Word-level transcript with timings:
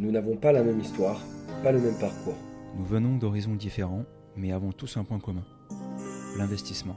Nous 0.00 0.10
n'avons 0.10 0.34
pas 0.34 0.50
la 0.50 0.62
même 0.62 0.80
histoire, 0.80 1.20
pas 1.62 1.72
le 1.72 1.78
même 1.78 1.98
parcours. 1.98 2.34
Nous 2.74 2.86
venons 2.86 3.18
d'horizons 3.18 3.54
différents, 3.54 4.06
mais 4.34 4.50
avons 4.50 4.72
tous 4.72 4.96
un 4.96 5.04
point 5.04 5.18
commun. 5.18 5.44
L'investissement. 6.38 6.96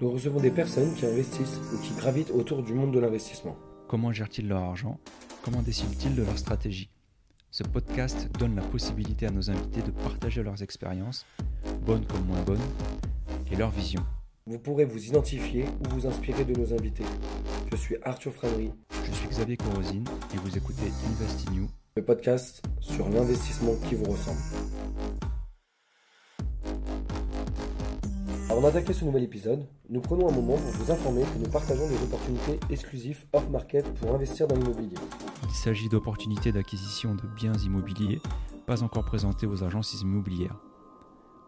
Nous 0.00 0.10
recevons 0.10 0.40
des 0.40 0.50
personnes 0.50 0.92
qui 0.96 1.06
investissent 1.06 1.60
ou 1.72 1.78
qui 1.78 1.94
gravitent 1.94 2.32
autour 2.32 2.64
du 2.64 2.74
monde 2.74 2.92
de 2.92 2.98
l'investissement. 2.98 3.54
Comment 3.86 4.12
gèrent-ils 4.12 4.48
leur 4.48 4.64
argent? 4.64 4.98
Comment 5.44 5.62
décident-ils 5.62 6.16
de 6.16 6.24
leur 6.24 6.36
stratégie? 6.36 6.90
Ce 7.52 7.62
podcast 7.62 8.28
donne 8.36 8.56
la 8.56 8.62
possibilité 8.62 9.28
à 9.28 9.30
nos 9.30 9.48
invités 9.48 9.82
de 9.82 9.92
partager 9.92 10.42
leurs 10.42 10.60
expériences, 10.60 11.26
bonnes 11.86 12.04
comme 12.04 12.26
moins 12.26 12.42
bonnes, 12.42 12.58
et 13.52 13.54
leur 13.54 13.70
vision. 13.70 14.02
Vous 14.46 14.58
pourrez 14.58 14.86
vous 14.86 15.06
identifier 15.06 15.66
ou 15.66 15.94
vous 15.94 16.06
inspirer 16.08 16.44
de 16.44 16.58
nos 16.58 16.72
invités. 16.72 17.04
Je 17.70 17.76
suis 17.76 17.96
Arthur 18.02 18.32
Franery, 18.32 18.72
Je 19.06 19.12
suis 19.12 19.28
Xavier 19.28 19.56
Corosine 19.56 20.04
et 20.34 20.38
vous 20.38 20.58
écoutez 20.58 20.90
Invest 21.06 21.48
in 21.48 21.54
You. 21.54 21.68
Le 21.96 22.04
podcast 22.04 22.60
sur 22.80 23.08
l'investissement 23.08 23.76
qui 23.88 23.94
vous 23.94 24.10
ressemble. 24.10 24.40
Avant 28.50 28.62
d'attaquer 28.62 28.92
ce 28.92 29.04
nouvel 29.04 29.22
épisode, 29.22 29.64
nous 29.88 30.00
prenons 30.00 30.28
un 30.28 30.32
moment 30.32 30.56
pour 30.56 30.72
vous 30.72 30.90
informer 30.90 31.22
que 31.22 31.38
nous 31.38 31.48
partageons 31.48 31.86
des 31.86 32.02
opportunités 32.02 32.58
exclusives 32.68 33.24
off-market 33.32 33.84
pour 33.94 34.12
investir 34.12 34.48
dans 34.48 34.56
l'immobilier. 34.56 34.96
Il 35.44 35.54
s'agit 35.54 35.88
d'opportunités 35.88 36.50
d'acquisition 36.50 37.14
de 37.14 37.28
biens 37.36 37.54
immobiliers 37.64 38.20
pas 38.66 38.82
encore 38.82 39.04
présentées 39.04 39.46
aux 39.46 39.62
agences 39.62 39.94
immobilières. 40.02 40.56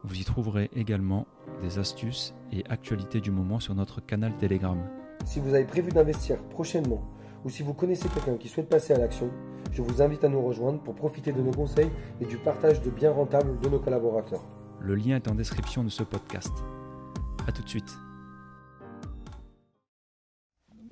Vous 0.05 0.15
y 0.15 0.23
trouverez 0.23 0.71
également 0.77 1.27
des 1.61 1.81
astuces 1.81 2.35
et 2.53 2.63
actualités 2.69 3.21
du 3.21 3.33
moment 3.33 3.59
sur 3.59 3.75
notre 3.75 4.01
canal 4.01 4.37
Telegram. 4.37 4.79
Si 5.25 5.41
vous 5.41 5.53
avez 5.55 5.65
prévu 5.65 5.91
d'investir 5.91 6.39
prochainement 6.51 7.03
ou 7.45 7.51
si 7.51 7.65
vous 7.65 7.75
connaissez 7.75 8.09
quelqu'un 8.11 8.37
qui 8.37 8.47
souhaite 8.47 8.69
passer 8.69 8.93
à 8.93 8.99
l'action, 8.99 9.29
je 9.77 9.83
vous 9.83 10.01
invite 10.01 10.25
à 10.25 10.29
nous 10.29 10.41
rejoindre 10.41 10.81
pour 10.81 10.95
profiter 10.95 11.33
de 11.33 11.43
nos 11.43 11.51
conseils 11.51 11.91
et 12.23 12.25
du 12.25 12.39
partage 12.39 12.81
de 12.81 12.89
biens 12.89 13.13
rentables 13.13 13.61
de 13.61 13.69
nos 13.69 13.79
collaborateurs. 13.79 14.43
Le 14.81 14.95
lien 14.95 15.17
est 15.17 15.29
en 15.29 15.35
description 15.35 15.85
de 15.85 15.91
ce 15.91 16.03
podcast. 16.03 16.53
A 17.47 17.53
tout 17.53 17.63
de 17.63 17.69
suite. 17.69 17.99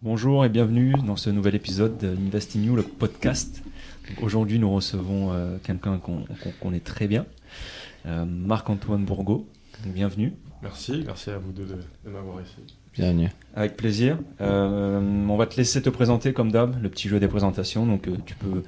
Bonjour 0.02 0.44
et 0.44 0.50
bienvenue 0.50 0.92
dans 1.06 1.16
ce 1.16 1.30
nouvel 1.30 1.54
épisode 1.54 1.96
d'Invest 1.96 2.56
le 2.56 2.82
podcast. 2.82 3.62
Aujourd'hui, 4.20 4.58
nous 4.58 4.70
recevons 4.70 5.32
euh, 5.32 5.56
quelqu'un 5.62 5.96
qu'on 5.96 6.24
qu'on 6.42 6.52
connaît 6.60 6.80
très 6.80 7.08
bien, 7.08 7.24
euh, 8.04 8.26
Marc-Antoine 8.26 9.06
Bourgault. 9.06 9.46
Bienvenue. 9.86 10.34
Merci, 10.62 11.04
merci 11.06 11.30
à 11.30 11.38
vous 11.38 11.52
deux 11.52 11.64
de, 11.64 11.78
de 12.04 12.10
m'avoir 12.10 12.42
ici. 12.42 12.76
Bienvenue. 12.94 13.28
Avec 13.56 13.76
plaisir. 13.76 14.18
Euh, 14.40 15.00
on 15.00 15.36
va 15.36 15.46
te 15.46 15.56
laisser 15.56 15.82
te 15.82 15.90
présenter 15.90 16.32
comme 16.32 16.52
d'hab, 16.52 16.80
le 16.80 16.88
petit 16.88 17.08
jeu 17.08 17.18
des 17.18 17.26
présentations. 17.26 17.86
Donc, 17.86 18.06
euh, 18.06 18.16
tu 18.24 18.36
peux 18.36 18.62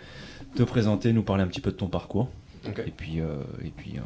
te 0.56 0.64
présenter, 0.64 1.12
nous 1.12 1.22
parler 1.22 1.44
un 1.44 1.46
petit 1.46 1.60
peu 1.60 1.70
de 1.70 1.76
ton 1.76 1.86
parcours. 1.86 2.28
Et 2.64 2.90
puis, 2.90 3.20
euh, 3.20 3.36
et 3.64 3.70
puis 3.70 3.94
euh, 3.96 4.00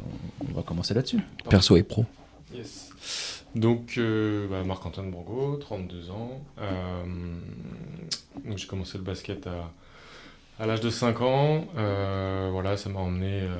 on 0.47 0.53
va 0.53 0.61
commencer 0.61 0.93
là-dessus. 0.93 1.19
Perso 1.49 1.75
et 1.75 1.81
pro. 1.81 2.05
Yes. 2.53 2.91
Donc, 3.55 3.95
euh, 3.97 4.47
bah, 4.47 4.63
Marc-Antoine 4.63 5.09
Bourgault, 5.09 5.57
32 5.57 6.11
ans. 6.11 6.39
Euh, 6.59 7.03
j'ai 8.55 8.67
commencé 8.67 8.99
le 8.99 9.03
basket 9.03 9.47
à, 9.47 9.71
à 10.59 10.67
l'âge 10.67 10.81
de 10.81 10.91
5 10.91 11.21
ans. 11.21 11.65
Euh, 11.77 12.49
voilà, 12.51 12.77
ça 12.77 12.89
m'a 12.89 12.99
emmené 12.99 13.41
euh, 13.41 13.55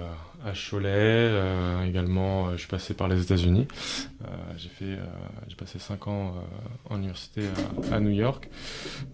à 0.46 0.54
Cholet. 0.54 0.90
Euh, 0.92 1.84
également, 1.84 2.48
euh, 2.48 2.52
je 2.54 2.60
suis 2.60 2.68
passé 2.68 2.94
par 2.94 3.08
les 3.08 3.22
États-Unis. 3.22 3.68
Euh, 4.24 4.28
j'ai 4.58 4.70
fait, 4.70 4.98
j'ai 5.48 5.56
passé 5.56 5.80
5 5.80 6.08
ans 6.08 6.36
en 6.90 6.98
université 6.98 7.44
à, 7.92 7.96
à 7.96 8.00
New 8.00 8.12
York. 8.12 8.50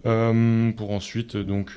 Pour 0.02 0.90
ensuite 0.90 1.36
donc 1.36 1.72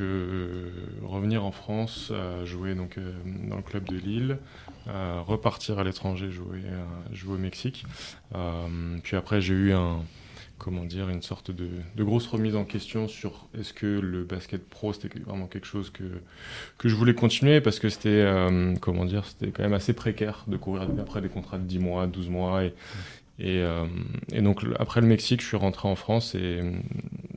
revenir 1.04 1.46
en 1.46 1.52
France, 1.52 2.12
jouer 2.46 2.76
donc 2.76 2.98
dans 3.26 3.58
le 3.58 3.62
club 3.62 3.88
de 3.88 3.98
Lille, 3.98 4.38
repartir 4.88 5.80
à 5.80 5.84
l'étranger, 5.84 6.32
jouer, 6.32 6.62
jouer 7.12 7.36
au 7.36 7.38
Mexique. 7.38 7.86
Puis 9.04 9.16
après, 9.16 9.42
j'ai 9.42 9.54
eu 9.54 9.74
un, 9.74 10.04
comment 10.62 10.86
dire, 10.86 11.10
une 11.10 11.24
sorte 11.24 11.50
de, 11.50 11.70
grosse 11.98 12.28
remise 12.28 12.56
en 12.56 12.66
question 12.66 13.08
sur 13.08 13.48
est-ce 13.60 13.74
que 13.74 13.88
le 13.88 14.24
basket 14.24 14.64
pro 14.64 14.94
c'était 14.94 15.10
vraiment 15.20 15.48
quelque 15.48 15.66
chose 15.66 15.90
que, 15.90 16.04
que 16.78 16.88
je 16.88 16.96
voulais 16.96 17.16
continuer 17.16 17.62
parce 17.62 17.80
que 17.80 17.90
c'était, 17.90 18.10
euh, 18.10 18.76
comment 18.80 19.06
dire, 19.06 19.26
c'était 19.26 19.52
quand 19.52 19.64
même 19.64 19.74
assez 19.74 19.94
précaire 19.94 20.44
de 20.48 20.58
courir 20.58 20.88
après 21.00 21.20
des 21.22 21.30
contrats 21.30 21.58
de 21.58 21.64
10 21.64 21.80
mois, 21.80 22.06
12 22.06 22.30
mois 22.30 22.64
et, 22.64 22.74
et, 23.40 23.58
euh, 23.58 23.88
donc 24.40 24.64
après 24.78 25.02
le 25.02 25.08
Mexique, 25.08 25.42
je 25.42 25.48
suis 25.48 25.58
rentré 25.58 25.88
en 25.88 25.96
France 25.96 26.36
et 26.36 26.60
euh, 26.62 26.72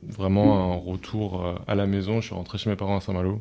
vraiment 0.06 0.74
un 0.74 0.76
retour 0.76 1.62
à 1.66 1.74
la 1.74 1.86
maison. 1.86 2.20
Je 2.20 2.26
suis 2.26 2.34
rentré 2.34 2.58
chez 2.58 2.68
mes 2.68 2.76
parents 2.76 2.98
à 2.98 3.00
Saint-Malo. 3.00 3.40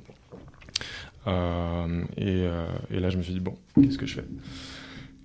Et 1.27 2.99
là, 2.99 3.09
je 3.09 3.17
me 3.17 3.21
suis 3.21 3.33
dit, 3.33 3.41
bon, 3.41 3.57
qu'est-ce 3.75 3.97
que 3.97 4.05
je 4.05 4.15
fais? 4.15 4.25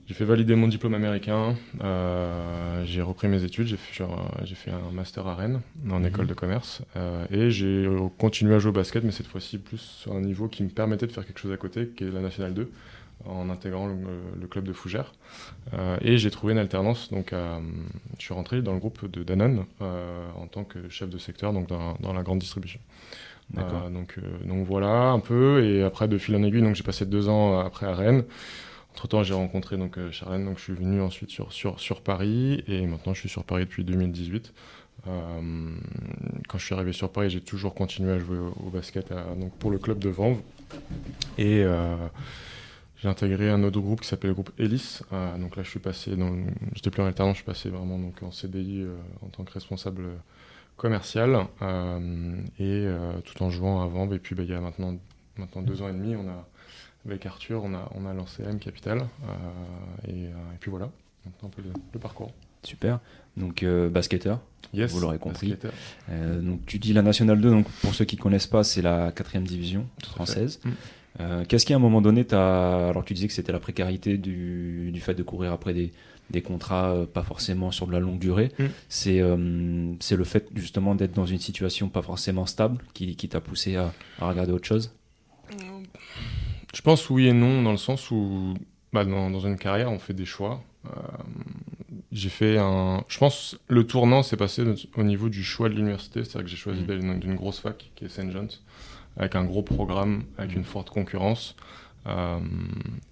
J'ai 0.09 0.15
fait 0.15 0.25
valider 0.25 0.55
mon 0.55 0.69
diplôme 0.69 0.95
américain, 0.95 1.55
euh, 1.85 2.83
j'ai 2.87 3.03
repris 3.03 3.29
mes 3.29 3.45
études, 3.45 3.67
j'ai 3.67 3.77
fait, 3.77 4.03
euh, 4.03 4.47
fait 4.55 4.71
un 4.71 4.91
master 4.91 5.27
à 5.27 5.35
Rennes, 5.35 5.61
en 5.91 6.01
Mhm. 6.01 6.07
école 6.07 6.27
de 6.27 6.33
commerce, 6.33 6.81
euh, 6.97 7.27
et 7.31 7.51
j'ai 7.51 7.85
euh, 7.85 8.09
continué 8.17 8.55
à 8.55 8.59
jouer 8.59 8.71
au 8.71 8.73
basket, 8.73 9.05
mais 9.05 9.11
cette 9.11 9.27
fois-ci 9.27 9.59
plus 9.59 9.77
sur 9.77 10.13
un 10.15 10.23
niveau 10.23 10.49
qui 10.49 10.63
me 10.63 10.71
permettait 10.71 11.07
de 11.07 11.13
faire 11.13 11.27
quelque 11.27 11.39
chose 11.41 11.53
à 11.53 11.59
côté, 11.59 11.89
qui 11.95 12.05
est 12.05 12.11
la 12.11 12.21
Nationale 12.23 12.55
2, 12.55 12.71
en 13.27 13.51
intégrant 13.51 13.87
le, 13.87 13.97
le 14.41 14.47
club 14.47 14.65
de 14.65 14.73
Fougères. 14.73 15.13
Euh, 15.75 15.99
et 16.01 16.17
j'ai 16.17 16.31
trouvé 16.31 16.55
une 16.55 16.59
alternance, 16.59 17.11
donc 17.11 17.35
je 17.35 18.25
suis 18.25 18.33
rentré 18.33 18.63
dans 18.63 18.73
le 18.73 18.79
groupe 18.79 19.11
de 19.11 19.23
Danone 19.23 19.67
euh, 19.83 20.27
en 20.41 20.47
tant 20.47 20.65
que 20.65 20.89
chef 20.89 21.11
de 21.11 21.19
secteur, 21.19 21.53
donc 21.53 21.69
dans, 21.69 21.99
dans 22.01 22.15
la 22.15 22.23
grande 22.23 22.39
distribution. 22.39 22.81
Euh, 23.59 23.91
donc, 23.91 24.15
euh, 24.19 24.47
donc 24.47 24.67
voilà 24.67 25.09
un 25.11 25.21
peu 25.21 25.65
et 25.65 25.83
après 25.83 26.07
de 26.07 26.19
fil 26.19 26.37
en 26.37 26.43
aiguille 26.43 26.61
donc 26.61 26.75
j'ai 26.75 26.83
passé 26.83 27.07
deux 27.07 27.31
ans 27.31 27.59
euh, 27.59 27.65
après 27.65 27.87
à 27.87 27.95
Rennes. 27.95 28.25
Entre 28.99 29.07
temps 29.07 29.23
j'ai 29.23 29.35
rencontré 29.35 29.77
donc 29.77 29.97
euh, 29.97 30.11
Charlène 30.11 30.45
donc 30.45 30.59
je 30.59 30.65
suis 30.65 30.73
venu 30.73 31.01
ensuite 31.01 31.31
sur 31.31 32.01
Paris 32.01 32.65
et 32.67 32.85
maintenant 32.85 33.15
je 33.15 33.21
suis 33.21 33.29
sur 33.29 33.45
Paris 33.45 33.63
depuis 33.63 33.85
2018. 33.85 34.53
Euh, 35.07 35.71
quand 36.49 36.59
je 36.59 36.65
suis 36.65 36.75
arrivé 36.75 36.93
sur 36.93 37.09
Paris 37.13 37.31
j'ai 37.31 37.41
toujours 37.41 37.77
continué 37.77 38.11
à 38.11 38.19
jouer 38.19 38.39
au, 38.39 38.71
basket 38.71 39.15
donc 39.39 39.53
pour 39.59 39.71
le 39.71 39.79
club 39.79 40.01
de 40.01 40.09
Vanves 40.09 40.41
et 41.39 41.63
euh, 41.63 41.95
j'ai 42.97 43.07
intégré 43.07 43.49
un 43.51 43.63
autre 43.63 43.81
groupe 43.81 44.01
qui 44.01 44.09
s'appelle 44.09 44.31
le 44.31 44.35
groupe. 44.35 44.51
Euh, 44.59 45.39
donc 45.39 45.55
là 45.55 45.63
je 45.63 45.71
suis 45.71 45.79
passé 45.79 46.17
dans 46.17 46.35
j'étais 46.75 46.91
plus 46.91 47.01
en 47.01 47.07
alternance 47.07 47.37
je 47.37 47.43
suis 47.43 47.47
passé 47.47 47.69
vraiment 47.69 48.01
donc 48.01 48.21
en 48.25 48.33
CDI 48.33 48.85
en 49.23 49.29
tant 49.29 49.45
que 49.45 49.53
responsable 49.53 50.07
commercial 50.77 51.47
et 52.59 52.89
tout 53.25 53.43
en 53.45 53.51
jouant 53.51 53.81
à 53.81 53.87
Vanves. 53.87 54.15
Et 54.15 54.19
puis 54.19 54.35
bah, 54.35 54.43
il 54.43 54.51
y 54.51 54.55
a 54.55 54.61
maintenant, 54.61 54.99
maintenant 55.37 55.63
deux 55.63 55.83
ans 55.83 55.89
et 55.89 55.93
demi, 55.93 56.17
on 56.17 56.29
a, 56.29 56.49
avec 57.11 57.27
Arthur, 57.27 57.63
on 57.65 57.75
a, 57.75 57.91
on 57.95 58.07
a 58.07 58.13
lancé 58.15 58.43
M 58.43 58.59
Capital. 58.59 58.99
euh, 58.99 59.05
et, 60.09 60.27
euh, 60.27 60.31
et 60.55 60.59
puis 60.61 60.71
voilà, 60.71 60.91
maintenant 61.25 61.49
un 61.49 61.51
peu 61.51 61.63
le, 61.63 61.71
le 61.93 61.99
parcours. 61.99 62.33
Super. 62.65 62.99
Donc, 63.37 63.63
euh, 63.63 63.89
basketteur. 63.89 64.41
Yes, 64.75 64.93
Vous 64.93 65.01
l'aurez 65.01 65.19
compris. 65.19 65.57
Euh, 66.11 66.41
donc, 66.41 66.67
tu 66.67 66.79
dis 66.79 66.93
la 66.93 67.03
Nationale 67.03 67.41
2, 67.41 67.51
donc 67.51 67.69
pour 67.83 67.95
ceux 67.95 68.05
qui 68.05 68.17
ne 68.17 68.21
connaissent 68.21 68.49
pas, 68.49 68.65
c'est 68.65 68.83
la 68.83 69.13
quatrième 69.13 69.45
division 69.47 69.87
française. 70.03 70.61
Mm. 70.65 70.71
Euh, 71.21 71.45
Qu'est-ce 71.47 71.65
qui, 71.65 71.73
à 71.73 71.77
un 71.77 71.81
moment 71.81 72.01
donné, 72.03 72.25
t'as... 72.25 72.89
alors 72.89 73.05
tu 73.05 73.15
disais 73.15 73.29
que 73.29 73.33
c'était 73.33 73.53
la 73.53 73.61
précarité 73.61 74.19
du, 74.19 74.91
du 74.93 75.01
fait 75.01 75.15
de 75.15 75.23
courir 75.23 75.53
après 75.53 75.73
des, 75.73 75.93
des 76.31 76.43
contrats 76.43 76.95
pas 77.15 77.23
forcément 77.23 77.71
sur 77.71 77.87
de 77.87 77.93
la 77.93 78.01
longue 78.01 78.19
durée. 78.19 78.53
Mm. 78.59 78.65
C'est 78.89 79.23
c'est 80.01 80.17
le 80.17 80.25
fait 80.25 80.49
justement 80.57 80.95
d'être 80.97 81.15
dans 81.15 81.27
une 81.27 81.39
situation 81.39 81.89
pas 81.89 82.03
forcément 82.03 82.45
stable 82.45 82.79
qui, 82.93 83.17
qui 83.17 83.29
t'a 83.29 83.41
poussé 83.41 83.77
à, 83.77 83.93
à 84.21 84.29
regarder 84.29 84.53
autre 84.53 84.67
chose? 84.67 84.93
Je 86.79 86.83
pense 86.83 87.11
oui 87.11 87.27
et 87.27 87.33
non, 87.33 87.61
dans 87.63 87.73
le 87.73 87.77
sens 87.77 88.13
où 88.13 88.55
bah, 88.93 89.05
dans, 89.05 89.31
dans 89.31 89.41
une 89.41 89.57
carrière, 89.57 89.91
on 89.91 89.99
fait 89.99 90.15
des 90.15 90.25
choix. 90.25 90.63
Euh, 90.87 90.91
j'ai 92.13 92.29
fait 92.29 92.57
un. 92.57 93.03
Je 93.09 93.19
pense 93.19 93.59
le 93.67 93.85
tournant 93.85 94.23
s'est 94.23 94.37
passé 94.37 94.63
au 94.97 95.03
niveau 95.03 95.29
du 95.29 95.43
choix 95.43 95.69
de 95.69 95.75
l'université, 95.75 96.23
c'est-à-dire 96.23 96.45
que 96.45 96.51
j'ai 96.51 96.57
choisi 96.57 96.83
Mm. 96.83 96.87
d'aller 96.87 97.03
dans 97.03 97.15
d'une 97.19 97.35
grosse 97.35 97.59
fac 97.59 97.91
qui 97.97 98.05
est 98.05 98.09
St. 98.09 98.31
John's, 98.31 98.63
avec 99.17 99.35
un 99.35 99.45
gros 99.45 99.63
programme, 99.65 100.23
avec 100.39 100.53
Mm. 100.55 100.59
une 100.59 100.65
forte 100.65 100.89
concurrence. 100.91 101.57
Euh, 102.07 102.39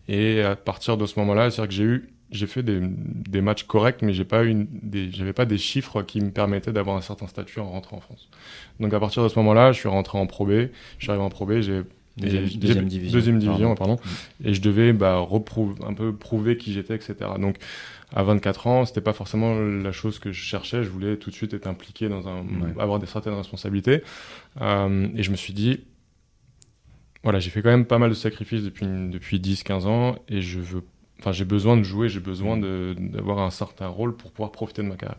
et 0.07 0.43
à 0.43 0.55
partir 0.55 0.97
de 0.97 1.05
ce 1.07 1.19
moment-là, 1.19 1.51
c'est-à-dire 1.51 1.69
que 1.69 1.75
j'ai 1.75 1.83
eu, 1.85 2.09
j'ai 2.31 2.47
fait 2.47 2.63
des, 2.63 2.79
des 2.81 3.41
matchs 3.41 3.65
corrects, 3.65 4.01
mais 4.03 4.13
j'ai 4.13 4.25
pas 4.25 4.45
eu 4.45 4.51
une- 4.51 4.69
des, 4.71 5.11
j'avais 5.11 5.33
pas 5.33 5.45
des 5.45 5.59
chiffres 5.59 6.03
qui 6.03 6.21
me 6.21 6.31
permettaient 6.31 6.73
d'avoir 6.73 6.97
un 6.97 7.01
certain 7.01 7.27
statut 7.27 7.59
en 7.59 7.69
rentrant 7.69 7.97
en 7.97 8.01
France. 8.01 8.29
Donc 8.79 8.95
à 8.95 9.01
partir 9.01 9.25
de 9.25 9.29
ce 9.29 9.37
moment-là, 9.41 9.73
je 9.73 9.81
suis 9.81 9.89
rentré 9.89 10.19
en 10.19 10.27
Pro 10.29 10.47
B. 10.47 10.51
Je 10.51 10.69
suis 11.01 11.11
arrivé 11.11 11.25
en 11.25 11.31
Pro 11.31 11.47
B, 11.47 11.61
j'ai 11.61 11.83
Deuxième, 12.17 12.45
et 12.45 12.47
j'ai- 12.47 12.59
deuxième 12.59 12.87
division. 12.89 13.13
Deuxième 13.19 13.39
division, 13.39 13.75
Pardon. 13.75 13.97
pardon. 13.97 14.13
Et 14.45 14.55
je 14.55 14.61
devais 14.63 14.93
bah, 14.93 15.19
reprouver, 15.19 15.75
un 15.85 15.93
peu 15.95 16.15
prouver 16.15 16.57
qui 16.57 16.73
j'étais, 16.73 16.95
etc. 16.95 17.15
Donc, 17.39 17.57
à 18.15 18.23
24 18.23 18.67
ans, 18.69 18.85
c'était 18.87 19.01
pas 19.03 19.13
forcément 19.13 19.59
la 19.59 19.93
chose 19.93 20.19
que 20.19 20.33
je 20.33 20.41
cherchais. 20.41 20.83
Je 20.83 20.89
voulais 20.89 21.17
tout 21.19 21.29
de 21.31 21.35
suite 21.35 21.53
être 21.53 21.67
impliqué 21.67 22.09
dans 22.09 22.27
un, 22.29 22.41
Ouais. 22.43 22.73
avoir 22.81 22.99
des 23.01 23.07
certaines 23.07 23.35
responsabilités. 23.35 24.03
Euh, 24.61 25.09
et 25.15 25.23
je 25.23 25.31
me 25.31 25.37
suis 25.37 25.53
dit, 25.53 25.81
voilà, 27.23 27.39
j'ai 27.41 27.51
fait 27.51 27.61
quand 27.63 27.71
même 27.71 27.85
pas 27.87 27.99
mal 27.99 28.11
de 28.11 28.15
sacrifices 28.15 28.63
depuis, 28.63 28.87
depuis 28.87 29.41
10-15 29.41 29.87
ans 29.87 30.17
et 30.29 30.41
je 30.41 30.61
veux 30.61 30.85
enfin 31.19 31.33
j'ai 31.33 31.45
besoin 31.45 31.77
de 31.77 31.83
jouer, 31.83 32.09
j'ai 32.09 32.21
besoin 32.21 32.57
d'avoir 32.59 33.39
un 33.39 33.51
certain 33.51 33.87
rôle 33.89 34.15
pour 34.17 34.31
pouvoir 34.33 34.53
profiter 34.53 34.83
de 34.83 34.89
ma 34.89 34.97
carrière. 34.97 35.19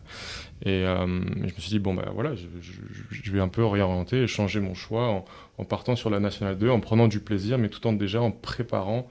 Et 0.64 0.84
euh, 0.86 1.06
je 1.36 1.42
me 1.42 1.48
suis 1.58 1.70
dit 1.70 1.78
bon 1.78 1.94
bah 1.94 2.10
voilà, 2.14 2.34
je, 2.34 2.46
je- 2.60 2.72
je 3.10 3.32
vais 3.32 3.40
un 3.40 3.48
peu 3.48 3.64
réorienter 3.64 4.22
et 4.22 4.26
changer 4.26 4.60
mon 4.60 4.74
choix 4.74 5.08
en, 5.08 5.24
en 5.58 5.64
partant 5.64 5.96
sur 5.96 6.10
la 6.10 6.20
nationale 6.20 6.56
2, 6.58 6.68
en 6.70 6.80
prenant 6.80 7.08
du 7.08 7.20
plaisir, 7.20 7.58
mais 7.58 7.68
tout 7.68 7.84
en 7.86 7.92
déjà 7.92 8.20
en 8.22 8.30
préparant 8.30 9.08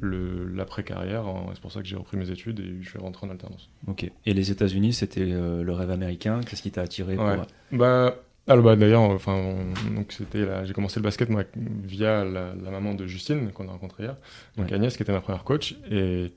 le 0.00 0.46
l'après 0.48 0.82
carrière. 0.82 1.26
En- 1.26 1.50
C'est 1.54 1.60
pour 1.60 1.72
ça 1.72 1.80
que 1.82 1.86
j'ai 1.88 1.96
repris 1.96 2.16
mes 2.16 2.30
études 2.30 2.60
et 2.60 2.82
je 2.82 2.92
vais 2.92 3.00
rentrer 3.00 3.26
en 3.26 3.30
alternance. 3.30 3.68
Ok. 3.86 4.10
Et 4.26 4.34
les 4.34 4.50
États-Unis, 4.50 4.92
c'était 4.92 5.20
euh, 5.32 5.62
le 5.62 5.72
rêve 5.72 5.90
américain. 5.90 6.40
Qu'est-ce 6.46 6.62
qui 6.62 6.70
t'a 6.70 6.82
attiré 6.82 7.16
pour-. 7.36 7.78
Bah, 7.78 8.16
alors, 8.48 8.64
bah, 8.64 8.76
d'ailleurs, 8.76 9.02
enfin, 9.02 9.34
on- 9.34 9.94
donc 9.94 10.12
c'était 10.12 10.44
j'ai 10.64 10.72
commencé 10.72 10.98
le 10.98 11.04
basket 11.04 11.28
moi, 11.30 11.44
via 11.56 12.24
la, 12.24 12.54
la 12.54 12.70
maman 12.70 12.94
de 12.94 13.06
Justine 13.06 13.50
qu'on 13.52 13.68
a 13.68 13.72
rencontrée 13.72 14.04
hier, 14.04 14.16
donc 14.56 14.68
Ouais. 14.68 14.74
Agnès 14.74 14.96
qui 14.96 15.02
était 15.02 15.12
ma 15.12 15.20
première 15.20 15.44
coach 15.44 15.76
et 15.90 16.32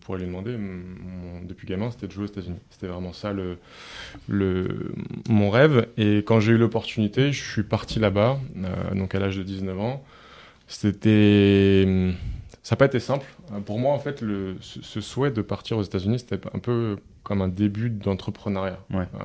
pourrez 0.00 0.20
lui 0.20 0.26
demander, 0.26 0.56
mon- 0.56 1.42
depuis 1.44 1.66
gamin, 1.66 1.90
c'était 1.90 2.06
de 2.06 2.12
jouer 2.12 2.24
aux 2.24 2.28
États-Unis. 2.28 2.58
C'était 2.70 2.86
vraiment 2.86 3.12
ça 3.12 3.32
le, 3.32 3.58
le, 4.28 4.92
mon 5.28 5.50
rêve. 5.50 5.88
Et 5.98 6.18
quand 6.18 6.40
j'ai 6.40 6.52
eu 6.52 6.58
l'opportunité, 6.58 7.32
je 7.32 7.44
suis 7.52 7.62
parti 7.64 7.98
là-bas, 8.00 8.38
euh, 8.56 8.94
donc 8.94 9.14
à 9.14 9.20
l'âge 9.20 9.36
de 9.36 9.42
19 9.42 9.78
ans. 9.80 10.04
C'était. 10.68 12.12
Ça 12.62 12.74
n'a 12.74 12.78
pas 12.78 12.86
été 12.86 13.00
simple. 13.00 13.26
Pour 13.64 13.78
moi, 13.78 13.92
en 13.94 13.98
fait, 13.98 14.20
le, 14.22 14.56
ce, 14.60 14.82
ce 14.82 15.00
souhait 15.00 15.30
de 15.30 15.42
partir 15.42 15.78
aux 15.78 15.82
États-Unis, 15.82 16.18
c'était 16.20 16.40
un 16.52 16.58
peu 16.58 16.96
comme 17.26 17.42
un 17.42 17.48
début 17.48 17.90
d'entrepreneuriat. 17.90 18.78
Ouais. 18.94 19.00
Euh, 19.00 19.24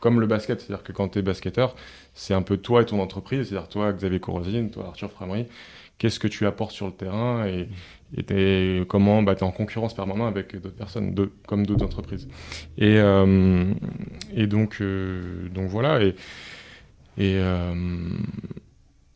comme 0.00 0.20
le 0.20 0.26
basket, 0.26 0.60
c'est-à-dire 0.60 0.84
que 0.84 0.92
quand 0.92 1.08
tu 1.08 1.20
es 1.20 1.22
basketteur, 1.22 1.74
c'est 2.12 2.34
un 2.34 2.42
peu 2.42 2.58
toi 2.58 2.82
et 2.82 2.84
ton 2.84 3.00
entreprise, 3.00 3.48
c'est-à-dire 3.48 3.66
toi, 3.70 3.94
Xavier 3.94 4.20
Corosine, 4.20 4.70
toi, 4.70 4.88
Arthur 4.88 5.10
Framery, 5.10 5.46
qu'est-ce 5.96 6.20
que 6.20 6.28
tu 6.28 6.44
apportes 6.44 6.72
sur 6.72 6.84
le 6.84 6.92
terrain 6.92 7.46
et, 7.46 7.66
et 8.14 8.22
t'es- 8.24 8.82
comment 8.88 9.22
bah, 9.22 9.34
tu 9.36 9.40
es 9.40 9.46
en 9.46 9.52
concurrence 9.52 9.94
permanente 9.94 10.28
avec 10.36 10.54
d'autres 10.60 10.76
personnes, 10.76 11.14
de- 11.14 11.32
comme 11.46 11.64
d'autres 11.64 11.86
entreprises. 11.86 12.28
Et, 12.76 12.98
euh, 12.98 13.72
et 14.36 14.46
donc, 14.46 14.82
euh, 14.82 15.48
donc 15.48 15.68
voilà. 15.70 16.02
Et, 16.02 16.08
et 17.16 17.36
euh, 17.38 17.72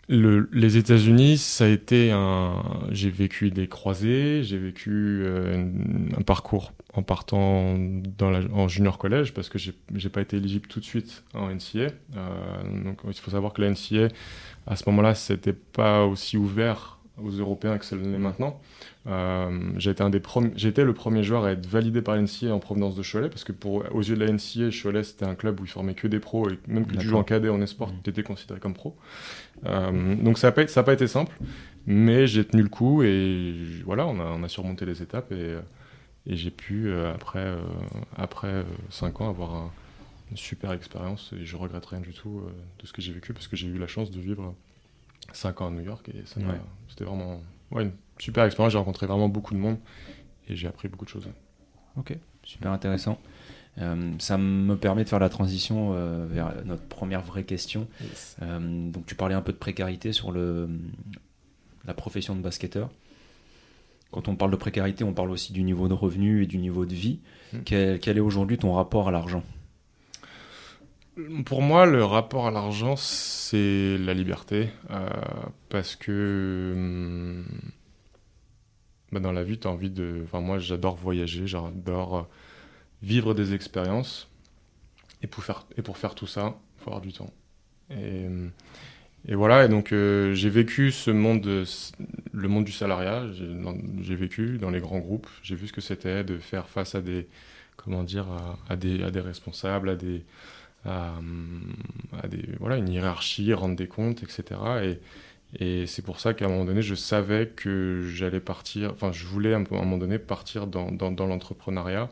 le- 0.08 0.49
les 0.52 0.76
États-Unis, 0.78 1.37
ça 1.38 1.64
a 1.64 1.69
été 1.69 2.10
un. 2.12 2.62
J'ai 2.90 3.10
vécu 3.10 3.50
des 3.50 3.69
croisées, 3.69 4.43
j'ai 4.43 4.58
vécu 4.58 4.90
euh, 5.25 5.70
un 6.16 6.22
parcours 6.22 6.72
en 6.94 7.02
partant 7.02 7.76
dans 8.19 8.31
la, 8.31 8.40
en 8.52 8.69
junior 8.69 8.99
collège 8.99 9.34
parce 9.34 9.49
que 9.50 9.58
j'ai 9.58 10.08
pas 10.08 10.20
été 10.22 10.38
éligible 10.38 10.66
tout 10.69 10.81
de 10.81 10.84
suite 10.84 11.25
en 11.34 11.50
NCA. 11.50 11.88
Euh, 12.16 12.84
donc 12.84 13.00
il 13.06 13.14
faut 13.14 13.31
savoir 13.31 13.52
que 13.52 13.60
la 13.62 13.69
NCA, 13.70 14.08
à 14.66 14.76
ce 14.76 14.84
moment-là, 14.88 15.14
c'était 15.14 15.52
pas 15.52 16.05
aussi 16.06 16.37
ouvert 16.38 16.97
aux 17.22 17.30
Européens 17.30 17.78
que 17.78 17.84
ça 17.84 17.96
l'est 17.96 18.18
maintenant. 18.18 18.60
Euh, 19.06 19.72
j'ai 19.78 19.90
été 19.90 20.02
un 20.02 20.10
des 20.10 20.20
premi- 20.20 20.52
j'étais 20.56 20.84
le 20.84 20.92
premier 20.92 21.22
joueur 21.22 21.44
à 21.44 21.52
être 21.52 21.66
validé 21.66 22.02
par 22.02 22.16
l'NCA 22.16 22.52
en 22.54 22.58
provenance 22.58 22.94
de 22.94 23.02
Cholet 23.02 23.28
parce 23.28 23.44
que 23.44 23.52
pour 23.52 23.84
aux 23.94 24.00
yeux 24.02 24.16
de 24.16 24.24
la 24.24 24.30
NCA, 24.32 24.70
Cholet 24.70 25.02
c'était 25.02 25.24
un 25.24 25.34
club 25.34 25.60
où 25.60 25.64
il 25.64 25.68
formait 25.70 25.94
que 25.94 26.06
des 26.08 26.20
pros 26.20 26.48
et 26.50 26.58
même 26.66 26.86
que 26.86 26.92
tu 26.96 27.06
joues 27.06 27.16
en 27.16 27.24
cadet 27.24 27.48
en 27.48 27.60
esport, 27.62 27.92
tu 28.04 28.10
étais 28.10 28.22
considéré 28.22 28.60
comme 28.60 28.74
pro. 28.74 28.96
Euh, 29.66 30.14
donc 30.16 30.38
ça 30.38 30.48
n'a 30.48 30.52
pas, 30.52 30.92
été 30.92 31.06
simple, 31.06 31.36
mais 31.86 32.26
j'ai 32.26 32.44
tenu 32.44 32.62
le 32.62 32.68
coup 32.68 33.02
et 33.02 33.54
voilà, 33.84 34.06
on 34.06 34.20
a, 34.20 34.24
on 34.24 34.42
a 34.42 34.48
surmonté 34.48 34.84
les 34.84 35.02
étapes 35.02 35.32
et, 35.32 35.36
euh, 35.36 35.60
et 36.26 36.36
j'ai 36.36 36.50
pu 36.50 36.92
après 36.92 37.38
euh, 37.46 37.56
après 38.16 38.64
5 38.90 39.20
ans 39.22 39.30
avoir 39.30 39.54
un- 39.54 39.70
une 40.30 40.36
super 40.36 40.72
expérience 40.72 41.32
et 41.40 41.46
je 41.46 41.56
regrette 41.56 41.86
rien 41.86 42.00
du 42.00 42.12
tout 42.12 42.42
de 42.78 42.86
ce 42.86 42.92
que 42.92 43.00
j'ai 43.00 43.12
vécu 43.12 43.32
parce 43.32 43.48
que 43.48 43.56
j'ai 43.56 43.66
eu 43.66 43.78
la 43.78 43.86
chance 43.86 44.10
de 44.10 44.20
vivre 44.20 44.54
5 45.32 45.60
ans 45.60 45.69
à 45.69 45.70
New 45.70 45.82
York 45.82 46.08
et 46.10 46.22
ça 46.26 46.40
m'a- 46.40 46.52
Ouais. 46.52 46.60
c'était 46.88 47.04
vraiment 47.04 47.40
ouais, 47.72 47.84
une 47.84 47.92
super 48.19 48.44
expérience. 48.44 48.72
J'ai 48.72 48.78
rencontré 48.78 49.06
vraiment 49.06 49.28
beaucoup 49.28 49.54
de 49.54 49.58
monde 49.58 49.76
et 50.48 50.56
j'ai 50.56 50.69
appris 50.69 50.88
beaucoup 50.88 51.04
de 51.04 51.10
choses. 51.10 51.28
Ok, 51.96 52.16
super 52.44 52.72
intéressant. 52.72 53.19
Euh, 53.78 54.12
ça 54.19 54.38
me 54.38 54.76
permet 54.76 55.04
de 55.04 55.08
faire 55.08 55.19
la 55.20 55.28
transition 55.28 55.92
euh, 55.94 56.26
vers 56.28 56.52
notre 56.64 56.82
première 56.82 57.22
vraie 57.22 57.44
question. 57.44 57.86
Euh, 58.42 58.90
donc 58.90 59.06
tu 59.06 59.14
parlais 59.14 59.34
un 59.36 59.42
peu 59.42 59.52
de 59.52 59.58
précarité 59.58 60.12
sur 60.12 60.32
le, 60.32 60.69
la 61.86 61.94
profession 61.94 62.34
de 62.34 62.40
basketteur. 62.40 62.90
Quand 64.10 64.26
on 64.26 64.36
parle 64.36 64.50
de 64.50 64.56
précarité, 64.56 65.04
on 65.04 65.12
parle 65.12 65.30
aussi 65.30 65.52
du 65.52 65.62
niveau 65.62 65.86
de 65.86 65.92
revenu 65.92 66.42
et 66.42 66.46
du 66.46 66.58
niveau 66.58 66.86
de 66.86 66.94
vie. 66.94 67.20
Mm. 67.52 67.58
Quel, 67.66 68.00
quel 68.00 68.16
est 68.16 68.20
aujourd'hui 68.20 68.56
ton 68.58 68.72
rapport 68.72 69.06
à 69.08 69.10
l'argent? 69.12 69.42
Pour 71.44 71.62
moi, 71.62 71.86
le 71.86 72.04
rapport 72.04 72.46
à 72.46 72.50
l'argent, 72.50 72.94
c'est 72.96 73.98
la 73.98 74.14
liberté. 74.14 74.68
euh, 74.90 75.08
parce 75.68 75.96
que 75.96 76.72
hum, 76.76 77.44
bah, 79.12 79.20
dans 79.20 79.32
la 79.32 79.42
vie, 79.42 79.58
tu 79.58 79.66
as 79.66 79.70
envie 79.70 79.90
de. 79.90 80.22
Enfin, 80.24 80.40
moi, 80.40 80.58
j'adore 80.58 80.96
voyager, 80.96 81.46
j'adore 81.46 82.28
vivre 83.02 83.34
des 83.34 83.54
expériences. 83.54 84.28
Et 85.22 85.26
pour 85.28 85.44
faire, 85.44 86.14
tout 86.14 86.26
ça, 86.26 86.58
il 86.78 86.84
faut 86.84 86.90
avoir 86.90 87.02
du 87.02 87.12
temps. 87.12 87.32
Et, 87.90 88.26
et 89.28 89.34
voilà, 89.34 89.64
et 89.64 89.68
donc 89.68 89.92
euh, 89.92 90.34
j'ai 90.34 90.50
vécu 90.50 90.92
ce 90.92 91.10
monde, 91.10 91.42
de- 91.42 91.64
le 92.32 92.48
monde 92.48 92.64
du 92.64 92.72
salariat. 92.72 93.26
J'ai 94.02 94.16
vécu 94.16 94.58
dans 94.58 94.70
les 94.70 94.80
grands 94.80 95.00
groupes. 95.00 95.28
J'ai 95.42 95.56
vu 95.56 95.68
ce 95.68 95.72
que 95.72 95.80
c'était 95.80 96.24
de 96.24 96.38
faire 96.38 96.68
face 96.68 96.94
à 96.94 97.02
des, 97.02 97.28
comment 97.76 98.04
dire, 98.04 98.26
à 98.68 98.76
des 98.76 99.20
responsables, 99.20 99.90
à 99.90 99.96
des, 99.96 100.24
à, 100.84 101.14
à 102.22 102.28
des, 102.28 102.44
voilà, 102.60 102.76
une 102.76 102.88
hiérarchie, 102.88 103.52
rendre 103.52 103.76
des 103.76 103.86
comptes, 103.88 104.22
etc. 104.22 104.60
Et, 104.84 104.98
et 105.60 105.86
c'est 105.86 106.02
pour 106.02 106.20
ça 106.20 106.34
qu'à 106.34 106.46
un 106.46 106.48
moment 106.48 106.64
donné, 106.64 106.82
je 106.82 106.94
savais 106.94 107.48
que 107.48 108.02
j'allais 108.12 108.40
partir, 108.40 108.92
enfin, 108.92 109.12
je 109.12 109.25
voulais 109.26 109.54
à 109.54 109.58
un 109.58 109.64
moment 109.70 109.98
donné 109.98 110.19
partir 110.19 110.66
dans, 110.66 110.90
dans, 110.92 111.10
dans 111.10 111.26
l'entrepreneuriat 111.26 112.08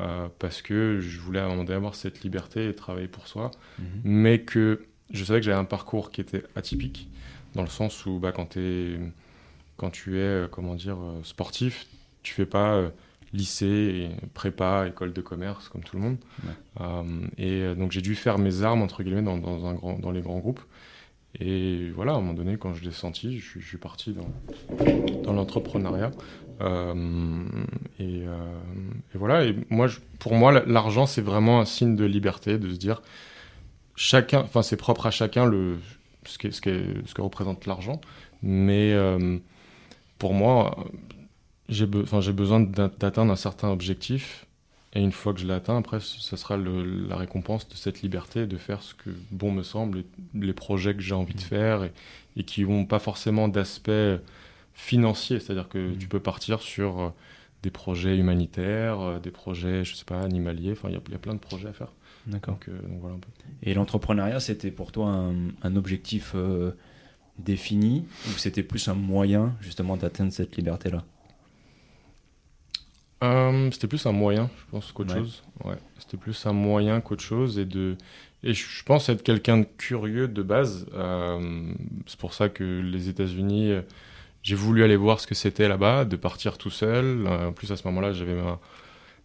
euh, 0.00 0.28
parce 0.38 0.62
que 0.62 1.00
je 1.00 1.18
voulais 1.20 1.40
à 1.40 1.46
un 1.46 1.48
moment 1.48 1.64
donné 1.64 1.76
avoir 1.76 1.94
cette 1.96 2.22
liberté 2.22 2.68
et 2.68 2.74
travailler 2.74 3.08
pour 3.08 3.26
soi, 3.28 3.50
mais 4.04 4.40
que 4.40 4.84
je 5.12 5.24
savais 5.24 5.40
que 5.40 5.46
j'avais 5.46 5.58
un 5.58 5.64
parcours 5.64 6.10
qui 6.10 6.20
était 6.20 6.44
atypique 6.56 7.08
dans 7.54 7.62
le 7.62 7.68
sens 7.68 8.06
où 8.06 8.18
bah, 8.20 8.30
quand, 8.32 8.46
t'es- 8.46 8.98
quand 9.76 9.90
tu 9.90 10.18
es, 10.18 10.22
euh, 10.22 10.48
comment 10.50 10.74
dire, 10.74 10.96
euh, 11.00 11.20
sportif, 11.24 11.86
tu 12.22 12.34
fais 12.34 12.46
pas 12.46 12.74
euh, 12.74 12.90
lycée, 13.32 13.66
et 13.66 14.28
prépa, 14.34 14.86
école 14.88 15.12
de 15.12 15.20
commerce 15.20 15.68
comme 15.68 15.82
tout 15.82 15.96
le 15.96 16.02
monde. 16.02 16.16
Ouais. 16.44 16.52
Euh, 16.80 17.02
et 17.36 17.50
euh, 17.62 17.74
donc 17.74 17.92
j'ai 17.92 18.00
dû 18.00 18.14
faire 18.14 18.38
mes 18.38 18.62
armes 18.62 18.82
entre 18.82 19.02
guillemets 19.02 19.22
dans, 19.22 19.36
dans, 19.38 19.66
un 19.66 19.74
grand, 19.74 19.98
dans 19.98 20.10
les 20.10 20.20
grands 20.22 20.38
groupes. 20.38 20.60
Et 21.40 21.90
voilà, 21.94 22.12
à 22.12 22.14
un 22.16 22.20
moment 22.20 22.32
donné, 22.32 22.56
quand 22.56 22.72
je 22.74 22.82
l'ai 22.84 22.90
senti, 22.90 23.38
je, 23.38 23.46
suis- 23.50 23.60
je 23.60 23.66
suis 23.68 23.76
parti 23.76 24.14
dans, 24.14 24.30
dans 25.22 25.32
l'entrepreneuriat. 25.34 26.10
Euh, 26.62 27.44
et, 28.00 28.22
euh, 28.26 28.36
et 29.14 29.18
voilà, 29.18 29.44
et 29.44 29.54
moi, 29.68 29.86
je- 29.88 29.98
pour 30.18 30.34
moi, 30.34 30.50
la- 30.50 30.64
l'argent, 30.64 31.04
c'est 31.06 31.20
vraiment 31.20 31.60
un 31.60 31.64
signe 31.66 31.94
de 31.96 32.04
liberté, 32.06 32.58
de 32.58 32.70
se 32.70 32.76
dire, 32.76 33.02
chacun, 33.94 34.40
enfin, 34.40 34.62
c'est 34.62 34.76
propre 34.78 35.04
à 35.06 35.10
chacun 35.10 35.44
le, 35.44 35.76
ce, 36.24 36.38
que, 36.38 36.50
ce, 36.50 36.60
que, 36.62 36.82
ce 37.04 37.12
que 37.14 37.20
représente 37.20 37.66
l'argent. 37.66 38.00
Mais 38.42 38.96
pour 40.18 40.32
moi, 40.34 40.84
j'ai 41.68 41.86
be- 41.86 42.32
besoin 42.32 42.60
d'at- 42.60 42.90
d'atteindre 42.98 43.32
un 43.32 43.36
certain 43.36 43.68
objectif. 43.70 44.46
Et 44.94 45.00
une 45.02 45.12
fois 45.12 45.34
que 45.34 45.40
je 45.40 45.46
l'ai 45.46 45.52
atteint, 45.52 45.76
après, 45.76 46.00
ce 46.00 46.36
sera 46.36 46.56
le- 46.56 47.06
la 47.06 47.16
récompense 47.16 47.68
de 47.68 47.74
cette 47.74 48.00
liberté 48.00 48.46
de 48.46 48.56
faire 48.56 48.82
ce 48.82 48.94
que 48.94 49.10
bon 49.30 49.52
me 49.52 49.62
semble, 49.62 50.04
les 50.34 50.54
projets 50.54 50.94
que 50.94 51.02
j'ai 51.02 51.14
envie 51.14 51.34
de 51.34 51.40
faire 51.42 51.84
et, 51.84 51.92
et 52.36 52.42
qui 52.42 52.64
n'ont 52.64 52.86
pas 52.86 52.98
forcément 52.98 53.48
d'aspect 53.48 54.18
financier. 54.74 55.40
C'est-à-dire 55.40 55.68
que 55.68 55.78
Mhm. 55.78 55.98
tu 55.98 56.08
peux 56.08 56.20
partir 56.20 56.60
sur 56.62 57.00
euh, 57.00 57.08
des 57.62 57.70
projets 57.70 58.16
humanitaires, 58.16 59.00
euh, 59.00 59.18
des 59.18 59.30
projets, 59.30 59.84
je 59.84 59.94
sais 59.94 60.04
pas, 60.06 60.20
animaliers. 60.20 60.72
Enfin, 60.72 60.88
il 60.88 60.92
y 60.92 61.12
y, 61.12 61.14
a 61.14 61.18
plein 61.18 61.34
de 61.34 61.38
projets 61.38 61.68
à 61.68 61.72
faire. 61.72 61.92
D'accord. 62.26 62.54
Donc, 62.54 62.68
euh, 62.68 62.80
donc 62.88 63.00
voilà 63.00 63.16
un 63.16 63.18
peu. 63.18 63.28
Et 63.62 63.74
l'entrepreneuriat, 63.74 64.40
c'était 64.40 64.70
pour 64.70 64.90
toi 64.92 65.08
un, 65.08 65.34
un 65.62 65.76
objectif 65.76 66.32
euh, 66.34 66.72
défini 67.38 68.04
ou 68.26 68.30
c'était 68.38 68.62
plus 68.62 68.88
un 68.88 68.94
moyen 68.94 69.54
justement 69.60 69.96
d'atteindre 69.96 70.32
cette 70.32 70.56
liberté-là? 70.56 71.04
Euh, 73.24 73.68
c'était 73.72 73.88
plus 73.88 74.06
un 74.06 74.12
moyen, 74.12 74.48
je 74.58 74.70
pense, 74.70 74.92
qu'autre 74.92 75.12
Ouais. 75.14 75.20
chose. 75.20 75.42
Ouais, 75.64 75.74
c'était 75.98 76.16
plus 76.16 76.46
un 76.46 76.52
moyen 76.52 77.00
qu'autre 77.00 77.22
chose 77.22 77.58
et 77.58 77.64
de 77.64 77.96
et 78.44 78.54
je 78.54 78.64
je 78.68 78.84
pense 78.84 79.08
être 79.08 79.24
quelqu'un 79.24 79.58
de 79.58 79.66
curieux 79.78 80.28
de 80.28 80.42
base. 80.42 80.86
Euh, 80.94 81.72
c'est 82.06 82.18
pour 82.18 82.32
ça 82.34 82.48
que 82.48 82.62
les 82.80 83.08
États-Unis, 83.08 83.72
euh, 83.72 83.80
j'ai 84.44 84.54
voulu 84.54 84.84
aller 84.84 84.94
voir 84.96 85.18
ce 85.18 85.26
que 85.26 85.34
c'était 85.34 85.66
là-bas, 85.68 86.04
de 86.04 86.14
partir 86.16 86.56
tout 86.58 86.70
seul. 86.70 87.26
Euh, 87.26 87.48
en 87.48 87.52
plus 87.52 87.72
à 87.72 87.76
ce 87.76 87.86
moment-là, 87.88 88.12
j'avais 88.12 88.34
ma 88.34 88.60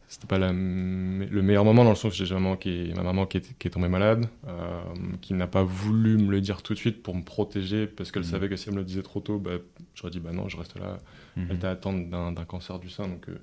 c'était 0.08 0.28
pas 0.28 0.38
la 0.38 0.52
le 0.52 1.42
meilleur 1.42 1.66
moment 1.66 1.84
dans 1.84 1.90
le 1.90 1.96
sens 1.96 2.20
où 2.20 2.24
j'ai 2.26 2.34
ma 2.36 2.40
maman 2.40 2.56
qui 2.56 2.90
est, 2.92 2.96
ma 2.96 3.02
maman 3.04 3.26
qui 3.26 3.38
est, 3.38 3.58
qui 3.58 3.68
est 3.68 3.72
tombée 3.72 3.88
malade, 3.88 4.28
euh, 4.48 4.82
qui 5.22 5.34
n'a 5.34 5.48
pas 5.48 5.64
voulu 5.64 6.18
me 6.18 6.30
le 6.32 6.40
dire 6.42 6.62
tout 6.62 6.74
de 6.74 6.80
suite 6.80 7.02
pour 7.02 7.16
me 7.16 7.24
protéger 7.24 7.88
parce 7.88 8.12
qu'elle 8.12 8.24
Mhm. 8.24 8.30
savait 8.30 8.50
que 8.50 8.56
si 8.56 8.70
elle 8.70 8.76
me 8.76 8.80
le 8.80 8.86
disait 8.86 9.02
trop 9.02 9.22
tôt, 9.22 9.40
bah, 9.40 9.52
j'aurais 9.96 10.12
dit 10.12 10.20
bah 10.20 10.32
non, 10.32 10.48
je 10.50 10.58
reste 10.58 10.78
là. 10.80 10.98
Elle 11.36 11.56
était 11.56 11.66
atteinte 11.68 12.10
d'un 12.12 12.32
d'un 12.32 12.46
cancer 12.46 12.78
du 12.78 12.90
sein, 12.92 13.08
donc 13.08 13.28
euh, 13.28 13.40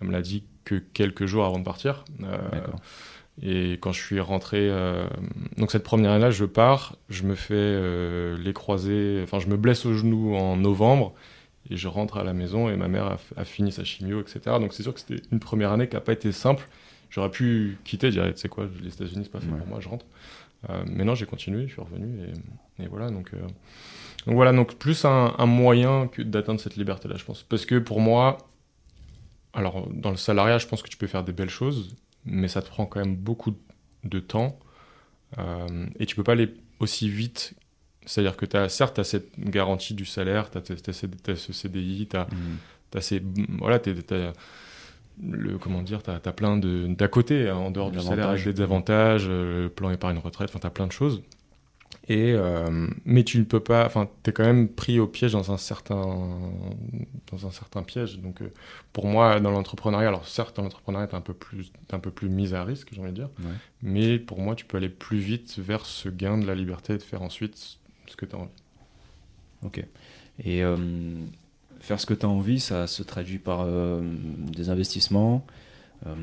elle 0.00 0.06
me 0.06 0.12
l'a 0.12 0.22
dit 0.22 0.44
que 0.64 0.76
quelques 0.76 1.26
jours 1.26 1.44
avant 1.44 1.58
de 1.58 1.64
partir. 1.64 2.04
Euh, 2.22 2.38
et 3.42 3.72
quand 3.80 3.92
je 3.92 4.00
suis 4.00 4.20
rentré, 4.20 4.68
euh, 4.70 5.06
donc 5.56 5.72
cette 5.72 5.82
première 5.82 6.10
année-là, 6.12 6.30
je 6.30 6.44
pars, 6.44 6.96
je 7.08 7.24
me 7.24 7.34
fais 7.34 8.36
les 8.38 8.52
croisés, 8.52 9.20
enfin 9.24 9.38
je 9.40 9.48
me 9.48 9.56
blesse 9.56 9.86
au 9.86 9.94
genou 9.94 10.36
en 10.36 10.56
novembre, 10.56 11.14
et 11.70 11.76
je 11.76 11.88
rentre 11.88 12.16
à 12.18 12.24
la 12.24 12.32
maison 12.32 12.68
et 12.68 12.76
ma 12.76 12.88
mère 12.88 13.06
a, 13.06 13.18
a 13.36 13.44
fini 13.44 13.72
sa 13.72 13.84
chimio, 13.84 14.20
etc. 14.20 14.40
Donc 14.60 14.72
c'est 14.74 14.82
sûr 14.82 14.92
que 14.94 15.00
c'était 15.00 15.22
une 15.32 15.40
première 15.40 15.72
année 15.72 15.88
qui 15.88 15.94
n'a 15.94 16.00
pas 16.00 16.12
été 16.12 16.32
simple. 16.32 16.68
J'aurais 17.10 17.30
pu 17.30 17.78
quitter, 17.84 18.10
dire, 18.10 18.24
tu 18.32 18.40
sais 18.40 18.48
quoi, 18.48 18.66
les 18.82 18.88
États-Unis, 18.92 19.24
c'est 19.24 19.30
pas 19.32 19.40
fait 19.40 19.50
Ouais. 19.50 19.58
pour 19.58 19.66
moi, 19.66 19.80
je 19.80 19.88
rentre. 19.88 20.06
Euh, 20.70 20.82
mais 20.86 21.04
non, 21.04 21.14
j'ai 21.14 21.26
continué, 21.26 21.66
je 21.66 21.72
suis 21.72 21.80
revenu 21.82 22.20
et, 22.78 22.84
et 22.84 22.86
voilà. 22.86 23.10
Donc, 23.10 23.30
euh, 23.34 23.40
donc 24.26 24.34
voilà, 24.36 24.52
donc 24.52 24.76
plus 24.76 25.04
un, 25.04 25.34
un 25.38 25.46
moyen 25.46 26.06
que 26.08 26.22
d'atteindre 26.22 26.60
cette 26.60 26.76
liberté-là, 26.76 27.16
je 27.16 27.24
pense. 27.24 27.42
Parce 27.42 27.66
que 27.66 27.78
pour 27.78 28.00
moi, 28.00 28.38
alors 29.52 29.88
dans 29.92 30.10
le 30.10 30.16
salariat, 30.16 30.58
je 30.58 30.66
pense 30.66 30.82
que 30.82 30.88
tu 30.88 30.96
peux 30.96 31.06
faire 31.06 31.24
des 31.24 31.32
belles 31.32 31.50
choses, 31.50 31.96
mais 32.24 32.48
ça 32.48 32.62
te 32.62 32.68
prend 32.68 32.86
quand 32.86 33.00
même 33.00 33.16
beaucoup 33.16 33.54
de 34.04 34.18
temps 34.20 34.58
euh, 35.38 35.86
et 35.98 36.06
tu 36.06 36.16
peux 36.16 36.24
pas 36.24 36.32
aller 36.32 36.54
aussi 36.80 37.08
vite. 37.08 37.54
C'est-à-dire 38.06 38.36
que 38.36 38.46
tu 38.46 38.56
as, 38.56 38.68
certes, 38.68 38.94
tu 38.94 39.00
as 39.00 39.04
cette 39.04 39.38
garantie 39.38 39.94
du 39.94 40.04
salaire, 40.04 40.50
tu 40.50 40.58
as, 40.58 41.36
ce 41.36 41.52
CDI, 41.52 42.08
tu 42.10 42.16
as, 42.16 42.26
Mhm. 42.32 43.00
ces. 43.00 43.22
Voilà, 43.58 43.78
t'as 43.78 43.92
le 45.22 45.58
comment 45.58 45.82
dire, 45.82 46.02
t'as 46.02 46.14
as 46.24 46.32
plein 46.32 46.56
de 46.56 46.86
d'à 46.88 47.06
côté 47.08 47.48
hein, 47.48 47.56
en 47.56 47.70
dehors 47.70 47.90
du 47.90 48.00
salaire 48.00 48.30
avec 48.30 48.48
des 48.48 48.60
avantages, 48.62 49.26
euh, 49.28 49.64
le 49.64 49.68
plan 49.68 49.90
épargne 49.90 50.18
retraite, 50.18 50.48
enfin 50.48 50.58
t'as 50.58 50.70
plein 50.70 50.86
de 50.86 50.92
choses. 50.92 51.22
Et 52.08 52.32
euh, 52.32 52.88
mais 53.04 53.22
tu 53.22 53.38
ne 53.38 53.44
peux 53.44 53.60
pas, 53.60 53.84
enfin 53.86 54.08
t'es 54.22 54.32
quand 54.32 54.42
même 54.44 54.68
pris 54.68 54.98
au 54.98 55.06
piège 55.06 55.32
dans 55.32 55.52
un 55.52 55.58
certain 55.58 56.40
dans 57.30 57.46
un 57.46 57.50
certain 57.50 57.82
piège. 57.82 58.18
Donc 58.20 58.40
euh, 58.42 58.50
pour 58.94 59.06
moi 59.06 59.38
dans 59.38 59.50
l'entrepreneuriat, 59.50 60.08
alors 60.08 60.26
certes 60.26 60.56
dans 60.56 60.62
l'entrepreneuriat 60.62 61.06
t'es 61.08 61.14
un 61.14 61.20
peu 61.20 61.34
plus 61.34 61.70
t'es 61.86 61.94
un 61.94 62.00
peu 62.00 62.10
plus 62.10 62.28
mise 62.30 62.54
à 62.54 62.64
risque, 62.64 62.88
j'ai 62.92 63.00
envie 63.00 63.10
de 63.10 63.16
dire, 63.16 63.28
Ouais. 63.40 63.52
mais 63.82 64.18
pour 64.18 64.40
moi 64.40 64.54
tu 64.56 64.64
peux 64.64 64.78
aller 64.78 64.88
plus 64.88 65.18
vite 65.18 65.58
vers 65.58 65.84
ce 65.84 66.08
gain 66.08 66.38
de 66.38 66.46
la 66.46 66.54
liberté 66.54 66.94
et 66.94 66.98
de 66.98 67.02
faire 67.02 67.22
ensuite 67.22 67.78
ce 68.12 68.16
que 68.16 68.26
tu 68.26 68.36
as 68.36 68.38
envie. 68.38 68.50
Ok. 69.64 69.84
Et 70.44 70.62
euh, 70.62 70.76
faire 71.80 71.98
ce 72.00 72.06
que 72.06 72.14
tu 72.14 72.24
as 72.26 72.28
envie, 72.28 72.60
ça 72.60 72.86
se 72.86 73.02
traduit 73.02 73.38
par 73.38 73.62
euh, 73.66 74.00
des 74.52 74.70
investissements. 74.70 75.44
Euh, 76.06 76.14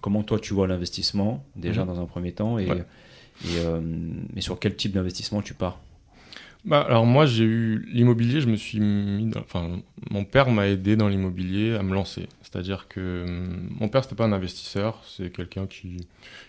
comment 0.00 0.22
toi 0.22 0.38
tu 0.38 0.54
vois 0.54 0.66
l'investissement 0.66 1.44
déjà 1.56 1.82
Mhm. 1.82 1.88
dans 1.94 2.00
un 2.00 2.06
premier 2.06 2.32
temps 2.32 2.58
et, 2.58 2.66
Ouais. 2.70 2.84
et, 3.46 3.56
et 4.36 4.40
sur 4.40 4.58
quel 4.58 4.74
type 4.74 4.92
d'investissement 4.92 5.42
tu 5.42 5.54
pars? 5.54 5.80
Bah, 6.64 6.80
alors 6.80 7.04
moi 7.04 7.26
j'ai 7.26 7.44
eu 7.44 7.84
l'immobilier, 7.92 8.40
je 8.40 8.48
me 8.48 8.56
suis 8.56 8.80
mis 8.80 9.26
dans- 9.26 9.40
enfin 9.40 9.80
mon 10.10 10.24
père 10.24 10.50
m'a 10.50 10.66
aidé 10.66 10.96
dans 10.96 11.08
l'immobilier 11.08 11.74
à 11.74 11.82
me 11.82 11.92
lancer. 11.92 12.26
C'est-à-dire 12.54 12.86
que 12.86 13.24
hum, 13.26 13.68
mon 13.80 13.88
père 13.88 14.04
c'était 14.04 14.14
pas 14.14 14.26
un 14.26 14.32
investisseur, 14.32 15.02
c'est 15.04 15.30
quelqu'un 15.30 15.66
qui, 15.66 15.96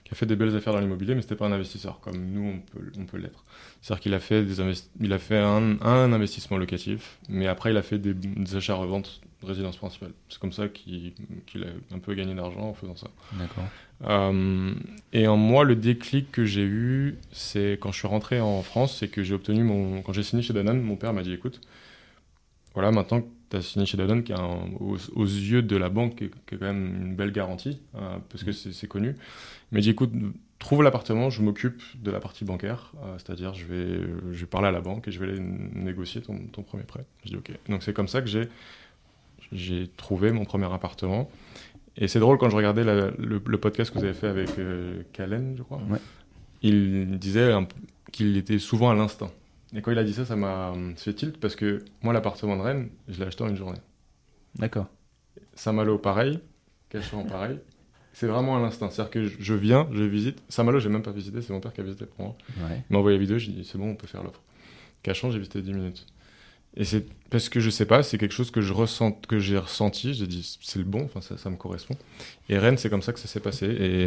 qui 0.03 0.11
a 0.11 0.15
fait 0.15 0.27
des 0.27 0.35
belles 0.35 0.55
affaires 0.55 0.73
dans 0.73 0.79
l'immobilier 0.79 1.15
mais 1.15 1.23
c'était 1.23 1.35
pas 1.35 1.47
un 1.47 1.51
investisseur 1.51 1.99
comme 1.99 2.31
nous 2.31 2.43
on 2.43 2.59
peut 2.59 2.91
on 2.99 3.05
peut 3.05 3.17
l'être. 3.17 3.43
C'est-à-dire 3.81 4.03
qu'il 4.03 4.13
a 4.13 4.19
fait 4.19 4.43
des 4.43 4.61
il 5.01 5.13
a 5.13 5.17
fait 5.17 5.39
un, 5.39 5.81
un 5.81 6.13
investissement 6.13 6.57
locatif 6.57 7.17
mais 7.27 7.47
après 7.47 7.71
il 7.71 7.77
a 7.77 7.81
fait 7.81 7.97
des, 7.97 8.13
des 8.13 8.55
achats 8.55 8.75
reventes 8.75 9.19
de 9.41 9.47
résidence 9.47 9.77
principale. 9.77 10.11
C'est 10.29 10.37
comme 10.37 10.51
ça 10.51 10.67
qu'il 10.67 11.13
qu'il 11.47 11.63
a 11.63 11.95
un 11.95 11.97
peu 11.97 12.13
gagné 12.13 12.35
d'argent 12.35 12.61
en 12.61 12.73
faisant 12.75 12.95
ça. 12.95 13.07
D'accord. 13.33 13.63
Euh, 14.03 14.75
et 15.11 15.27
en 15.27 15.37
moi, 15.37 15.63
le 15.63 15.75
déclic 15.75 16.31
que 16.31 16.45
j'ai 16.45 16.65
eu, 16.65 17.17
c'est 17.31 17.79
quand 17.81 17.91
je 17.91 17.97
suis 17.97 18.07
rentré 18.07 18.39
en 18.39 18.61
France, 18.61 18.95
c'est 18.99 19.07
que 19.07 19.23
j'ai 19.23 19.33
obtenu 19.33 19.63
mon. 19.63 20.03
Quand 20.03 20.13
j'ai 20.13 20.23
signé 20.23 20.43
chez 20.43 20.53
Danone, 20.53 20.81
mon 20.81 20.97
père 20.97 21.13
m'a 21.13 21.23
dit 21.23 21.33
écoute, 21.33 21.61
voilà, 22.75 22.91
maintenant 22.91 23.23
tu 23.55 23.59
as 23.59 23.61
signé 23.69 23.85
chez 23.85 23.97
Danone, 23.97 24.23
qui 24.23 24.33
a 24.33 24.39
un- 24.39 24.69
aux, 24.79 24.97
aux 25.15 25.25
yeux 25.25 25.61
de 25.61 25.75
la 25.77 25.89
banque, 25.89 26.15
qui 26.17 26.23
est, 26.25 26.31
qui 26.45 26.55
est 26.55 26.57
quand 26.57 26.65
même 26.65 27.07
une 27.07 27.15
belle 27.15 27.31
garantie, 27.31 27.79
euh, 27.95 28.17
parce 28.29 28.43
que 28.43 28.51
c'est 28.51 28.71
c'est 28.73 28.87
connu, 28.87 29.15
il 29.71 29.75
m'a 29.75 29.81
dit 29.81 29.89
écoute, 29.89 30.11
trouve 30.59 30.83
l'appartement, 30.83 31.29
je 31.29 31.41
m'occupe 31.41 31.81
de 32.01 32.11
la 32.11 32.19
partie 32.19 32.45
bancaire, 32.45 32.91
euh, 33.03 33.17
c'est-à-dire 33.17 33.53
je 33.53 33.65
vais, 33.65 33.99
je 34.31 34.39
vais 34.39 34.45
parler 34.45 34.67
à 34.67 34.71
la 34.71 34.81
banque 34.81 35.07
et 35.07 35.11
je 35.11 35.19
vais 35.19 35.31
aller 35.31 35.39
négocier 35.39 36.21
ton, 36.21 36.37
ton 36.51 36.63
premier 36.63 36.83
prêt. 36.83 37.05
Je 37.23 37.29
dis 37.31 37.35
ok. 37.37 37.51
Donc 37.69 37.83
c'est 37.83 37.93
comme 37.93 38.07
ça 38.07 38.21
que 38.21 38.27
j'ai 38.27 38.47
j'ai 39.51 39.87
trouvé 39.95 40.31
mon 40.31 40.43
premier 40.45 40.71
appartement. 40.73 41.29
Et 41.97 42.07
c'est 42.07 42.19
drôle 42.19 42.37
quand 42.37 42.49
je 42.49 42.55
regardais 42.55 42.83
la- 42.83 43.11
le, 43.11 43.41
le 43.45 43.57
podcast 43.57 43.93
que 43.93 43.99
vous 43.99 44.03
avez 44.03 44.13
fait 44.13 44.27
avec 44.27 44.49
euh, 44.59 45.01
Kalen, 45.13 45.55
je 45.57 45.63
crois. 45.63 45.79
Ouais. 45.89 45.99
Il 46.61 47.17
disait 47.19 47.51
qu'il 48.11 48.35
était 48.37 48.59
souvent 48.59 48.89
à 48.89 48.95
l'instinct. 48.95 49.31
Et 49.75 49.81
quand 49.81 49.91
il 49.91 49.97
a 49.99 50.03
dit 50.03 50.13
ça, 50.13 50.25
ça 50.25 50.35
m'a 50.35 50.71
euh, 50.73 50.93
fait 50.95 51.13
tilt 51.13 51.37
parce 51.39 51.55
que 51.55 51.83
moi, 52.01 52.13
l'appartement 52.13 52.55
de 52.57 52.61
Rennes, 52.61 52.89
je 53.07 53.19
l'ai 53.19 53.25
acheté 53.27 53.43
en 53.43 53.49
une 53.49 53.57
journée. 53.57 53.79
D'accord. 54.55 54.87
Saint-Malo, 55.53 55.97
pareil. 55.97 56.39
Cachan, 56.89 57.23
pareil. 57.25 57.59
C'est 58.13 58.27
vraiment 58.27 58.55
à 58.55 58.61
l'instinct. 58.61 58.89
C'est-à-dire 58.89 59.11
que 59.11 59.23
je- 59.25 59.35
je 59.39 59.53
viens, 59.53 59.89
je 59.91 60.03
visite. 60.03 60.41
Saint-Malo, 60.47 60.79
j'ai 60.79 60.87
même 60.89 61.01
pas 61.03 61.11
visité, 61.11 61.41
c'est 61.41 61.51
mon 61.51 61.59
père 61.59 61.73
qui 61.73 61.81
a 61.81 61.83
visité 61.83 62.05
pour 62.05 62.25
moi. 62.25 62.37
Ouais. 62.69 62.83
Il 62.89 62.93
m'a 62.93 62.99
envoyé 62.99 63.17
la 63.17 63.21
vidéo, 63.21 63.37
j'ai 63.37 63.51
dit 63.51 63.65
c'est 63.65 63.77
bon, 63.77 63.89
on 63.91 63.95
peut 63.95 64.07
faire 64.07 64.23
l'offre. 64.23 64.41
Cachan, 65.03 65.29
j'ai 65.31 65.39
visité 65.39 65.61
10 65.61 65.73
minutes. 65.73 66.05
Et 66.77 66.83
c'est 66.83 67.05
parce 67.29 67.49
que 67.49 67.59
je 67.59 67.69
sais 67.69 67.85
pas, 67.85 68.03
c'est 68.03 68.17
quelque 68.17 68.33
chose 68.33 68.51
que 68.51 68.61
je 68.61 68.73
ressens, 68.73 69.13
que 69.27 69.39
j'ai 69.39 69.57
ressenti. 69.57 70.13
J'ai 70.13 70.27
dit 70.27 70.57
c'est 70.61 70.79
le 70.79 70.85
bon, 70.85 71.03
enfin 71.05 71.21
ça, 71.21 71.37
ça 71.37 71.49
me 71.49 71.55
correspond. 71.55 71.95
Et 72.49 72.57
Rennes, 72.57 72.77
c'est 72.77 72.89
comme 72.89 73.01
ça 73.01 73.13
que 73.13 73.19
ça 73.19 73.27
s'est 73.27 73.39
passé. 73.39 73.65
Et, 73.67 74.03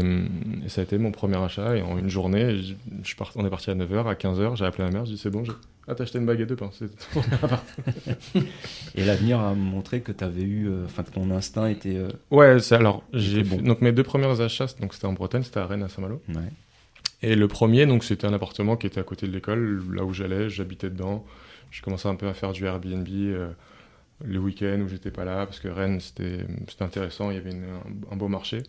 et 0.65 0.69
ça 0.69 0.83
a 0.83 0.85
été 0.85 0.99
mon 0.99 1.11
premier 1.11 1.39
achat. 1.39 1.77
Et 1.77 1.83
en 1.83 1.99
une 1.99 2.09
journée, 2.11 2.59
je, 2.63 2.75
je 3.03 3.15
on 3.37 3.47
est 3.47 3.51
parti 3.51 3.71
à 3.71 3.75
9h, 3.75 4.07
à 4.07 4.15
15h, 4.15 4.57
j'ai 4.57 4.65
appelé 4.67 4.85
ma 4.85 4.91
mère, 4.91 5.07
j'ai 5.07 5.15
dit 5.15 5.19
c'est 5.19 5.31
bon, 5.31 5.45
j'ai 5.45 5.53
ah, 5.89 5.95
acheté 5.99 6.19
une 6.19 6.27
baguette 6.27 6.51
de 6.51 6.55
pain. 6.55 6.71
Et 8.95 9.05
l'avenir 9.05 9.41
a 9.41 9.55
montré 9.55 10.01
que 10.01 10.13
tu 10.13 10.25
avais 10.25 10.43
eu, 10.43 10.69
euh, 10.69 10.85
enfin 10.85 11.03
que 11.03 11.11
ton 11.11 11.31
instinct 11.31 11.67
était. 11.69 11.97
euh, 11.97 12.09
ouais, 12.31 12.61
c'est 12.61 12.75
alors, 12.75 13.03
j'ai 13.13 13.43
bon. 13.43 13.57
fait- 13.57 13.63
donc 13.63 13.81
mes 13.81 13.93
deux 13.93 14.03
premiers 14.03 14.41
achats, 14.41 14.67
donc 14.81 14.93
c'était 14.95 15.07
en 15.07 15.13
Bretagne, 15.15 15.43
c'était 15.43 15.61
à 15.61 15.67
Rennes, 15.67 15.83
à 15.83 15.89
Saint-Malo. 15.89 16.23
ouais. 16.29 16.35
Et 17.23 17.35
le 17.35 17.49
premier, 17.49 17.85
donc 17.87 18.05
c'était 18.05 18.27
un 18.29 18.33
appartement 18.33 18.77
qui 18.77 18.87
était 18.87 19.01
à 19.01 19.03
côté 19.03 19.27
de 19.27 19.33
l'école, 19.33 19.83
là 19.93 20.05
où 20.05 20.13
j'allais, 20.13 20.49
j'habitais 20.51 20.89
dedans. 20.89 21.25
Je 21.71 21.83
commençais 21.83 22.09
un 22.09 22.15
peu 22.17 22.27
à 22.29 22.35
faire 22.35 22.53
du 22.53 22.65
Airbnb 22.65 23.07
euh, 23.09 23.51
le 24.25 24.39
week-end 24.39 24.81
où 24.85 24.89
j'étais 24.89 25.11
pas 25.11 25.25
là, 25.25 25.47
parce 25.47 25.61
que 25.61 25.69
Rennes 25.69 26.01
c'était 26.01 26.45
intéressant, 26.81 27.31
il 27.31 27.35
y 27.35 27.39
avait 27.39 27.53
une- 27.53 27.65
un, 27.65 28.13
un 28.13 28.17
beau 28.17 28.29
marché. 28.29 28.63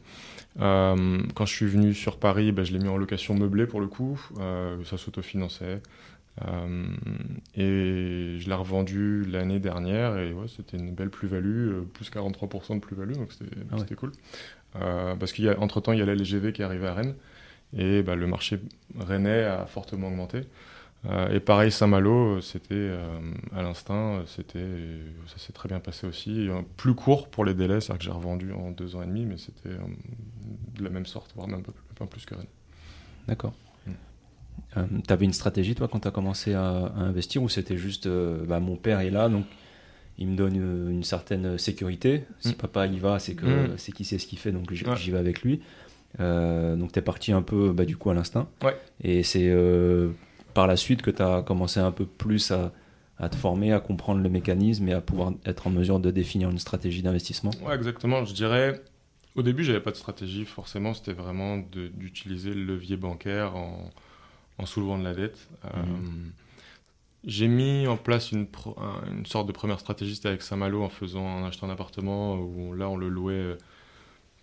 Euh, 0.60 1.20
quand 1.36 1.46
je 1.46 1.54
suis 1.54 1.66
venu 1.68 1.94
sur 1.94 2.18
Paris, 2.18 2.52
ben, 2.52 2.64
je 2.66 2.72
l'ai 2.74 2.80
mis 2.80 2.88
en 2.90 2.98
location 2.98 3.34
meublée 3.36 3.66
pour 3.66 3.82
le 3.82 3.88
coup, 3.88 4.20
euh, 4.40 4.78
ça 4.86 4.98
s'autofinançait. 4.98 5.82
Euh, 6.48 6.86
et 7.56 8.38
je 8.40 8.48
l'ai 8.48 8.54
revendu 8.54 9.26
l'année 9.26 9.60
dernière 9.60 10.18
et 10.18 10.32
ouais, 10.32 10.48
c'était 10.48 10.78
une 10.78 10.94
belle 10.94 11.10
plus-value, 11.10 11.82
plus 11.94 12.10
43% 12.10 12.76
de 12.76 12.80
plus-value, 12.80 13.14
donc 13.14 13.32
c'était 13.34 13.50
Ah 13.72 13.76
ouais. 13.78 13.96
cool. 13.96 14.12
Parce 14.74 15.34
qu'entre-temps, 15.34 15.94
il 15.94 16.00
y 16.00 16.02
a 16.02 16.06
la 16.06 16.14
LGV 16.16 16.54
qui 16.54 16.62
est 16.62 16.66
arrivée 16.66 16.88
à 16.88 16.94
Rennes. 16.94 17.16
Et 17.78 18.02
bah, 18.04 18.16
le 18.16 18.26
marché 18.26 18.60
rennais 18.98 19.44
a 19.44 19.66
fortement 19.66 20.08
augmenté. 20.08 20.42
Euh, 21.06 21.30
et 21.34 21.40
pareil, 21.40 21.72
Saint-Malo, 21.72 22.42
c'était 22.42 22.74
euh, 22.74 23.20
à 23.56 23.62
l'instinct, 23.62 24.22
c'était, 24.28 24.60
ça 25.28 25.38
s'est 25.38 25.54
très 25.54 25.70
bien 25.70 25.80
passé 25.80 26.06
aussi. 26.06 26.50
Euh, 26.50 26.62
plus 26.76 26.94
court 26.94 27.30
pour 27.30 27.46
les 27.46 27.54
délais, 27.54 27.80
c'est-à-dire 27.80 28.00
que 28.00 28.04
j'ai 28.04 28.12
revendu 28.12 28.52
en 28.52 28.72
deux 28.72 28.96
ans 28.98 29.02
et 29.02 29.06
demi, 29.06 29.26
mais 29.26 29.38
c'était 29.38 29.70
de 29.70 30.84
la 30.84 30.90
même 30.90 31.06
sorte, 31.06 31.32
voire 31.36 31.48
même 31.48 31.62
un 31.62 31.64
peu, 31.96 32.06
plus 32.06 32.26
que 32.26 32.36
Rennes. 32.36 32.46
D'accord. 33.30 33.54
Mm. 33.88 33.92
Euh, 34.78 34.84
T'avais 35.08 35.24
une 35.26 35.32
stratégie 35.34 35.74
toi 35.74 35.88
quand 35.88 36.02
tu 36.02 36.08
as 36.08 36.12
commencé 36.12 36.54
à, 36.54 36.68
à 36.68 37.00
investir 37.00 37.42
ou 37.44 37.48
c'était 37.50 37.78
juste 37.78 38.06
euh, 38.08 38.46
bah, 38.46 38.60
mon 38.60 38.76
père 38.76 39.00
est 39.00 39.10
là 39.10 39.30
donc 39.30 39.46
il 40.18 40.28
me 40.28 40.36
donne 40.36 40.58
euh, 40.60 40.90
une 40.90 41.04
certaine 41.06 41.58
sécurité. 41.58 42.26
Si 42.42 42.50
Mm. 42.50 42.56
papa 42.56 42.88
y 42.88 43.00
va, 43.00 43.20
c'est 43.20 43.36
que 43.36 43.46
Mm. 43.46 43.78
c'est 43.78 43.94
qu'il 43.94 44.06
sait 44.06 44.18
ce 44.18 44.28
qu'il 44.28 44.38
fait 44.38 44.52
donc 44.52 44.72
j'y 44.74 44.86
Ouais. 44.86 44.96
vais 45.12 45.18
avec 45.18 45.44
lui. 45.44 45.62
Donc 46.20 46.92
t'es 46.92 47.02
parti 47.02 47.32
un 47.32 47.42
peu 47.42 47.72
bah, 47.72 47.86
du 47.86 47.96
coup 47.96 48.10
à 48.10 48.14
l'instinct. 48.14 48.50
Ouais. 48.64 48.76
Et 49.02 49.24
c'est 49.24 49.48
par 50.54 50.68
la 50.68 50.78
suite 50.78 51.02
que 51.02 51.12
tu 51.12 51.22
as 51.22 51.42
commencé 51.42 51.80
un 51.80 51.92
peu 51.92 52.06
plus 52.06 52.52
à, 52.52 53.30
te 53.30 53.36
former, 53.36 53.74
à 53.74 53.80
comprendre 53.80 54.22
le 54.22 54.30
mécanisme 54.30 54.88
et 54.88 54.94
à 54.94 55.02
pouvoir 55.02 55.34
être 55.46 55.68
en 55.68 55.70
mesure 55.70 56.00
de 56.00 56.12
définir 56.12 56.50
une 56.50 56.60
stratégie 56.60 57.02
d'investissement? 57.02 57.52
Ouais, 57.64 57.76
exactement. 57.76 58.26
Je 58.26 58.34
dirais, 58.34 58.82
au 59.36 59.42
début, 59.42 59.64
j'avais 59.64 59.82
pas 59.82 59.92
de 59.92 59.96
stratégie, 59.96 60.46
forcément, 60.46 60.94
c'était 60.94 61.14
vraiment 61.14 61.58
d'utiliser 61.58 62.54
le 62.54 62.64
levier 62.64 62.98
bancaire 62.98 63.56
en, 63.56 64.66
soulevant 64.66 64.98
de 64.98 65.04
la 65.04 65.14
dette. 65.14 65.48
Euh, 65.66 65.70
j'ai 67.26 67.48
mis 67.48 67.88
en 67.88 67.98
place 67.98 68.32
une, 68.32 68.48
une 69.12 69.26
sorte 69.26 69.48
de 69.48 69.52
première 69.52 69.80
stratégie, 69.80 70.16
c'était 70.16 70.30
avec 70.30 70.42
Saint-Malo 70.42 70.84
en 70.84 70.90
faisant, 70.90 71.26
en 71.26 71.46
achetant 71.46 71.68
un 71.68 71.72
appartement 71.72 72.36
où 72.36 72.74
là, 72.74 72.90
on 72.90 72.98
le 72.98 73.10
louait 73.10 73.34
euh, 73.34 73.58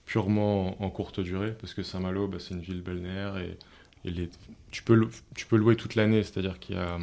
purement 0.05 0.83
en, 0.83 0.91
courte 0.91 1.21
durée, 1.21 1.53
parce 1.53 1.75
que 1.75 1.83
Saint-Malo, 1.83 2.29
bah, 2.29 2.39
c'est 2.39 2.55
une 2.55 2.61
ville 2.61 2.83
balnéaire 2.83 3.39
et 3.39 3.59
les- 4.05 4.31
tu, 4.71 4.83
peux, 4.83 4.95
lou- 4.95 5.11
tu 5.35 5.47
peux 5.47 5.57
louer 5.57 5.77
toute 5.77 5.95
l'année, 5.95 6.23
c'est-à-dire 6.23 6.59
qu'il 6.59 6.77
y 6.77 6.79
a, 6.79 6.99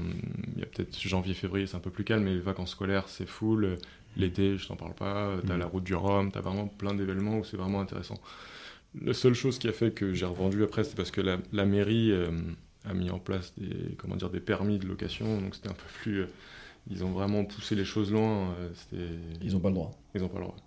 il 0.56 0.60
y 0.60 0.64
a 0.64 0.66
peut-être 0.66 1.00
janvier, 1.00 1.34
février, 1.34 1.68
c'est 1.68 1.76
un 1.78 1.80
peu 1.82 1.90
plus 1.92 2.04
calme, 2.04 2.24
mais 2.24 2.34
les 2.34 2.40
vacances 2.40 2.72
scolaires, 2.72 3.10
c'est 3.10 3.26
full. 3.28 3.78
L'été, 4.16 4.58
je 4.58 4.68
t'en 4.68 4.76
parle 4.76 4.94
pas. 4.94 5.38
T'as 5.48 5.54
Mhm. 5.56 5.60
la 5.60 5.66
route 5.66 5.84
du 5.84 5.96
Rhum, 5.96 6.32
t'as 6.32 6.42
vraiment 6.42 6.68
plein 6.68 6.94
d'événements 6.94 7.40
où 7.40 7.44
c'est 7.44 7.58
vraiment 7.58 7.82
intéressant. 7.82 8.20
La 9.02 9.14
seule 9.14 9.34
chose 9.34 9.60
qui 9.60 9.68
a 9.68 9.74
fait 9.74 9.92
que 9.94 10.14
j'ai 10.14 10.26
revendu 10.26 10.64
après, 10.64 10.84
c'est 10.84 10.96
parce 10.96 11.12
que 11.12 11.22
la, 11.22 11.38
la 11.52 11.66
mairie 11.66 12.12
euh, 12.12 12.32
a 12.86 12.94
mis 12.94 13.10
en 13.10 13.20
place 13.20 13.54
des, 13.58 13.96
comment 13.98 14.16
dire, 14.16 14.30
des 14.30 14.40
permis 14.40 14.78
de 14.80 14.88
location, 14.88 15.42
donc 15.42 15.56
c'était 15.56 15.70
un 15.70 15.74
peu 15.74 15.88
plus. 16.04 16.22
euh, 16.22 16.28
ils 16.92 17.04
ont 17.06 17.12
vraiment 17.12 17.46
poussé 17.46 17.76
les 17.76 17.86
choses 17.86 18.12
loin. 18.12 18.56
euh, 18.94 19.20
Ils 19.42 19.54
n'ont 19.54 19.60
pas 19.60 19.70
le 19.70 19.76
droit. 19.76 19.92
ils 20.16 20.24
ont 20.24 20.30
pas 20.30 20.40
le 20.40 20.46
droit. 20.46 20.58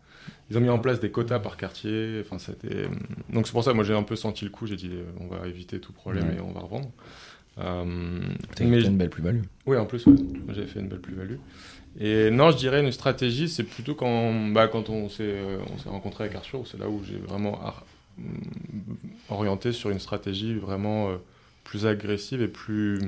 Ils 0.51 0.59
ont 0.59 0.61
mis 0.61 0.69
en 0.69 0.79
place 0.79 1.01
des 1.01 1.11
quotas 1.11 1.39
par 1.41 1.57
quartier. 1.57 2.21
Enfin, 2.25 2.39
c'était. 2.39 2.87
Donc 3.31 3.47
c'est 3.47 3.53
pour 3.53 3.65
ça, 3.65 3.73
moi 3.75 3.85
j'ai 3.85 3.95
un 3.95 4.03
peu 4.03 4.17
senti 4.17 4.45
le 4.45 4.51
coup. 4.51 4.67
J'ai 4.67 4.77
dit, 4.77 4.91
euh, 4.93 5.05
on 5.21 5.27
va 5.27 5.47
éviter 5.49 5.81
tout 5.81 5.93
problème 5.93 6.29
Ouais. 6.29 6.37
et 6.37 6.41
on 6.41 6.53
va 6.53 6.61
revendre. 6.61 6.91
Euh, 7.59 7.85
mais- 8.61 8.83
une 8.83 8.99
belle 8.99 9.11
plus-value. 9.11 9.41
Oui, 9.67 9.77
en 9.79 9.87
plus, 9.87 10.05
ouais. 10.07 10.15
J'avais 10.49 10.67
fait 10.67 10.81
une 10.81 10.89
belle 10.89 11.01
plus-value. 11.01 11.37
Et 11.99 12.31
non, 12.31 12.51
je 12.51 12.59
dirais 12.59 12.83
une 12.83 12.93
stratégie, 12.93 13.49
c'est 13.49 13.63
plutôt 13.65 13.95
quand, 13.95 14.51
bah, 14.51 14.69
quand 14.69 14.91
on 14.91 15.09
s'est 15.09 15.23
euh, 15.23 15.59
rencontré 15.87 16.25
avec 16.25 16.37
Arthur, 16.37 16.67
c'est 16.67 16.79
là 16.79 16.89
où 16.91 17.03
j'ai 17.03 17.17
vraiment 17.17 17.59
mm, 18.19 18.25
orienté 19.31 19.73
sur 19.73 19.89
une 19.89 19.99
stratégie 19.99 20.55
vraiment 20.55 21.09
euh, 21.09 21.17
plus 21.65 21.87
agressive 21.87 22.43
et 22.43 22.49
plus, 22.49 22.99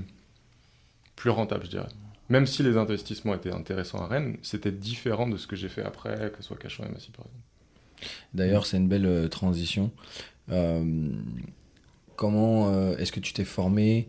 plus 1.16 1.28
rentable, 1.28 1.64
je 1.66 1.70
dirais. 1.70 1.88
Même 2.28 2.46
si 2.46 2.62
les 2.62 2.76
investissements 2.76 3.34
étaient 3.34 3.52
intéressants 3.52 4.02
à 4.02 4.06
Rennes, 4.06 4.36
c'était 4.42 4.72
différent 4.72 5.26
de 5.26 5.36
ce 5.36 5.46
que 5.46 5.56
j'ai 5.56 5.68
fait 5.68 5.82
après, 5.82 6.30
que 6.30 6.38
ce 6.38 6.42
soit 6.42 6.58
Cachan 6.58 6.84
et 6.84 6.90
Massy, 6.90 7.10
par 7.10 7.26
exemple. 7.26 8.12
D'ailleurs, 8.34 8.66
c'est 8.66 8.76
une 8.76 8.88
belle 8.88 9.06
euh, 9.06 9.28
transition. 9.28 9.90
Euh, 10.50 11.10
comment 12.16 12.68
euh, 12.68 12.96
est-ce 12.96 13.12
que 13.12 13.20
tu 13.20 13.32
t'es 13.32 13.44
formé 13.44 14.08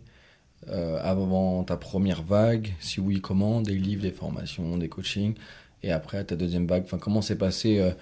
euh, 0.68 1.00
avant 1.02 1.64
ta 1.64 1.78
première 1.78 2.24
vague? 2.24 2.74
Si 2.80 3.00
oui, 3.00 3.22
comment? 3.22 3.62
Des 3.62 3.76
livres, 3.76 4.02
des 4.02 4.12
formations, 4.12 4.78
des 4.78 4.90
coachings 4.90 5.36
Et 5.84 5.92
après, 5.92 6.24
ta 6.24 6.36
deuxième 6.36 6.68
vague, 6.68 6.84
enfin, 6.84 6.98
comment 6.98 7.22
s'est 7.22 7.38
passé 7.38 7.94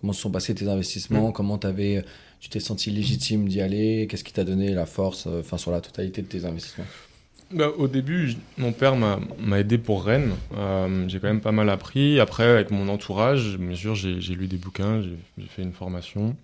Comment 0.00 0.12
se 0.12 0.20
sont 0.20 0.32
passés 0.32 0.54
tes 0.54 0.68
investissements? 0.68 1.30
Comment 1.30 1.58
t'avais, 1.58 2.04
tu 2.40 2.48
t'es 2.48 2.60
senti 2.60 2.90
légitime 2.90 3.48
d'y 3.48 3.60
aller? 3.60 4.08
Qu'est-ce 4.08 4.24
qui 4.24 4.32
t'a 4.32 4.44
donné 4.44 4.74
la 4.74 4.84
force 4.84 5.28
enfin, 5.28 5.58
sur 5.58 5.70
la 5.70 5.80
totalité 5.80 6.22
de 6.22 6.26
tes 6.26 6.44
investissements? 6.44 6.86
Bah, 7.52 7.68
au 7.76 7.86
début, 7.86 8.34
mon 8.56 8.72
père 8.72 8.96
m'a 8.96 9.60
aidé 9.60 9.76
pour 9.76 10.04
Rennes. 10.04 10.34
Euh, 10.56 11.06
j'ai 11.08 11.20
quand 11.20 11.26
même 11.26 11.40
pas 11.40 11.52
mal 11.52 11.68
appris. 11.68 12.18
Après, 12.18 12.44
avec 12.44 12.70
mon 12.70 12.88
entourage, 12.88 13.58
bien 13.58 13.76
sûr, 13.76 13.94
j'ai 13.94 14.34
lu 14.34 14.46
des 14.46 14.56
bouquins, 14.56 15.02
j'ai 15.02 15.46
fait 15.46 15.62
une 15.62 15.72
formation. 15.72 16.34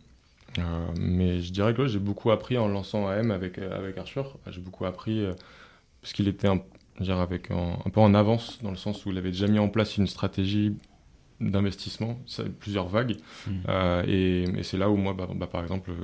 Euh, 0.58 0.62
mais 1.00 1.40
je 1.40 1.52
dirais 1.52 1.72
que 1.72 1.86
j'ai 1.86 1.98
beaucoup 1.98 2.30
appris 2.30 2.58
en 2.58 2.68
lançant 2.68 3.08
AM 3.08 3.30
avec, 3.30 3.58
euh, 3.58 3.78
avec 3.78 3.96
Arthur. 3.96 4.36
J'ai 4.50 4.60
beaucoup 4.60 4.84
appris 4.84 5.24
parce 6.02 6.12
qu'il 6.12 6.28
était 6.28 6.48
dirais 7.00 7.22
avec 7.22 7.50
un 7.50 7.90
peu 7.90 8.00
en 8.00 8.12
avance 8.14 8.58
dans 8.62 8.70
le 8.70 8.76
sens 8.76 9.06
où 9.06 9.10
il 9.10 9.18
avait 9.18 9.30
déjà 9.30 9.46
mis 9.46 9.58
en 9.58 9.68
place 9.68 9.96
une 9.96 10.06
stratégie 10.06 10.74
d'investissement, 11.40 12.18
plusieurs 12.58 12.88
vagues. 12.88 13.16
Mhm. 13.46 13.52
Euh, 13.68 14.02
et 14.06 14.42
et 14.58 14.62
c'est 14.62 14.78
là 14.78 14.90
où 14.90 14.96
moi, 14.96 15.14
bah, 15.14 15.28
bah, 15.34 15.46
par 15.46 15.62
exemple, 15.62 15.90
euh, 15.90 15.94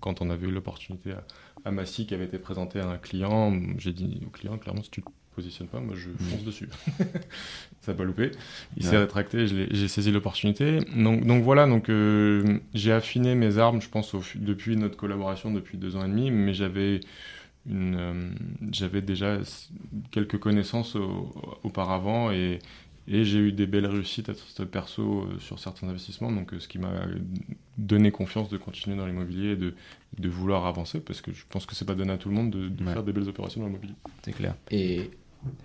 quand 0.00 0.20
on 0.22 0.30
avait 0.30 0.46
eu 0.46 0.50
l'opportunité 0.52 1.12
à, 1.12 1.24
à 1.64 1.70
Massy 1.70 2.06
qui 2.06 2.14
avait 2.14 2.26
été 2.26 2.38
présenté 2.38 2.80
à 2.80 2.88
un 2.88 2.98
client, 2.98 3.52
j'ai 3.78 3.92
dit 3.92 4.20
au 4.26 4.30
client, 4.30 4.58
clairement, 4.58 4.82
si 4.82 4.90
tu 4.90 5.02
te 5.02 5.08
positionnes 5.34 5.68
pas, 5.68 5.80
moi 5.80 5.94
je 5.96 6.08
fonce 6.18 6.44
dessus. 6.44 6.68
ça 7.80 7.92
n'a 7.92 7.98
pas 7.98 8.04
loupé. 8.04 8.30
Il 8.76 8.84
s'est 8.84 8.90
Ouais. 8.92 8.98
rétracté, 8.98 9.46
j'ai 9.46 9.88
saisi 9.88 10.10
l'opportunité. 10.10 10.78
Donc, 10.96 11.26
donc 11.26 11.42
voilà, 11.44 11.66
donc 11.66 11.88
euh, 11.88 12.58
j'ai 12.74 12.92
affiné 12.92 13.34
mes 13.34 13.58
armes, 13.58 13.80
je 13.82 13.88
pense, 13.88 14.14
au 14.14 14.22
depuis 14.36 14.76
notre 14.76 14.96
collaboration, 14.96 15.52
depuis 15.52 15.78
deux 15.78 15.96
ans 15.96 16.04
et 16.04 16.08
demi, 16.08 16.30
mais 16.30 16.54
j'avais 16.54 17.00
euh, 17.70 18.30
j'avais 18.70 19.02
déjà 19.02 19.38
quelques 20.12 20.38
connaissances 20.38 20.94
au- 20.96 21.32
auparavant 21.64 22.30
et, 22.30 22.60
et 23.08 23.24
j'ai 23.24 23.38
eu 23.38 23.52
des 23.52 23.66
belles 23.66 23.86
réussites 23.86 24.28
à 24.28 24.34
titre 24.34 24.64
perso 24.64 25.02
euh, 25.22 25.38
sur 25.38 25.58
certains 25.58 25.88
investissements, 25.88 26.32
donc 26.32 26.52
euh, 26.54 26.58
ce 26.60 26.68
qui 26.68 26.78
m'a 26.78 26.92
donné 27.78 28.10
confiance 28.10 28.48
de 28.48 28.56
continuer 28.56 28.96
dans 28.96 29.06
l'immobilier 29.06 29.50
et 29.50 29.56
de, 29.56 29.74
de 30.18 30.28
vouloir 30.28 30.66
avancer, 30.66 31.00
parce 31.00 31.20
que 31.20 31.32
je 31.32 31.44
pense 31.48 31.66
que 31.66 31.74
c'est 31.74 31.84
pas 31.84 31.94
donné 31.94 32.12
à 32.12 32.18
tout 32.18 32.28
le 32.28 32.34
monde 32.34 32.50
de, 32.50 32.68
de 32.68 32.84
Ouais. 32.84 32.92
faire 32.92 33.02
des 33.04 33.12
belles 33.12 33.28
opérations 33.28 33.60
dans 33.60 33.66
l'immobilier. 33.66 33.94
C'est 34.22 34.32
clair. 34.32 34.54
Et 34.70 35.10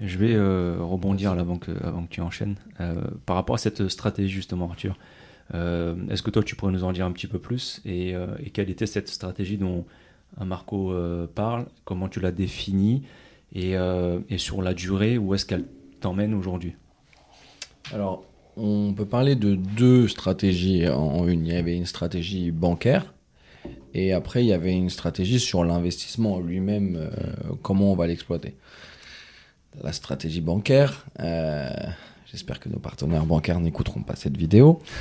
Je 0.02 0.18
vais 0.18 0.34
euh, 0.36 0.78
rebondir 0.82 1.34
là 1.36 1.42
avant 1.42 1.58
que, 1.58 1.72
avant 1.84 2.04
que 2.04 2.10
tu 2.10 2.22
enchaînes. 2.22 2.56
Euh, 2.80 3.02
par 3.26 3.36
rapport 3.36 3.56
à 3.56 3.60
cette 3.60 3.88
stratégie 3.88 4.34
justement, 4.34 4.70
Arthur, 4.70 4.96
euh, 5.54 5.96
est-ce 6.10 6.22
que 6.22 6.30
toi 6.32 6.44
tu 6.44 6.56
pourrais 6.56 6.72
nous 6.72 6.84
en 6.84 6.92
dire 6.94 7.06
un 7.06 7.12
petit 7.12 7.28
peu 7.28 7.40
plus 7.40 7.82
et, 7.86 8.16
euh, 8.16 8.28
et 8.40 8.52
quelle 8.52 8.70
était 8.70 8.86
cette 8.86 9.08
stratégie 9.10 9.58
dont 9.58 9.86
Marco 10.40 10.94
euh, 10.94 11.28
parle? 11.28 11.66
Comment 11.86 12.08
tu 12.08 12.20
l'as 12.20 12.32
définie? 12.32 13.04
Et, 13.54 13.76
euh, 13.76 14.20
et 14.30 14.38
sur 14.38 14.62
la 14.62 14.74
durée, 14.74 15.18
où 15.18 15.34
est-ce 15.34 15.46
qu'elle 15.46 15.66
t'emmène 16.00 16.34
aujourd'hui? 16.34 16.76
Alors, 17.94 18.24
on 18.58 18.94
peut 18.94 19.06
parler 19.06 19.36
de 19.36 19.56
deux 19.56 20.08
stratégies 20.08 20.88
en 20.88 21.28
une. 21.28 21.46
Il 21.46 21.54
y 21.54 21.58
avait 21.58 21.76
une 21.76 21.86
stratégie 21.86 22.52
bancaire 22.52 23.14
et 23.94 24.14
après, 24.14 24.44
il 24.44 24.48
y 24.48 24.54
avait 24.54 24.74
une 24.74 24.90
stratégie 24.90 25.40
sur 25.40 25.64
l'investissement 25.64 26.40
lui-même, 26.40 26.96
euh, 26.96 27.10
comment 27.62 27.92
on 27.92 27.96
va 27.96 28.08
l'exploiter. 28.08 28.56
La 29.84 29.94
stratégie 29.94 30.42
bancaire, 30.42 31.06
euh, 31.20 31.70
j'espère 32.32 32.60
que 32.60 32.70
nos 32.70 32.80
partenaires 32.80 33.26
bancaires 33.26 33.60
n'écouteront 33.60 34.04
pas 34.04 34.16
cette 34.16 34.38
vidéo. 34.38 34.82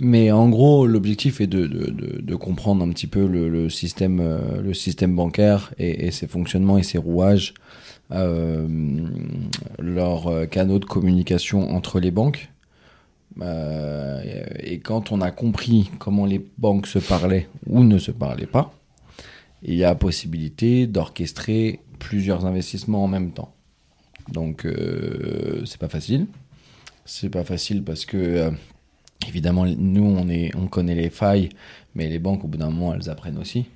Mais 0.00 0.30
en 0.30 0.48
gros, 0.48 0.86
l'objectif 0.86 1.40
est 1.40 1.48
de, 1.48 1.66
de, 1.66 1.90
de, 1.90 2.20
de 2.20 2.34
comprendre 2.36 2.84
un 2.84 2.90
petit 2.90 3.08
peu 3.08 3.26
le, 3.26 3.48
le 3.48 3.68
système, 3.68 4.20
euh, 4.20 4.62
le 4.62 4.74
système 4.74 5.16
bancaire 5.16 5.72
et, 5.78 6.06
et 6.06 6.10
ses 6.12 6.28
fonctionnements 6.28 6.78
et 6.78 6.84
ses 6.84 6.98
rouages 6.98 7.54
leurs 8.10 10.28
euh, 10.28 10.46
canaux 10.46 10.78
de 10.78 10.84
communication 10.84 11.70
entre 11.70 12.00
les 12.00 12.10
banques. 12.10 12.50
Euh, 13.40 14.22
et 14.60 14.80
quand 14.80 15.12
on 15.12 15.20
a 15.20 15.30
compris 15.30 15.90
comment 15.98 16.26
les 16.26 16.44
banques 16.58 16.86
se 16.86 16.98
parlaient 16.98 17.48
ou 17.66 17.84
ne 17.84 17.98
se 17.98 18.10
parlaient 18.10 18.46
pas, 18.46 18.72
il 19.62 19.74
y 19.74 19.84
a 19.84 19.94
possibilité 19.94 20.86
d'orchestrer 20.86 21.80
plusieurs 21.98 22.46
investissements 22.46 23.04
en 23.04 23.08
même 23.08 23.32
temps. 23.32 23.52
Donc 24.30 24.64
euh, 24.64 25.62
c'est 25.64 25.80
pas 25.80 25.88
facile. 25.88 26.26
C'est 27.04 27.30
pas 27.30 27.44
facile 27.44 27.82
parce 27.82 28.04
que 28.04 28.16
euh, 28.16 28.50
évidemment 29.26 29.66
nous 29.66 30.04
on 30.04 30.28
est 30.28 30.54
on 30.56 30.66
connaît 30.66 30.94
les 30.94 31.10
failles, 31.10 31.48
mais 31.94 32.08
les 32.08 32.18
banques 32.18 32.44
au 32.44 32.48
bout 32.48 32.58
d'un 32.58 32.70
moment 32.70 32.94
elles 32.94 33.08
apprennent 33.08 33.38
aussi. 33.38 33.66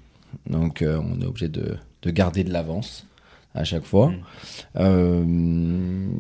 Donc 0.49 0.83
euh, 0.83 1.01
on 1.03 1.21
est 1.21 1.27
obligé 1.27 1.49
de, 1.49 1.77
de 2.03 2.11
garder 2.11 2.45
de 2.45 2.53
l'avance 2.53 3.07
à 3.55 3.65
chaque 3.65 3.85
fois. 3.85 4.09
Mm. 4.09 4.15
Euh, 4.77 5.25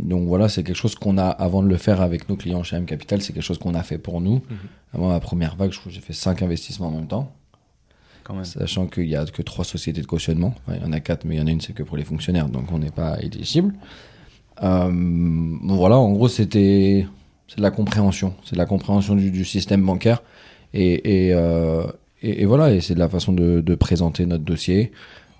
donc 0.02 0.26
voilà, 0.28 0.48
c'est 0.48 0.62
quelque 0.62 0.76
chose 0.76 0.94
qu'on 0.94 1.16
a, 1.18 1.28
avant 1.28 1.62
de 1.62 1.68
le 1.68 1.76
faire 1.76 2.00
avec 2.00 2.28
nos 2.28 2.36
clients 2.36 2.62
chez 2.62 2.76
M 2.76 2.84
Capital, 2.84 3.22
c'est 3.22 3.32
quelque 3.32 3.42
chose 3.42 3.58
qu'on 3.58 3.74
a 3.74 3.82
fait 3.82 3.98
pour 3.98 4.20
nous. 4.20 4.42
Avant 4.94 5.08
ma 5.08 5.20
première 5.20 5.56
vague, 5.56 5.72
je 5.72 5.78
crois 5.78 5.90
que 5.90 5.94
j'ai 5.94 6.02
fait 6.02 6.12
cinq 6.12 6.42
investissements 6.42 6.88
en 6.88 6.92
même 6.92 7.06
temps, 7.06 7.32
quand 8.24 8.34
même 8.34 8.44
sachant 8.44 8.86
qu'il 8.86 9.08
y 9.08 9.16
a 9.16 9.24
que 9.24 9.40
trois 9.40 9.64
sociétés 9.64 10.02
de 10.02 10.06
cautionnement. 10.06 10.54
Enfin, 10.66 10.76
il 10.78 10.82
y 10.82 10.86
en 10.86 10.92
a 10.92 11.00
quatre, 11.00 11.24
mais 11.24 11.36
il 11.36 11.38
y 11.38 11.40
en 11.40 11.46
a 11.46 11.50
une, 11.50 11.62
c'est 11.62 11.72
que 11.72 11.82
pour 11.82 11.96
les 11.96 12.04
fonctionnaires, 12.04 12.48
donc 12.48 12.70
on 12.70 12.78
n'est 12.78 12.90
pas 12.90 13.18
éligible. 13.22 13.74
Euh, 14.62 14.90
bon, 14.92 15.76
voilà, 15.76 15.96
en 15.96 16.12
gros, 16.12 16.28
c'était 16.28 17.06
c'est 17.48 17.56
de 17.56 17.62
la 17.62 17.70
compréhension, 17.70 18.34
c'est 18.44 18.52
de 18.52 18.58
la 18.58 18.66
compréhension 18.66 19.14
du, 19.14 19.30
du 19.30 19.44
système 19.44 19.84
bancaire, 19.84 20.22
et, 20.74 21.28
et, 21.28 21.34
euh, 21.34 21.84
et, 22.22 22.42
et 22.42 22.44
voilà, 22.44 22.72
et 22.72 22.80
c'est 22.82 22.94
de 22.94 22.98
la 22.98 23.08
façon 23.08 23.32
de, 23.32 23.62
de 23.62 23.74
présenter 23.74 24.26
notre 24.26 24.44
dossier. 24.44 24.92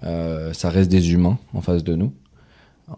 Euh, 0.05 0.53
ça 0.53 0.69
reste 0.71 0.91
des 0.91 1.12
humains 1.12 1.38
en 1.55 1.61
face 1.61 1.85
de 1.85 1.95
nous. 1.95 2.12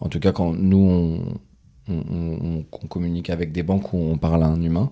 En 0.00 0.08
tout 0.08 0.20
cas, 0.20 0.32
quand 0.32 0.52
nous, 0.52 0.78
on, 0.78 1.92
on, 1.92 2.02
on- 2.10 2.64
on 2.82 2.86
communique 2.86 3.30
avec 3.30 3.52
des 3.52 3.62
banques 3.62 3.92
où 3.92 3.98
on 3.98 4.16
parle 4.18 4.42
à 4.42 4.46
un 4.46 4.60
humain. 4.62 4.90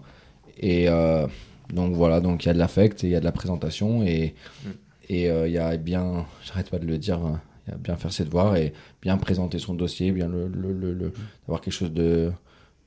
Et 0.59 0.89
euh, 0.89 1.27
donc 1.73 1.95
voilà, 1.95 2.21
donc 2.21 2.45
il 2.45 2.49
y 2.49 2.51
a 2.51 2.55
de 2.55 2.59
l'affect 2.59 3.03
et 3.03 3.07
il 3.09 3.11
y 3.11 3.17
a 3.17 3.21
de 3.21 3.25
la 3.25 3.33
présentation. 3.33 4.03
Et 4.05 4.35
Mm. 4.65 4.71
et 5.09 5.31
euh, 5.31 5.49
il 5.49 5.53
y 5.55 5.59
a 5.59 5.77
bien, 5.77 6.27
j'arrête 6.45 6.71
pas 6.71 6.79
de 6.79 6.87
le 6.87 6.99
dire, 6.99 7.19
hein, 7.19 7.41
il 7.67 7.71
y 7.73 7.75
a 7.75 7.77
bien 7.79 7.97
faire 7.97 8.13
ses 8.13 8.25
devoirs 8.25 8.57
et 8.57 8.73
bien 9.01 9.17
présenter 9.17 9.59
son 9.59 9.75
dossier, 9.75 10.13
bien 10.13 10.29
le, 10.29 10.47
le, 10.49 10.73
le, 10.73 10.93
le- 10.95 11.13
d'avoir 11.47 11.61
quelque 11.61 11.75
chose 11.75 11.93
de, 11.93 12.31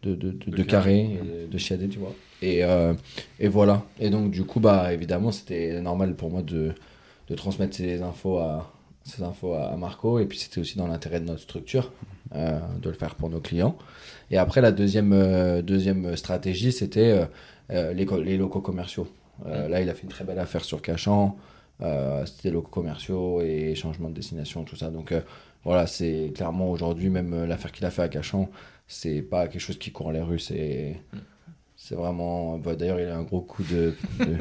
de, 0.03 0.15
de, 0.15 0.31
de, 0.31 0.51
de 0.51 0.63
carré, 0.63 0.99
et 1.45 1.47
de, 1.51 1.57
chiadé, 1.57 1.87
tu 1.89 1.99
vois. 1.99 2.13
Et, 2.41 2.63
euh, 2.63 2.93
et 3.39 3.47
voilà. 3.47 3.83
Et 3.99 4.09
donc, 4.09 4.31
du 4.31 4.43
coup, 4.43 4.59
bah, 4.59 4.93
évidemment, 4.93 5.31
c'était 5.31 5.81
normal 5.81 6.15
pour 6.15 6.29
moi 6.29 6.41
de, 6.41 6.73
de 7.29 7.35
transmettre 7.35 7.75
ces 7.75 8.01
infos 8.01 8.37
à, 8.37 8.71
ces 9.05 9.23
infos 9.23 9.53
à 9.53 9.69
à 9.69 9.77
Marco. 9.77 10.19
Et 10.19 10.25
puis, 10.25 10.37
c'était 10.37 10.59
aussi 10.59 10.77
dans 10.77 10.87
l'intérêt 10.87 11.19
de 11.19 11.25
notre 11.25 11.41
structure 11.41 11.91
euh, 12.35 12.59
de 12.81 12.89
le 12.89 12.95
faire 12.95 13.15
pour 13.15 13.29
nos 13.29 13.39
clients. 13.39 13.77
Et 14.31 14.37
après, 14.37 14.59
la 14.59 14.71
deuxième, 14.71 15.13
euh, 15.13 15.61
deuxième 15.61 16.15
stratégie, 16.17 16.71
c'était 16.71 17.25
euh, 17.71 17.93
les, 17.93 18.05
les 18.05 18.37
locaux 18.37 18.61
commerciaux. 18.61 19.07
Là, 19.45 19.81
il 19.81 19.89
a 19.89 19.93
fait 19.93 20.03
une 20.03 20.09
très 20.09 20.23
belle 20.23 20.39
affaire 20.39 20.63
sur 20.63 20.81
Cachan. 20.81 21.35
C'était 22.25 22.51
locaux 22.51 22.69
commerciaux 22.69 23.41
et 23.41 23.75
changement 23.75 24.09
de 24.09 24.13
destination, 24.13 24.63
tout 24.63 24.77
ça. 24.77 24.89
Donc, 24.89 25.13
voilà, 25.65 25.87
c'est 25.87 26.31
clairement 26.33 26.71
aujourd'hui, 26.71 27.09
même 27.09 27.45
l'affaire 27.45 27.73
qu'il 27.73 27.85
a 27.85 27.91
fait 27.91 28.03
à 28.03 28.07
Cachan, 28.07 28.49
c'est 28.87 29.21
pas 29.21 29.49
quelque 29.49 29.59
chose 29.59 29.77
qui 29.77 29.91
court 29.91 30.13
les 30.13 30.21
rues. 30.21 30.39
C'est. 30.39 30.95
C'est 31.87 31.93
vraiment. 31.93 32.57
bah, 32.57 32.75
D'ailleurs, 32.75 32.99
il 32.99 33.07
a 33.07 33.15
un 33.15 33.21
gros 33.21 33.41
coup 33.41 33.61
de, 33.61 33.93
de, 34.19 34.37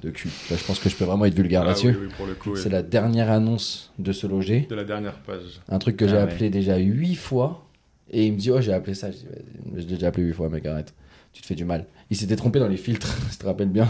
de 0.00 0.10
cul. 0.10 0.30
Je 0.48 0.64
pense 0.64 0.78
que 0.78 0.88
je 0.88 0.96
peux 0.96 1.04
vraiment 1.04 1.26
être 1.26 1.34
vulgaire 1.34 1.60
Ah 1.60 1.66
là-dessus. 1.66 1.90
oui, 1.90 2.08
oui, 2.46 2.52
C'est 2.56 2.66
oui. 2.66 2.72
la 2.72 2.82
dernière 2.82 3.30
annonce 3.30 3.92
de 3.98 4.12
se 4.12 4.26
loger. 4.26 4.66
de 4.70 4.74
la 4.74 4.84
dernière 4.84 5.18
page. 5.20 5.60
Un 5.68 5.78
truc 5.78 5.98
que 5.98 6.06
Ah 6.06 6.08
j'ai 6.08 6.14
ouais. 6.16 6.22
appelé 6.22 6.48
déjà 6.48 6.78
huit 6.78 7.16
fois. 7.16 7.66
Et 8.10 8.24
il 8.24 8.32
me 8.32 8.38
dit, 8.38 8.50
oh, 8.50 8.62
j'ai 8.62 8.72
appelé 8.72 8.94
ça. 8.94 9.10
Je 9.10 9.76
l'ai 9.78 9.84
déjà 9.84 10.06
appelé 10.08 10.22
huit 10.26 10.32
fois, 10.32 10.48
mec, 10.48 10.64
arrête. 10.64 10.94
Tu 11.34 11.42
te 11.42 11.46
fais 11.46 11.54
du 11.54 11.66
mal. 11.66 11.84
Il 12.08 12.16
s'était 12.16 12.36
trompé 12.36 12.60
dans 12.60 12.68
les 12.68 12.78
filtres, 12.78 13.14
je 13.30 13.36
te 13.36 13.44
rappelle 13.44 13.68
bien. 13.68 13.88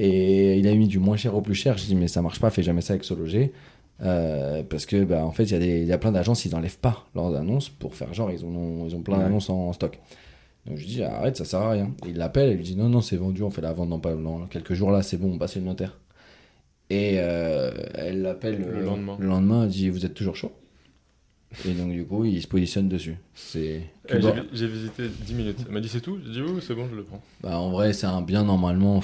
Et 0.00 0.58
il 0.58 0.68
a 0.68 0.74
mis 0.74 0.86
du 0.86 1.00
moins 1.00 1.16
cher 1.16 1.34
au 1.34 1.40
plus 1.40 1.56
cher. 1.56 1.76
Je 1.76 1.86
dis, 1.86 1.96
mais 1.96 2.06
ça 2.06 2.22
marche 2.22 2.38
pas, 2.38 2.50
fais 2.50 2.62
jamais 2.62 2.82
ça 2.82 2.92
avec 2.92 3.02
ce 3.02 3.14
loger. 3.14 3.52
Euh, 4.00 4.62
parce 4.62 4.86
que, 4.86 5.02
bah, 5.02 5.24
en 5.26 5.32
fait, 5.32 5.42
il 5.42 5.64
y, 5.86 5.90
a 5.92 5.94
y 5.96 5.98
plein 5.98 6.12
d'agences, 6.12 6.44
ils 6.44 6.52
n'enlèvent 6.52 6.78
pas 6.78 7.08
leurs 7.16 7.34
annonces 7.34 7.68
pour 7.68 7.96
faire 7.96 8.14
genre, 8.14 8.30
ils 8.30 8.44
ont, 8.44 8.86
ils 8.86 8.94
ont 8.94 9.00
plein 9.02 9.16
Ouais. 9.16 9.24
d'annonces 9.24 9.50
en, 9.50 9.72
stock. 9.72 9.98
Donc 10.68 10.76
je 10.76 10.86
dis, 10.86 11.02
arrête, 11.02 11.36
ça 11.36 11.44
sert 11.44 11.60
à 11.60 11.70
rien. 11.70 11.90
Il 12.06 12.16
l'appelle, 12.18 12.50
il 12.50 12.56
lui 12.56 12.64
dit, 12.64 12.76
non, 12.76 12.88
non, 12.88 13.00
c'est 13.00 13.16
vendu, 13.16 13.42
on 13.42 13.50
fait 13.50 13.62
la 13.62 13.72
vente 13.72 13.88
dans, 13.88 13.98
pas, 13.98 14.14
dans 14.14 14.46
quelques 14.46 14.74
jours 14.74 14.90
là, 14.90 15.02
c'est 15.02 15.16
bon, 15.16 15.32
on 15.32 15.38
passe 15.38 15.56
le 15.56 15.62
notaire. 15.62 15.98
Et 16.90 17.16
euh, 17.18 17.70
elle 17.94 18.22
l'appelle 18.22 18.58
Le 18.58 18.76
euh, 18.76 18.84
lendemain. 18.84 19.16
Le 19.18 19.26
lendemain, 19.26 19.64
elle 19.64 19.70
dit 19.70 19.90
Vous 19.90 20.06
êtes 20.06 20.14
toujours 20.14 20.36
chaud? 20.36 20.52
Et 21.66 21.72
donc, 21.72 21.90
du 21.92 22.04
coup, 22.04 22.24
il 22.24 22.42
se 22.42 22.46
positionne 22.46 22.88
dessus. 22.88 23.16
C'est. 23.34 23.82
Eh, 24.08 24.20
j'ai, 24.20 24.32
j'ai 24.52 24.66
visité 24.66 25.04
10 25.08 25.34
minutes. 25.34 25.58
Elle 25.66 25.72
m'a 25.72 25.80
dit 25.80 25.88
c'est 25.88 26.00
tout? 26.00 26.18
J'ai 26.24 26.32
dit 26.32 26.42
oui, 26.42 26.60
c'est 26.66 26.74
bon, 26.74 26.86
je 26.90 26.96
le 26.96 27.04
prends. 27.04 27.22
Bah, 27.42 27.58
en 27.58 27.70
vrai, 27.70 27.92
c'est 27.94 28.06
un 28.06 28.20
bien 28.20 28.44
normalement. 28.44 29.00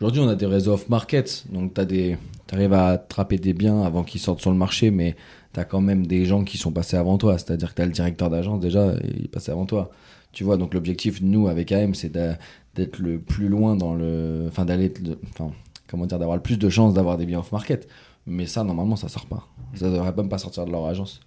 Aujourd'hui, 0.00 0.20
on 0.20 0.28
a 0.28 0.34
des 0.34 0.46
réseaux 0.46 0.72
off-market, 0.74 1.44
donc 1.50 1.72
tu 1.72 1.86
des... 1.86 2.18
arrives 2.52 2.74
à 2.74 2.88
attraper 2.88 3.38
des 3.38 3.54
biens 3.54 3.82
avant 3.82 4.04
qu'ils 4.04 4.20
sortent 4.20 4.40
sur 4.42 4.50
le 4.50 4.56
marché, 4.56 4.90
mais 4.90 5.16
tu 5.54 5.60
as 5.60 5.64
quand 5.64 5.80
même 5.80 6.06
des 6.06 6.26
gens 6.26 6.44
qui 6.44 6.58
sont 6.58 6.70
passés 6.70 6.98
avant 6.98 7.16
toi. 7.16 7.38
C'est-à-dire 7.38 7.70
que 7.70 7.76
tu 7.76 7.82
as 7.82 7.86
le 7.86 7.92
directeur 7.92 8.28
d'agence 8.28 8.60
déjà, 8.60 8.94
il 9.02 9.24
est 9.24 9.28
passé 9.28 9.52
avant 9.52 9.64
toi. 9.64 9.90
Tu 10.36 10.44
vois, 10.44 10.58
donc 10.58 10.74
l'objectif, 10.74 11.22
nous, 11.22 11.48
avec 11.48 11.72
AM, 11.72 11.94
c'est 11.94 12.12
d'être 12.12 12.98
le 12.98 13.18
plus 13.18 13.48
loin 13.48 13.74
dans 13.74 13.94
le. 13.94 14.44
Enfin, 14.48 14.66
d'aller. 14.66 14.92
le- 15.02 15.18
Enfin, 15.30 15.50
comment 15.88 16.04
dire, 16.04 16.18
d'avoir 16.18 16.36
le 16.36 16.42
plus 16.42 16.58
de 16.58 16.68
chances 16.68 16.92
d'avoir 16.92 17.16
des 17.16 17.24
biens 17.24 17.38
off-market. 17.38 17.88
Mais 18.26 18.44
ça, 18.44 18.62
normalement, 18.62 18.96
ça 18.96 19.08
sort 19.08 19.24
pas. 19.24 19.46
Ça 19.74 19.88
devrait 19.88 20.12
même 20.14 20.28
pas 20.28 20.36
sortir 20.36 20.66
de 20.66 20.72
leur 20.72 20.84
agence. 20.84 21.20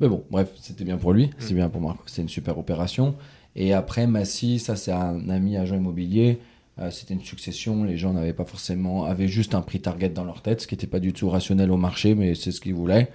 Mais 0.00 0.08
bon, 0.08 0.22
bref, 0.30 0.50
c'était 0.60 0.84
bien 0.84 0.96
pour 0.98 1.12
lui, 1.12 1.30
c'est 1.38 1.54
bien 1.54 1.68
pour 1.68 1.80
Marco, 1.80 2.02
c'est 2.06 2.22
une 2.22 2.28
super 2.28 2.56
opération. 2.58 3.16
Et 3.56 3.72
après, 3.72 4.06
Massy, 4.06 4.58
ça 4.60 4.76
c'est 4.76 4.92
un 4.92 5.28
ami 5.30 5.56
agent 5.56 5.74
immobilier. 5.76 6.38
Euh, 6.80 6.90
c'était 6.92 7.14
une 7.14 7.22
succession, 7.22 7.82
les 7.84 7.96
gens 7.96 8.12
n'avaient 8.12 8.32
pas 8.32 8.44
forcément, 8.44 9.04
avaient 9.04 9.28
juste 9.28 9.54
un 9.54 9.62
prix 9.62 9.80
target 9.80 10.08
dans 10.10 10.24
leur 10.24 10.42
tête, 10.42 10.60
ce 10.60 10.66
qui 10.68 10.74
n'était 10.74 10.88
pas 10.88 10.98
du 11.00 11.12
tout 11.12 11.28
rationnel 11.28 11.70
au 11.72 11.76
marché, 11.76 12.14
mais 12.16 12.34
c'est 12.34 12.50
ce 12.52 12.60
qu'ils 12.60 12.74
voulaient. 12.74 13.10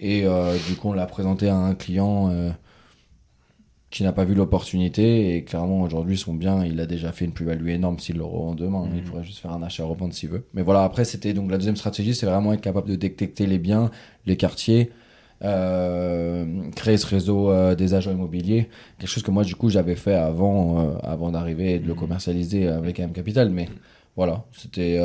Et 0.00 0.26
euh, 0.26 0.56
du 0.68 0.74
coup, 0.76 0.88
on 0.88 0.92
l'a 0.94 1.06
présenté 1.06 1.48
à 1.48 1.56
un 1.56 1.74
client 1.74 2.30
euh, 2.30 2.50
qui 3.96 4.02
n'a 4.04 4.12
pas 4.12 4.24
vu 4.24 4.34
l'opportunité. 4.34 5.34
Et 5.36 5.44
clairement, 5.44 5.80
aujourd'hui, 5.82 6.16
son 6.18 6.34
bien, 6.34 6.64
il 6.64 6.78
a 6.80 6.86
déjà 6.86 7.12
fait 7.12 7.24
une 7.24 7.32
plus-value 7.32 7.68
énorme 7.68 7.98
s'il 7.98 8.16
le 8.16 8.24
revend 8.24 8.54
demain. 8.54 8.88
Il 8.94 9.00
Mhm. 9.00 9.04
pourrait 9.08 9.24
juste 9.24 9.38
faire 9.38 9.52
un 9.52 9.62
achat 9.62 9.84
revente 9.84 10.12
s'il 10.12 10.28
veut. 10.28 10.44
Mais 10.54 10.62
voilà, 10.62 10.82
après, 10.84 11.04
c'était 11.04 11.32
donc 11.32 11.50
la 11.50 11.56
deuxième 11.56 11.76
stratégie, 11.76 12.14
c'est 12.14 12.26
vraiment 12.26 12.52
être 12.52 12.60
capable 12.60 12.88
de 12.88 12.94
détecter 12.96 13.46
les 13.46 13.58
biens, 13.58 13.90
les 14.26 14.36
quartiers, 14.36 14.90
euh, 15.44 16.44
créer 16.74 16.96
ce 16.96 17.06
réseau 17.06 17.50
euh, 17.50 17.74
des 17.74 17.94
agents 17.94 18.10
immobiliers. 18.12 18.68
Quelque 18.98 19.08
chose 19.08 19.22
que 19.22 19.30
moi, 19.30 19.44
du 19.44 19.54
coup, 19.54 19.68
j'avais 19.70 19.94
fait 19.96 20.14
avant, 20.14 20.80
euh, 20.80 20.94
avant 21.02 21.30
d'arriver 21.30 21.74
et 21.74 21.78
de 21.78 21.86
le 21.86 21.92
Mhm. 21.94 21.98
commercialiser 22.00 22.68
avec 22.68 23.00
AM 23.00 23.12
Capital. 23.12 23.50
Mais 23.50 23.68
voilà, 24.16 24.44
c'était. 24.52 24.98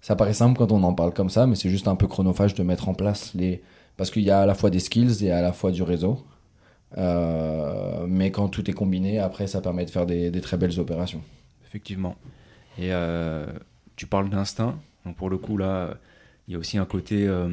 ça 0.00 0.14
paraît 0.14 0.34
simple 0.34 0.56
quand 0.58 0.70
on 0.70 0.82
en 0.84 0.94
parle 0.94 1.12
comme 1.12 1.30
ça, 1.30 1.46
mais 1.48 1.56
c'est 1.56 1.68
juste 1.70 1.88
un 1.88 1.96
peu 1.96 2.06
chronophage 2.06 2.54
de 2.54 2.62
mettre 2.62 2.88
en 2.88 2.94
place 2.94 3.32
les. 3.34 3.62
Parce 3.96 4.10
qu'il 4.10 4.22
y 4.22 4.30
a 4.30 4.40
à 4.40 4.46
la 4.46 4.54
fois 4.54 4.68
des 4.70 4.78
skills 4.78 5.24
et 5.24 5.30
à 5.32 5.40
la 5.42 5.52
fois 5.52 5.70
du 5.72 5.82
réseau. 5.82 6.18
Euh, 6.96 8.06
mais 8.08 8.30
quand 8.30 8.48
tout 8.48 8.68
est 8.70 8.74
combiné, 8.74 9.18
après, 9.18 9.46
ça 9.46 9.60
permet 9.60 9.84
de 9.84 9.90
faire 9.90 10.06
des, 10.06 10.30
des 10.30 10.40
très 10.40 10.56
belles 10.56 10.78
opérations. 10.80 11.22
Effectivement. 11.66 12.16
Et 12.78 12.92
euh, 12.92 13.46
tu 13.96 14.06
parles 14.06 14.30
d'instinct. 14.30 14.78
Donc 15.04 15.16
pour 15.16 15.30
le 15.30 15.38
coup, 15.38 15.56
là, 15.56 15.98
il 16.48 16.52
y 16.52 16.56
a 16.56 16.58
aussi 16.58 16.78
un 16.78 16.84
côté 16.86 17.26
euh, 17.26 17.48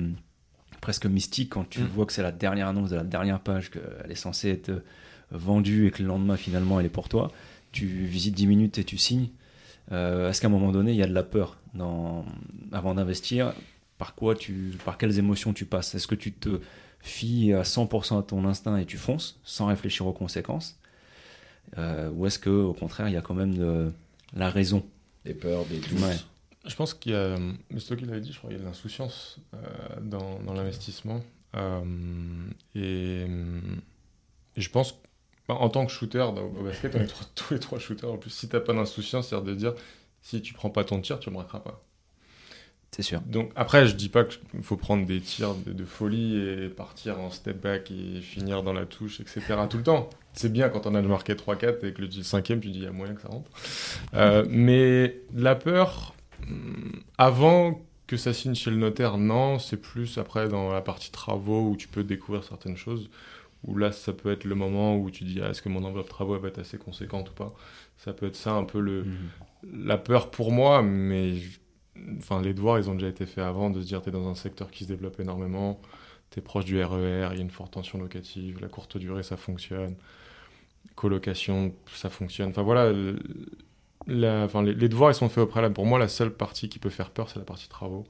presque 0.81 1.05
mystique 1.05 1.49
quand 1.51 1.69
tu 1.69 1.81
Mm. 1.81 1.85
vois 1.87 2.05
que 2.05 2.13
c'est 2.13 2.23
la 2.23 2.31
dernière 2.31 2.67
annonce 2.67 2.89
de 2.89 2.95
la 2.95 3.03
dernière 3.03 3.39
page, 3.39 3.69
qu'elle 3.71 4.09
est 4.11 4.15
censée 4.15 4.49
être 4.49 4.71
vendue 5.31 5.87
et 5.87 5.91
que 5.91 6.01
le 6.01 6.07
lendemain, 6.07 6.37
finalement, 6.37 6.79
elle 6.79 6.85
est 6.85 6.89
pour 6.89 7.09
toi. 7.09 7.31
Tu 7.71 7.85
visites 7.85 8.35
10 8.35 8.47
minutes 8.47 8.77
et 8.77 8.83
tu 8.83 8.97
signes. 8.97 9.29
Euh, 9.91 10.29
Est-ce 10.29 10.39
qu'à 10.41 10.47
un 10.47 10.51
moment 10.51 10.71
donné, 10.71 10.91
il 10.91 10.97
y 10.97 11.03
a 11.03 11.07
de 11.07 11.13
la 11.13 11.23
peur 11.23 11.57
dans... 11.73 12.23
avant 12.71 12.93
d'investir? 12.95 13.53
Par, 13.97 14.15
quoi 14.15 14.35
tu... 14.35 14.71
par 14.85 14.97
quelles 14.97 15.17
émotions 15.19 15.53
tu 15.53 15.65
passes? 15.65 15.95
Est-ce 15.95 16.07
que 16.07 16.15
tu 16.15 16.31
te 16.31 16.59
fies 17.03 17.53
à 17.53 17.61
100% 17.63 18.19
à 18.19 18.23
ton 18.23 18.45
instinct 18.45 18.77
et 18.77 18.85
tu 18.85 18.97
fonces 18.97 19.39
sans 19.43 19.67
réfléchir 19.67 20.07
aux 20.07 20.13
conséquences 20.13 20.79
Euh, 21.77 22.09
Ou 22.11 22.25
est-ce 22.27 22.39
que 22.39 22.49
au 22.49 22.73
contraire, 22.73 23.07
il 23.09 23.13
y 23.13 23.17
a 23.17 23.21
quand 23.21 23.33
même 23.35 23.55
de 23.57 23.91
la 24.35 24.49
raison? 24.49 24.83
Des 25.25 25.33
peurs, 25.33 25.65
des 25.65 25.79
doutes. 25.79 25.99
Ouais. 26.01 26.15
Je 26.65 26.75
pense 26.75 26.93
qu'il 26.93 27.11
y 27.11 27.15
a, 27.15 27.37
mais 27.37 27.79
c'est 27.79 27.87
toi 27.87 27.97
qui 27.97 28.05
l'avais 28.05 28.21
dit, 28.21 28.31
je 28.31 28.37
crois 28.37 28.49
qu'il 28.49 28.57
y 28.57 28.61
a 28.61 28.63
de 28.63 28.67
l'insouciance 28.67 29.37
euh, 29.53 29.57
dans, 30.01 30.39
dans 30.41 30.53
l'investissement. 30.53 31.21
Euh, 31.55 31.81
et, 32.75 33.25
euh, 33.27 33.59
et 34.55 34.61
je 34.61 34.69
pense, 34.69 34.95
bah, 35.47 35.55
en 35.55 35.69
tant 35.69 35.85
que 35.85 35.91
shooter 35.91 36.19
dans- 36.19 36.43
au 36.45 36.63
basket, 36.63 36.95
on 36.95 36.99
est 37.01 37.07
trois- 37.07 37.27
tous 37.35 37.53
les 37.53 37.59
trois 37.59 37.79
shooters. 37.79 38.11
En 38.11 38.17
plus, 38.17 38.29
si 38.29 38.47
t'as 38.47 38.59
pas 38.61 38.73
d'insouciance, 38.73 39.27
c'est-à-dire 39.27 39.45
de 39.47 39.55
dire, 39.55 39.73
si 40.21 40.41
tu 40.41 40.53
prends 40.53 40.69
pas 40.69 40.83
ton 40.85 41.01
tir, 41.01 41.19
tu 41.19 41.29
ne 41.29 41.35
marqueras 41.35 41.59
pas. 41.59 41.83
C'est 42.95 43.01
sûr. 43.01 43.21
Donc 43.21 43.51
après, 43.55 43.87
je 43.87 43.95
dis 43.95 44.07
pas 44.09 44.23
qu'il 44.23 44.61
faut 44.61 44.77
prendre 44.77 45.05
des 45.07 45.19
tirs 45.19 45.55
de, 45.55 45.73
de 45.73 45.83
folie 45.83 46.37
et 46.37 46.69
partir 46.69 47.19
en 47.19 47.31
step 47.31 47.59
back 47.59 47.89
et 47.89 48.21
finir 48.21 48.61
dans 48.61 48.73
la 48.73 48.85
touche, 48.85 49.19
etc. 49.19 49.41
tout 49.67 49.77
le 49.77 49.83
temps. 49.83 50.09
C'est 50.33 50.51
bien 50.53 50.69
quand 50.69 50.85
on 50.85 50.93
a 50.93 51.01
marqué 51.01 51.33
3-4 51.33 51.83
et 51.85 51.93
que 51.93 52.01
le 52.01 52.09
5 52.11 52.43
tu 52.43 52.55
dis 52.55 52.69
il 52.69 52.83
y 52.83 52.87
a 52.87 52.91
moyen 52.91 53.15
que 53.15 53.21
ça 53.21 53.29
rentre. 53.29 53.49
Euh, 54.13 54.45
mais 54.47 55.17
la 55.33 55.55
peur, 55.55 56.13
hum, 56.47 56.91
avant 57.17 57.81
que 58.05 58.15
ça 58.17 58.31
signe 58.31 58.53
chez 58.53 58.69
le 58.69 58.77
notaire, 58.77 59.17
non, 59.17 59.57
c'est 59.57 59.77
plus 59.77 60.19
après 60.19 60.47
dans 60.47 60.71
la 60.71 60.81
partie 60.81 61.09
travaux 61.11 61.69
où 61.69 61.75
tu 61.77 61.87
peux 61.87 62.03
découvrir 62.03 62.43
certaines 62.43 62.77
choses. 62.77 63.09
Où 63.65 63.77
là, 63.77 63.91
ça 63.91 64.11
peut 64.13 64.31
être 64.31 64.43
le 64.43 64.55
moment 64.55 64.97
où 64.97 65.09
tu 65.09 65.23
dis 65.23 65.39
ah, 65.41 65.49
est-ce 65.49 65.61
que 65.61 65.69
mon 65.69 65.83
enveloppe 65.83 66.09
travaux 66.09 66.37
va 66.37 66.47
être 66.49 66.59
assez 66.59 66.77
conséquente 66.77 67.31
ou 67.31 67.33
pas? 67.33 67.53
Ça 67.97 68.11
peut 68.13 68.27
être 68.27 68.35
ça 68.35 68.51
un 68.51 68.65
peu 68.65 68.79
le, 68.81 69.03
Mhm. 69.03 69.85
la 69.87 69.97
peur 69.97 70.29
pour 70.31 70.51
moi, 70.51 70.81
mais 70.83 71.35
je- 71.37 71.59
enfin, 72.17 72.41
les 72.41 72.53
devoirs, 72.53 72.79
ils 72.79 72.89
ont 72.89 72.95
déjà 72.95 73.07
été 73.07 73.25
faits 73.25 73.43
avant 73.43 73.69
de 73.69 73.81
se 73.81 73.85
dire 73.87 74.01
tu 74.01 74.09
es 74.09 74.11
dans 74.11 74.27
un 74.27 74.35
secteur 74.35 74.71
qui 74.71 74.83
se 74.85 74.89
développe 74.89 75.19
énormément, 75.19 75.79
tu 76.31 76.39
es 76.39 76.41
proche 76.41 76.65
du 76.65 76.81
RER, 76.83 77.29
il 77.33 77.37
y 77.37 77.39
a 77.39 77.43
une 77.43 77.49
forte 77.51 77.73
tension 77.73 77.99
locative, 77.99 78.59
la 78.61 78.67
courte 78.69 78.97
durée, 78.97 79.23
ça 79.23 79.37
fonctionne, 79.37 79.95
colocation, 80.95 81.73
ça 81.93 82.09
fonctionne. 82.09 82.49
Enfin 82.49 82.61
voilà, 82.63 82.91
la- 84.07 84.43
enfin, 84.43 84.61
les, 84.63 84.73
les 84.73 84.89
devoirs, 84.89 85.11
ils 85.11 85.15
sont 85.15 85.29
faits 85.29 85.43
au 85.43 85.47
préalable. 85.47 85.73
Pour 85.75 85.85
moi, 85.85 85.97
la 85.97 86.07
seule 86.09 86.33
partie 86.33 86.67
qui 86.69 86.79
peut 86.79 86.89
faire 86.89 87.09
peur, 87.11 87.29
c'est 87.29 87.39
la 87.39 87.45
partie 87.45 87.69
travaux, 87.69 88.05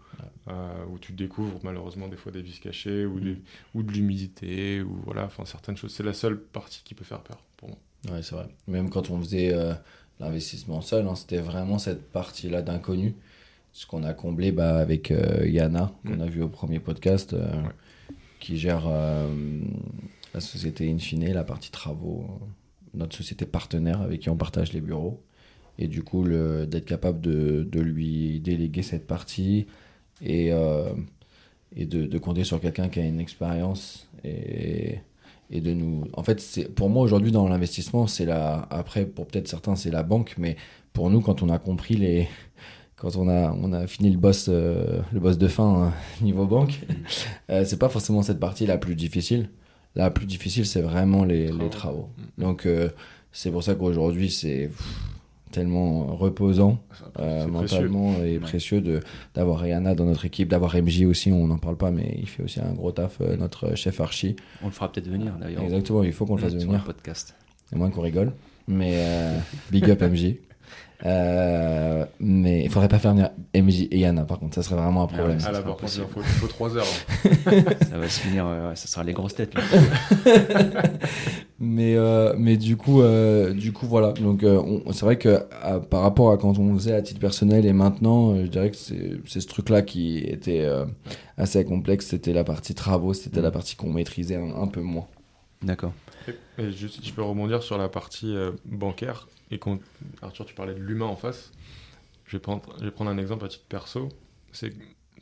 euh, 0.47 0.85
où 0.91 0.97
tu 0.97 1.11
découvres 1.13 1.59
malheureusement 1.63 2.07
des 2.07 2.17
fois 2.17 2.31
des 2.31 2.41
vis 2.41 2.59
cachées 2.59 3.05
ou, 3.05 3.19
des- 3.19 3.37
ou 3.75 3.83
de 3.83 3.91
l'humidité, 3.91 4.81
ou 4.81 4.99
voilà, 5.05 5.25
enfin 5.25 5.45
certaines 5.45 5.77
choses. 5.77 5.93
C'est 5.93 6.03
la 6.03 6.13
seule 6.13 6.39
partie 6.39 6.81
qui 6.83 6.95
peut 6.95 7.05
faire 7.05 7.21
peur 7.21 7.37
pour 7.57 7.69
moi. 7.69 7.77
Ouais, 8.11 8.21
c'est 8.23 8.35
vrai. 8.35 8.47
Même 8.67 8.89
quand 8.89 9.09
on 9.11 9.19
faisait 9.19 9.53
euh, 9.53 9.73
l'investissement 10.19 10.81
seul, 10.81 11.07
hein, 11.07 11.15
c'était 11.15 11.37
vraiment 11.39 11.77
cette 11.77 12.11
partie-là 12.11 12.61
d'inconnu. 12.61 13.15
Ce 13.73 13.85
qu'on 13.87 14.03
a 14.03 14.13
comblé 14.13 14.51
bah, 14.51 14.77
avec 14.77 15.09
euh, 15.11 15.47
Yana, 15.47 15.91
qu'on 16.05 16.17
Mm. 16.17 16.21
a 16.21 16.25
vu 16.27 16.41
au 16.43 16.47
premier 16.49 16.79
podcast, 16.79 17.33
euh, 17.33 17.51
Ouais. 17.51 17.69
qui 18.39 18.57
gère 18.57 18.83
euh, 18.87 19.61
la 20.33 20.39
société 20.39 20.91
Infine, 20.91 21.31
la 21.33 21.43
partie 21.43 21.71
travaux, 21.71 22.25
notre 22.93 23.15
société 23.15 23.45
partenaire 23.45 24.01
avec 24.01 24.21
qui 24.21 24.29
on 24.29 24.37
partage 24.37 24.73
les 24.73 24.81
bureaux. 24.81 25.21
Et 25.79 25.87
du 25.87 26.03
coup, 26.03 26.23
d'être 26.27 26.85
capable 26.85 27.19
de, 27.19 27.67
de 27.69 27.79
lui 27.79 28.39
déléguer 28.39 28.83
cette 28.83 29.07
partie 29.07 29.65
et, 30.21 30.49
et 31.75 31.85
de, 31.87 32.05
de 32.05 32.17
compter 32.19 32.43
sur 32.43 32.61
quelqu'un 32.61 32.89
qui 32.89 32.99
a 32.99 33.05
une 33.05 33.19
expérience 33.19 34.07
et, 34.23 34.99
et 35.49 35.61
de 35.61 35.73
nous. 35.73 36.03
En 36.13 36.21
fait, 36.21 36.69
pour 36.75 36.89
moi 36.91 37.01
aujourd'hui 37.01 37.31
dans 37.31 37.47
l'investissement, 37.47 38.05
c'est 38.05 38.25
la. 38.25 38.67
Après, 38.69 39.07
pour 39.07 39.25
peut-être 39.25 39.47
certains, 39.47 39.75
c'est 39.75 39.89
la 39.89 40.03
banque, 40.03 40.35
mais 40.37 40.57
pour 40.93 41.09
nous, 41.09 41.21
quand 41.21 41.41
on 41.41 41.49
a 41.49 41.57
compris 41.57 41.95
les. 41.95 42.27
Quand 43.03 43.17
on 43.17 43.27
a, 43.27 43.51
on 43.51 43.73
a 43.73 43.85
fini 43.85 44.09
le 44.09 44.17
boss, 44.17 44.47
euh, 44.49 45.01
le 45.11 45.19
boss 45.19 45.37
de 45.37 45.47
fin 45.49 45.87
hein, 45.87 45.93
niveau 46.21 46.45
banque, 46.47 46.79
euh, 47.49 47.65
c'est 47.65 47.77
pas 47.77 47.89
forcément 47.89 48.23
cette 48.23 48.39
partie 48.39 48.65
la 48.65 48.77
plus 48.77 48.95
difficile. 48.95 49.49
La 49.95 50.09
plus 50.09 50.25
difficile, 50.25 50.65
c'est 50.65 50.81
vraiment 50.81 51.23
les, 51.25 51.47
les 51.47 51.51
Travaux. 51.51 51.69
travaux. 51.69 52.09
Mm. 52.37 52.41
Donc, 52.41 52.65
euh, 52.65 52.89
c'est 53.33 53.51
pour 53.51 53.61
ça 53.61 53.75
qu'aujourd'hui, 53.75 54.31
c'est 54.31 54.71
tellement 55.51 56.15
reposant 56.15 56.79
euh, 57.19 57.45
précieux. 57.45 57.51
mentalement 57.51 58.13
et 58.23 58.33
Ouais. 58.35 58.39
précieux 58.39 58.81
de 58.81 59.01
d'avoir 59.35 59.59
Rihanna 59.59 59.93
dans 59.95 60.05
notre 60.05 60.25
équipe, 60.25 60.47
d'avoir 60.49 60.73
MJ 60.75 61.03
aussi, 61.03 61.31
on 61.31 61.45
n'en 61.47 61.57
parle 61.59 61.75
pas, 61.77 61.91
mais 61.91 62.15
il 62.19 62.27
fait 62.27 62.41
aussi 62.41 62.59
un 62.61 62.71
gros 62.73 62.91
taf, 62.93 63.17
euh, 63.21 63.35
notre 63.37 63.75
chef 63.75 63.99
archi. 64.01 64.35
On 64.63 64.67
le 64.67 64.71
fera 64.71 64.91
peut-être 64.91 65.09
venir 65.09 65.33
d'ailleurs. 65.39 65.61
Exactement, 65.61 66.03
il 66.03 66.13
faut 66.13 66.25
qu'on 66.25 66.37
le 66.37 66.41
fasse 66.41 66.53
sur 66.53 66.61
venir, 66.61 66.79
le 66.79 66.85
podcast. 66.85 67.35
à 67.71 67.75
moins 67.75 67.89
qu'on 67.91 68.01
rigole. 68.01 68.31
Mais 68.67 68.93
euh, 68.95 69.37
big 69.71 69.89
up 69.91 70.01
MJ. 70.01 70.35
Euh, 71.05 72.05
mais 72.21 72.63
il 72.63 72.69
faudrait 72.69 72.87
pas 72.87 72.97
faire 72.99 73.11
venir 73.13 73.31
MJ 73.53 73.87
et 73.91 73.99
Yana, 73.99 74.23
par 74.23 74.39
contre, 74.39 74.55
ça 74.55 74.63
serait 74.63 74.75
vraiment 74.81 75.01
un 75.03 75.07
Ah 75.11 75.15
problème. 75.17 75.37
ouais, 75.37 75.43
À 75.45 75.51
la 75.51 75.57
sera 75.59 75.67
barre, 75.67 75.77
il 75.83 75.89
faut, 75.89 76.19
il 76.21 76.23
faut 76.23 76.47
3 76.47 76.77
heures. 76.77 76.85
hein. 77.25 77.51
Ça 77.91 77.97
va 77.97 78.07
se 78.07 78.19
finir, 78.21 78.45
euh, 78.47 78.73
ça 78.75 78.87
sera 78.87 79.03
les 79.03 79.11
grosses 79.13 79.35
têtes. 79.35 79.53
là. 79.53 79.61
Mais, 81.59 81.95
euh, 81.95 82.33
mais 82.37 82.57
du 82.57 82.75
coup, 82.75 83.01
euh, 83.01 83.53
du 83.53 83.71
coup, 83.71 83.85
voilà. 83.85 84.11
Donc, 84.13 84.43
euh, 84.43 84.61
on- 84.85 84.91
c'est 84.91 85.05
vrai 85.05 85.17
que 85.17 85.43
à- 85.61 85.79
par 85.79 86.01
rapport 86.01 86.31
à 86.31 86.37
quand 86.37 86.57
on 86.59 86.73
faisait 86.73 86.93
à 86.93 87.01
titre 87.01 87.21
personnel 87.21 87.65
et 87.65 87.71
maintenant, 87.71 88.33
euh, 88.33 88.43
je 88.43 88.49
dirais 88.49 88.69
que 88.69 88.75
c'est 88.75 89.11
c'est 89.25 89.39
ce 89.39 89.47
truc-là 89.47 89.81
qui 89.81 90.17
était 90.17 90.61
euh, 90.61 90.83
assez 91.37 91.63
complexe. 91.63 92.07
C'était 92.07 92.33
la 92.33 92.43
partie 92.43 92.73
travaux, 92.73 93.13
c'était 93.13 93.39
Mm. 93.39 93.43
la 93.43 93.51
partie 93.51 93.75
qu'on 93.77 93.93
maîtrisait 93.93 94.35
un, 94.35 94.61
un 94.61 94.67
peu 94.67 94.81
moins. 94.81 95.05
D'accord. 95.61 95.93
Et 96.57 96.71
juste, 96.71 97.01
si 97.01 97.07
je 97.07 97.13
peux 97.13 97.23
rebondir 97.23 97.63
sur 97.63 97.77
la 97.77 97.89
partie 97.89 98.35
euh, 98.35 98.51
bancaire, 98.65 99.27
et 99.51 99.59
quand, 99.59 99.79
Arthur, 100.21 100.45
tu 100.45 100.53
parlais 100.53 100.73
de 100.73 100.79
l'humain 100.79 101.05
en 101.05 101.15
face, 101.15 101.51
je 102.25 102.37
vais, 102.37 102.41
prendre, 102.41 102.63
je 102.79 102.85
vais 102.85 102.91
prendre 102.91 103.11
un 103.11 103.17
exemple 103.17 103.45
à 103.45 103.47
titre 103.47 103.65
perso. 103.67 104.09
C'est 104.51 104.73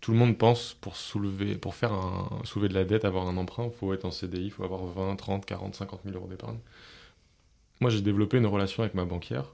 tout 0.02 0.12
le 0.12 0.18
monde 0.18 0.38
pense 0.38 0.74
pour 0.82 0.96
soulever, 0.96 1.56
pour 1.56 1.76
faire 1.76 1.94
un, 1.94 2.42
soulever 2.44 2.70
de 2.70 2.74
la 2.74 2.86
dette, 2.86 3.06
avoir 3.06 3.28
un 3.28 3.38
emprunt, 3.38 3.66
il 3.66 3.72
faut 3.72 3.94
être 3.94 4.06
en 4.06 4.12
CDI, 4.12 4.46
il 4.46 4.52
faut 4.52 4.64
avoir 4.64 4.86
20, 4.86 5.16
30, 5.16 5.46
40, 5.46 5.76
50 5.76 6.02
000 6.06 6.16
euros 6.16 6.28
d'épargne. 6.28 6.58
Moi, 7.80 7.90
j'ai 7.90 8.02
développé 8.02 8.38
une 8.38 8.46
relation 8.48 8.84
avec 8.84 8.96
ma 8.96 9.06
banquière 9.06 9.46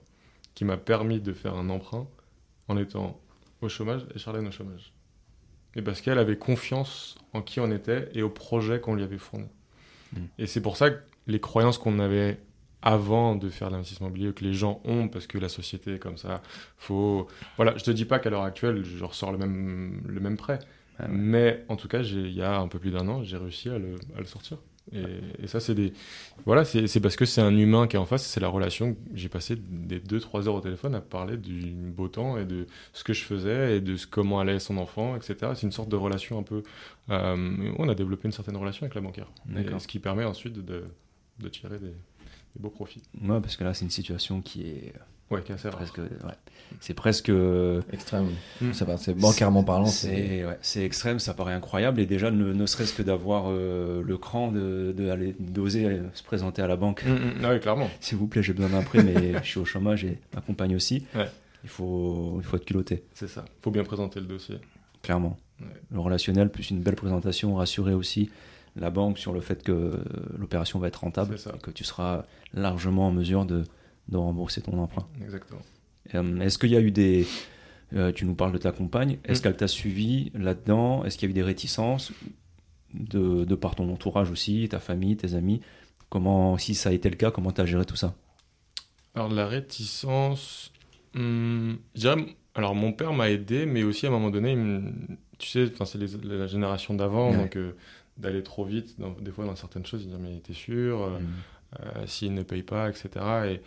qui 0.55 0.65
m'a 0.65 0.77
permis 0.77 1.19
de 1.19 1.33
faire 1.33 1.55
un 1.55 1.69
emprunt 1.69 2.07
en 2.67 2.77
étant 2.77 3.19
au 3.61 3.69
chômage 3.69 4.05
et 4.15 4.19
Charlène 4.19 4.47
au 4.47 4.51
chômage. 4.51 4.93
Et 5.75 5.81
parce 5.81 6.01
qu'elle 6.01 6.17
avait 6.17 6.37
confiance 6.37 7.17
en 7.33 7.41
qui 7.41 7.59
on 7.59 7.71
était 7.71 8.09
et 8.13 8.23
au 8.23 8.29
projet 8.29 8.79
qu'on 8.79 8.95
lui 8.95 9.03
avait 9.03 9.17
fourni. 9.17 9.47
Mm. 10.13 10.19
Et 10.39 10.47
c'est 10.47 10.61
pour 10.61 10.77
ça 10.77 10.91
que 10.91 10.99
les 11.27 11.39
croyances 11.39 11.77
qu'on 11.77 11.99
avait 11.99 12.39
avant 12.81 13.35
de 13.35 13.49
faire 13.49 13.69
l'investissement 13.69 14.07
immobilier, 14.07 14.33
que 14.33 14.43
les 14.43 14.53
gens 14.53 14.81
ont, 14.85 15.07
parce 15.07 15.27
que 15.27 15.37
la 15.37 15.49
société 15.49 15.95
est 15.95 15.99
comme 15.99 16.17
ça, 16.17 16.41
faut... 16.77 17.27
Voilà, 17.57 17.75
je 17.77 17.83
te 17.83 17.91
dis 17.91 18.05
pas 18.05 18.19
qu'à 18.19 18.29
l'heure 18.29 18.43
actuelle, 18.43 18.83
je 18.83 19.03
ressors 19.03 19.31
le 19.31 19.37
même, 19.37 20.01
le 20.07 20.19
même 20.19 20.37
prêt. 20.37 20.59
Ah 20.99 21.03
ouais. 21.03 21.09
Mais 21.11 21.65
en 21.69 21.75
tout 21.75 21.87
cas, 21.87 22.01
il 22.01 22.31
y 22.31 22.41
a 22.41 22.59
un 22.59 22.67
peu 22.67 22.79
plus 22.79 22.91
d'un 22.91 23.07
an, 23.07 23.23
j'ai 23.23 23.37
réussi 23.37 23.69
à 23.69 23.77
le, 23.77 23.95
à 24.15 24.19
le 24.19 24.25
sortir. 24.25 24.57
Et, 24.93 25.43
et 25.43 25.47
ça, 25.47 25.59
c'est 25.59 25.75
des. 25.75 25.91
Voilà, 26.45 26.63
c'est 26.63 26.99
parce 27.01 27.17
que 27.17 27.25
c'est 27.25 27.41
un 27.41 27.55
humain 27.57 27.87
qui 27.87 27.97
est 27.97 27.99
en 27.99 28.05
face, 28.05 28.25
c'est 28.25 28.39
la 28.39 28.47
relation. 28.47 28.95
J'ai 29.13 29.27
passé 29.27 29.57
des 29.57 29.99
2-3 29.99 30.47
heures 30.47 30.55
au 30.55 30.61
téléphone 30.61 30.95
à 30.95 31.01
parler 31.01 31.35
du 31.35 31.71
beau 31.71 32.07
temps 32.07 32.37
et 32.37 32.45
de 32.45 32.67
ce 32.93 33.03
que 33.03 33.11
je 33.11 33.23
faisais 33.25 33.77
et 33.77 33.81
de 33.81 33.97
ce, 33.97 34.07
comment 34.07 34.39
allait 34.39 34.59
son 34.59 34.77
enfant, 34.77 35.17
etc. 35.17 35.51
C'est 35.55 35.63
une 35.63 35.73
sorte 35.73 35.89
de 35.89 35.97
relation 35.97 36.39
un 36.39 36.43
peu. 36.43 36.63
euh, 37.09 37.73
on 37.77 37.89
a 37.89 37.95
développé 37.95 38.27
une 38.27 38.31
certaine 38.31 38.55
relation 38.55 38.85
avec 38.85 38.95
la. 38.95 39.01
Et 39.01 39.63
D'accord. 39.63 39.81
ce 39.81 39.87
qui 39.89 39.99
permet 39.99 40.23
ensuite 40.23 40.53
de, 40.53 40.85
de 41.39 41.49
tirer 41.49 41.77
des, 41.79 41.87
des 41.87 42.59
beaux 42.59 42.69
profits. 42.69 43.03
Ouais, 43.21 43.39
parce 43.41 43.55
que 43.57 43.63
là, 43.63 43.73
c'est 43.73 43.85
une 43.85 43.91
situation 43.91 44.41
qui 44.41 44.61
est 44.67 44.93
Ouais, 45.29 45.41
qui 45.43 45.51
est 45.51 45.55
assez 45.55 45.67
rare. 45.67 45.77
presque. 45.79 45.97
ouais. 45.97 46.33
C'est 46.79 46.93
presque. 46.93 47.27
euh, 47.27 47.81
Extrême. 47.91 48.29
Mm. 48.61 48.71
Ça 48.71 48.85
va, 48.85 48.95
c'est 48.95 49.13
bancairement 49.13 49.61
parlant. 49.61 49.85
C'est 49.85 50.55
C'est 50.61 50.79
ouais, 50.79 50.85
extrême, 50.85 51.19
ça 51.19 51.33
paraît 51.33 51.51
incroyable. 51.53 51.99
Et 51.99 52.05
déjà, 52.05 52.31
ne, 52.31 52.53
ne 52.53 52.65
serait-ce 52.65 52.93
que 52.93 53.01
d'avoir 53.03 53.47
euh, 53.49 54.01
le 54.03 54.17
cran 54.17 54.53
de, 54.53 54.93
de 54.95 55.33
d'oser 55.37 55.99
se 56.13 56.23
présenter 56.23 56.61
à 56.61 56.67
la 56.67 56.77
banque. 56.77 57.03
Mm, 57.05 57.09
mm, 57.11 57.33
ah 57.43 57.51
oui, 57.53 57.59
clairement. 57.59 57.89
S'il 57.99 58.17
vous 58.17 58.27
plaît, 58.27 58.41
j'ai 58.41 58.53
besoin 58.53 58.69
d'un 58.69 58.83
prêt, 58.83 59.03
mais 59.03 59.33
je 59.43 59.47
suis 59.47 59.59
au 59.59 59.65
chômage 59.65 60.05
et 60.05 60.17
ma 60.33 60.39
compagne 60.39 60.77
aussi. 60.77 61.05
Ouais. 61.13 61.27
Il, 61.65 61.69
faut, 61.69 62.35
il 62.39 62.43
faut 62.45 62.55
être 62.55 62.63
culotté, 62.65 63.03
C'est 63.13 63.27
ça. 63.27 63.43
faut 63.61 63.71
bien 63.71 63.83
présenter 63.83 64.21
le 64.21 64.27
dossier. 64.27 64.55
clairement. 65.03 65.35
Ouais. 65.59 65.67
Le 65.91 65.99
relationnel, 65.99 66.49
plus 66.49 66.69
une 66.69 66.79
belle 66.81 66.95
présentation, 66.95 67.55
rassurer 67.55 67.93
aussi 67.93 68.29
la 68.79 68.89
banque 68.89 69.17
sur 69.17 69.33
le 69.33 69.41
fait 69.41 69.63
que 69.63 69.99
l'opération 70.37 70.79
va 70.79 70.87
être 70.87 70.97
rentable 71.01 71.35
et 71.35 71.59
que 71.59 71.71
tu 71.71 71.83
seras 71.83 72.25
largement 72.53 73.07
en 73.07 73.11
mesure 73.11 73.45
de, 73.45 73.63
de 74.09 74.17
rembourser 74.17 74.61
ton 74.61 74.77
emprunt. 74.79 75.07
Exactement. 75.21 75.61
Euh, 76.15 76.39
Est-ce 76.39 76.57
qu'il 76.57 76.71
y 76.71 76.77
a 76.77 76.81
eu 76.81 76.91
des. 76.91 77.25
euh, 77.93 78.11
tu 78.11 78.25
nous 78.25 78.35
parles 78.35 78.51
de 78.53 78.57
ta 78.57 78.71
compagne. 78.71 79.17
Est-ce 79.25 79.39
Mm. 79.39 79.43
qu'elle 79.43 79.57
t'a 79.57 79.67
suivi 79.67 80.31
là-dedans? 80.33 81.03
Est-ce 81.05 81.17
qu'il 81.17 81.27
y 81.27 81.29
a 81.29 81.31
eu 81.31 81.33
des 81.33 81.43
réticences 81.43 82.11
de, 82.93 83.43
de 83.45 83.55
par 83.55 83.75
ton 83.75 83.89
entourage 83.91 84.29
aussi, 84.31 84.67
ta 84.69 84.79
famille, 84.79 85.15
tes 85.17 85.33
amis? 85.35 85.61
Comment, 86.09 86.57
si 86.57 86.75
ça 86.75 86.89
a 86.89 86.93
été 86.93 87.09
le 87.09 87.15
cas, 87.17 87.31
comment 87.31 87.51
tu 87.51 87.61
as 87.61 87.65
géré 87.65 87.83
tout 87.85 87.95
ça? 87.97 88.15
Alors, 89.15 89.29
la 89.29 89.47
réticence, 89.47 90.71
hum, 91.15 91.77
je 91.95 92.01
dirais, 92.01 92.25
alors 92.55 92.75
mon 92.75 92.93
père 92.93 93.13
m'a 93.13 93.29
aidé, 93.29 93.65
mais 93.65 93.83
aussi 93.83 94.05
à 94.05 94.09
un 94.09 94.11
moment 94.11 94.29
donné, 94.29 94.51
il 94.51 94.57
me- 94.57 94.91
tu 95.37 95.47
sais, 95.49 95.71
c'est 95.85 96.23
la 96.23 96.47
génération 96.47 96.93
d'avant, 96.93 97.31
Ouais. 97.31 97.37
donc 97.37 97.55
euh, 97.57 97.73
d'aller 98.17 98.43
trop 98.43 98.65
vite, 98.65 98.99
dans- 98.99 99.11
des 99.11 99.31
fois 99.31 99.45
dans 99.45 99.55
certaines 99.55 99.85
choses, 99.85 100.03
il 100.03 100.09
dit 100.09 100.15
mais 100.19 100.39
t'es 100.39 100.53
sûr, 100.53 101.01
euh, 101.03 101.19
euh, 101.79 102.07
s'il 102.07 102.33
ne 102.33 102.43
paye 102.43 102.63
pas, 102.63 102.89
etc. 102.89 103.09
Et, 103.47 103.61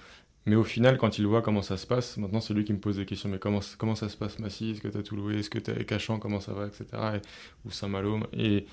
mais 0.47 0.57
au 0.57 0.65
final, 0.65 0.97
quand 0.99 1.19
il 1.19 1.27
voit 1.27 1.43
comment 1.43 1.63
ça 1.63 1.77
se 1.77 1.87
passe, 1.87 2.17
maintenant 2.17 2.41
c'est 2.41 2.55
lui 2.55 2.65
qui 2.65 2.73
me 2.73 2.79
pose 2.81 2.97
des 2.97 3.05
questions, 3.07 3.29
mais 3.29 3.39
comment, 3.39 3.61
comment 3.79 3.95
ça 3.95 4.09
se 4.09 4.17
passe 4.17 4.39
Massy? 4.39 4.71
Est-ce 4.71 4.81
que 4.81 4.89
t'as 4.89 5.03
tout 5.03 5.17
loué? 5.17 5.39
Est-ce 5.39 5.51
que 5.51 5.59
t'as 5.59 5.75
Cachan 5.85 6.19
Comment 6.19 6.41
ça 6.41 6.53
va 6.53 6.67
etc. 6.67 6.85
Et- 7.17 7.21
ou 7.67 7.71
Saint-Malo 7.71 8.21
et, 8.33 8.67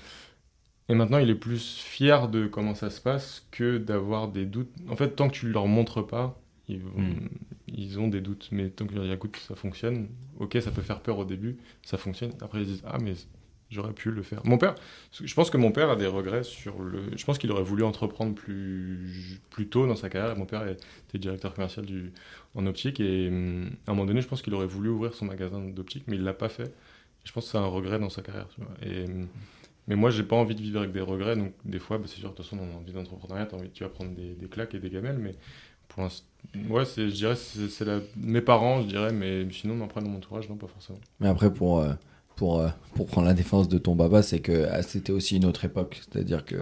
et 0.88 0.94
maintenant, 0.94 1.18
il 1.18 1.28
est 1.28 1.34
plus 1.34 1.76
fier 1.76 2.28
de 2.28 2.46
comment 2.46 2.74
ça 2.74 2.88
se 2.88 3.00
passe 3.00 3.46
que 3.50 3.76
d'avoir 3.76 4.28
des 4.28 4.46
doutes. 4.46 4.70
En 4.88 4.96
fait, 4.96 5.10
tant 5.10 5.28
que 5.28 5.34
tu 5.34 5.48
leur 5.50 5.66
montres 5.66 6.06
pas, 6.06 6.40
ils, 6.66 6.80
vont- 6.80 6.98
Mm. 7.00 7.28
ils 7.68 8.00
ont 8.00 8.08
des 8.08 8.22
doutes. 8.22 8.48
Mais 8.52 8.70
tant 8.70 8.84
que 8.86 8.90
tu 8.92 8.96
leur 8.96 9.04
dis, 9.04 9.12
écoute, 9.12 9.36
ça 9.36 9.54
fonctionne, 9.54 10.08
ok, 10.38 10.56
ça 10.62 10.70
peut 10.70 10.80
faire 10.82 11.00
peur 11.00 11.18
au 11.18 11.26
début, 11.26 11.58
ça 11.82 11.98
fonctionne. 11.98 12.32
Après, 12.40 12.62
ils 12.62 12.66
disent, 12.66 12.82
ah, 12.86 12.96
mais 13.02 13.12
j'aurais 13.70 13.92
pu 13.92 14.10
le 14.10 14.22
faire. 14.22 14.40
Mon 14.44 14.58
père, 14.58 14.74
je 15.12 15.32
pense 15.34 15.50
que 15.50 15.56
mon 15.56 15.72
père 15.72 15.90
a 15.90 15.96
des 15.96 16.06
regrets 16.06 16.42
sur 16.42 16.80
le. 16.80 17.02
Je 17.16 17.24
pense 17.24 17.38
qu'il 17.38 17.50
aurait 17.52 17.62
voulu 17.62 17.82
entreprendre 17.84 18.34
plus, 18.34 19.40
plus 19.50 19.68
tôt 19.68 19.86
dans 19.86 19.96
sa 19.96 20.08
carrière. 20.08 20.36
Mon 20.36 20.46
père 20.46 20.66
était 20.66 21.18
directeur 21.18 21.54
commercial 21.54 21.86
en 22.54 22.66
optique 22.66 23.00
et 23.00 23.28
hum, 23.28 23.70
à 23.86 23.90
un 23.90 23.94
moment 23.94 24.06
donné, 24.06 24.20
je 24.20 24.28
pense 24.28 24.42
qu'il 24.42 24.54
aurait 24.54 24.66
voulu 24.66 24.88
ouvrir 24.88 25.14
son 25.14 25.26
magasin 25.26 25.60
d'optique, 25.60 26.04
mais 26.06 26.16
il 26.16 26.24
l'a 26.24 26.34
pas 26.34 26.48
fait. 26.48 26.72
Je 27.24 27.32
pense 27.32 27.44
que 27.46 27.50
c'est 27.50 27.58
un 27.58 27.66
regret 27.66 27.98
dans 27.98 28.10
sa 28.10 28.22
carrière. 28.22 28.48
Et, 28.82 29.04
hum, 29.04 29.28
mais 29.88 29.96
moi, 29.96 30.10
j'ai 30.10 30.22
pas 30.22 30.36
envie 30.36 30.54
de 30.54 30.60
vivre 30.60 30.80
avec 30.80 30.92
des 30.92 31.00
regrets. 31.00 31.34
Donc, 31.34 31.52
des 31.64 31.78
fois, 31.78 31.96
bah, 31.96 32.04
c'est 32.06 32.20
sûr, 32.20 32.30
de 32.30 32.34
toute 32.34 32.44
façon, 32.44 32.58
on 32.60 32.76
a 32.76 32.78
envie 32.78 32.92
d'entrepreneuriat, 32.92 33.48
tu 33.72 33.84
vas 33.84 33.88
prendre 33.88 34.10
des, 34.14 34.34
des 34.34 34.46
claques 34.46 34.74
et 34.74 34.78
des 34.78 34.90
gamelles. 34.90 35.18
Mais 35.18 35.34
pour 35.88 36.02
l'instant, 36.02 36.26
ouais, 36.68 36.84
je 36.84 37.06
dirais, 37.06 37.36
c'est, 37.36 37.86
mes 38.16 38.42
parents, 38.42 38.82
je 38.82 38.86
dirais, 38.86 39.12
mais 39.12 39.46
sinon, 39.50 39.82
après, 39.82 40.02
dans 40.02 40.10
mon 40.10 40.18
entourage, 40.18 40.48
non, 40.48 40.56
pas 40.56 40.66
forcément. 40.66 41.00
Mais 41.20 41.28
après, 41.28 41.52
pour, 41.52 41.80
euh, 41.80 41.94
pour, 42.38 42.60
euh, 42.60 42.68
pour 42.94 43.06
prendre 43.06 43.26
la 43.26 43.34
défense 43.34 43.68
de 43.68 43.78
ton 43.78 43.96
baba, 43.96 44.22
c'est 44.22 44.38
que 44.38 44.68
ah, 44.70 44.82
c'était 44.82 45.12
aussi 45.12 45.36
une 45.36 45.44
autre 45.44 45.64
époque. 45.64 46.00
C'est-à-dire 46.00 46.44
que 46.44 46.56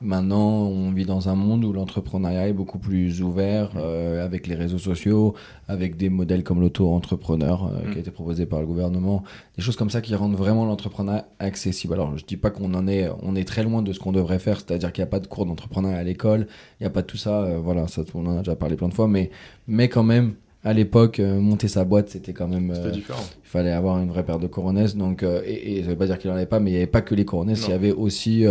maintenant, 0.00 0.62
on 0.62 0.90
vit 0.90 1.04
dans 1.04 1.28
un 1.28 1.34
monde 1.34 1.64
où 1.64 1.72
l'entrepreneuriat 1.72 2.48
est 2.48 2.52
beaucoup 2.54 2.78
plus 2.78 3.22
ouvert, 3.22 3.72
euh, 3.76 4.24
avec 4.24 4.46
les 4.46 4.54
réseaux 4.54 4.78
sociaux, 4.78 5.34
avec 5.68 5.96
des 5.96 6.08
modèles 6.08 6.42
comme 6.42 6.60
l'auto-entrepreneur 6.60 7.64
euh, 7.64 7.82
Mm. 7.82 7.90
qui 7.90 7.96
a 7.98 8.00
été 8.00 8.10
proposé 8.10 8.46
par 8.46 8.60
le 8.60 8.66
gouvernement, 8.66 9.22
des 9.56 9.62
choses 9.62 9.76
comme 9.76 9.90
ça 9.90 10.00
qui 10.00 10.14
rendent 10.14 10.36
vraiment 10.36 10.64
l'entrepreneuriat 10.64 11.26
accessible. 11.38 11.94
Alors, 11.94 12.16
je 12.16 12.24
dis 12.24 12.36
pas 12.36 12.50
qu'on 12.50 12.72
en 12.74 12.86
est, 12.88 13.08
on 13.22 13.34
est 13.36 13.44
très 13.44 13.62
loin 13.62 13.82
de 13.82 13.92
ce 13.92 13.98
qu'on 13.98 14.12
devrait 14.12 14.38
faire, 14.38 14.60
c'est-à-dire 14.60 14.92
qu'il 14.92 15.02
n'y 15.02 15.08
a 15.08 15.10
pas 15.10 15.20
de 15.20 15.26
cours 15.26 15.46
d'entrepreneuriat 15.46 15.98
à 15.98 16.02
l'école, 16.02 16.46
il 16.80 16.84
n'y 16.84 16.86
a 16.86 16.90
pas 16.90 17.02
de 17.02 17.06
tout 17.06 17.16
ça, 17.16 17.42
euh, 17.42 17.58
voilà, 17.58 17.88
ça, 17.88 18.02
on 18.14 18.26
en 18.26 18.36
a 18.36 18.38
déjà 18.38 18.56
parlé 18.56 18.76
plein 18.76 18.88
de 18.88 18.94
fois, 18.94 19.08
mais, 19.08 19.30
mais 19.66 19.88
quand 19.88 20.04
même, 20.04 20.34
à 20.64 20.72
l'époque, 20.72 21.18
euh, 21.20 21.40
monter 21.40 21.68
sa 21.68 21.84
boîte, 21.84 22.08
c'était 22.10 22.32
quand 22.32 22.48
même. 22.48 22.72
C'était 22.74 22.86
euh, 22.88 22.90
différent. 22.90 23.22
il 23.44 23.48
fallait 23.48 23.72
avoir 23.72 23.98
une 24.00 24.08
vraie 24.10 24.24
paire 24.24 24.38
de 24.38 24.46
coronesses 24.46 24.96
donc 24.96 25.22
euh, 25.22 25.42
et, 25.44 25.76
et 25.78 25.82
ça 25.82 25.90
veut 25.90 25.96
pas 25.96 26.06
dire 26.06 26.18
qu'il 26.18 26.30
en 26.30 26.34
avait 26.34 26.46
pas 26.46 26.60
mais 26.60 26.70
il 26.70 26.74
y 26.74 26.76
avait 26.76 26.86
pas 26.86 27.02
que 27.02 27.14
les 27.14 27.24
Non. 27.62 27.66
il 27.68 27.70
y 27.72 27.74
avait 27.74 27.92
aussi 27.92 28.44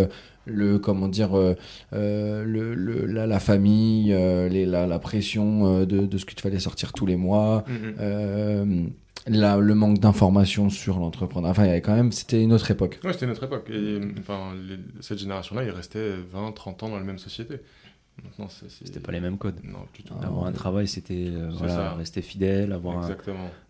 le 0.45 0.77
comment 0.79 1.07
dire 1.07 1.35
euh, 1.37 1.53
euh, 1.93 2.43
le, 2.43 2.73
le- 2.73 3.05
la, 3.05 3.27
la 3.27 3.39
famille 3.39 4.11
euh, 4.13 4.49
les, 4.49 4.65
la, 4.65 4.87
la 4.87 4.99
pression 4.99 5.81
de, 5.85 6.05
de 6.05 6.17
ce 6.17 6.25
tu 6.35 6.41
fallait 6.41 6.59
sortir 6.59 6.93
tous 6.93 7.05
les 7.05 7.15
mois 7.15 7.63
Mhm. 7.67 8.91
la- 9.27 9.57
le 9.57 9.75
manque 9.75 9.99
d'informations 9.99 10.69
sur 10.69 10.97
l'entrepreneur 10.99 11.51
enfin 11.51 11.63
il 11.65 11.67
y 11.67 11.71
avait 11.71 11.81
quand 11.81 11.95
même 11.95 12.11
c'était 12.11 12.41
une 12.41 12.53
autre 12.53 12.69
époque 12.71 12.99
Ouais, 13.03 13.13
c'était 13.13 13.27
notre 13.27 13.43
époque. 13.43 13.69
Et 13.69 13.99
enfin, 14.19 14.51
les- 14.67 14.79
cette 15.01 15.19
génération-là, 15.19 15.63
ils 15.63 15.69
restaient 15.69 16.13
20, 16.33 16.51
30 16.53 16.83
ans 16.83 16.89
dans 16.89 16.97
la 16.97 17.03
même 17.03 17.19
société. 17.19 17.55
Maintenant, 18.23 18.47
C'était 18.49 18.99
pas 18.99 19.11
les 19.11 19.19
mêmes 19.19 19.37
codes. 19.37 19.59
Non, 19.63 19.79
du 19.93 20.03
tout. 20.03 20.13
Ah, 20.21 20.25
Avoir 20.27 20.45
un 20.45 20.51
travail, 20.51 20.87
c'était 20.87 21.27
euh, 21.27 21.49
voilà, 21.53 21.93
rester 21.95 22.21
fidèle, 22.21 22.71
avoir 22.71 23.09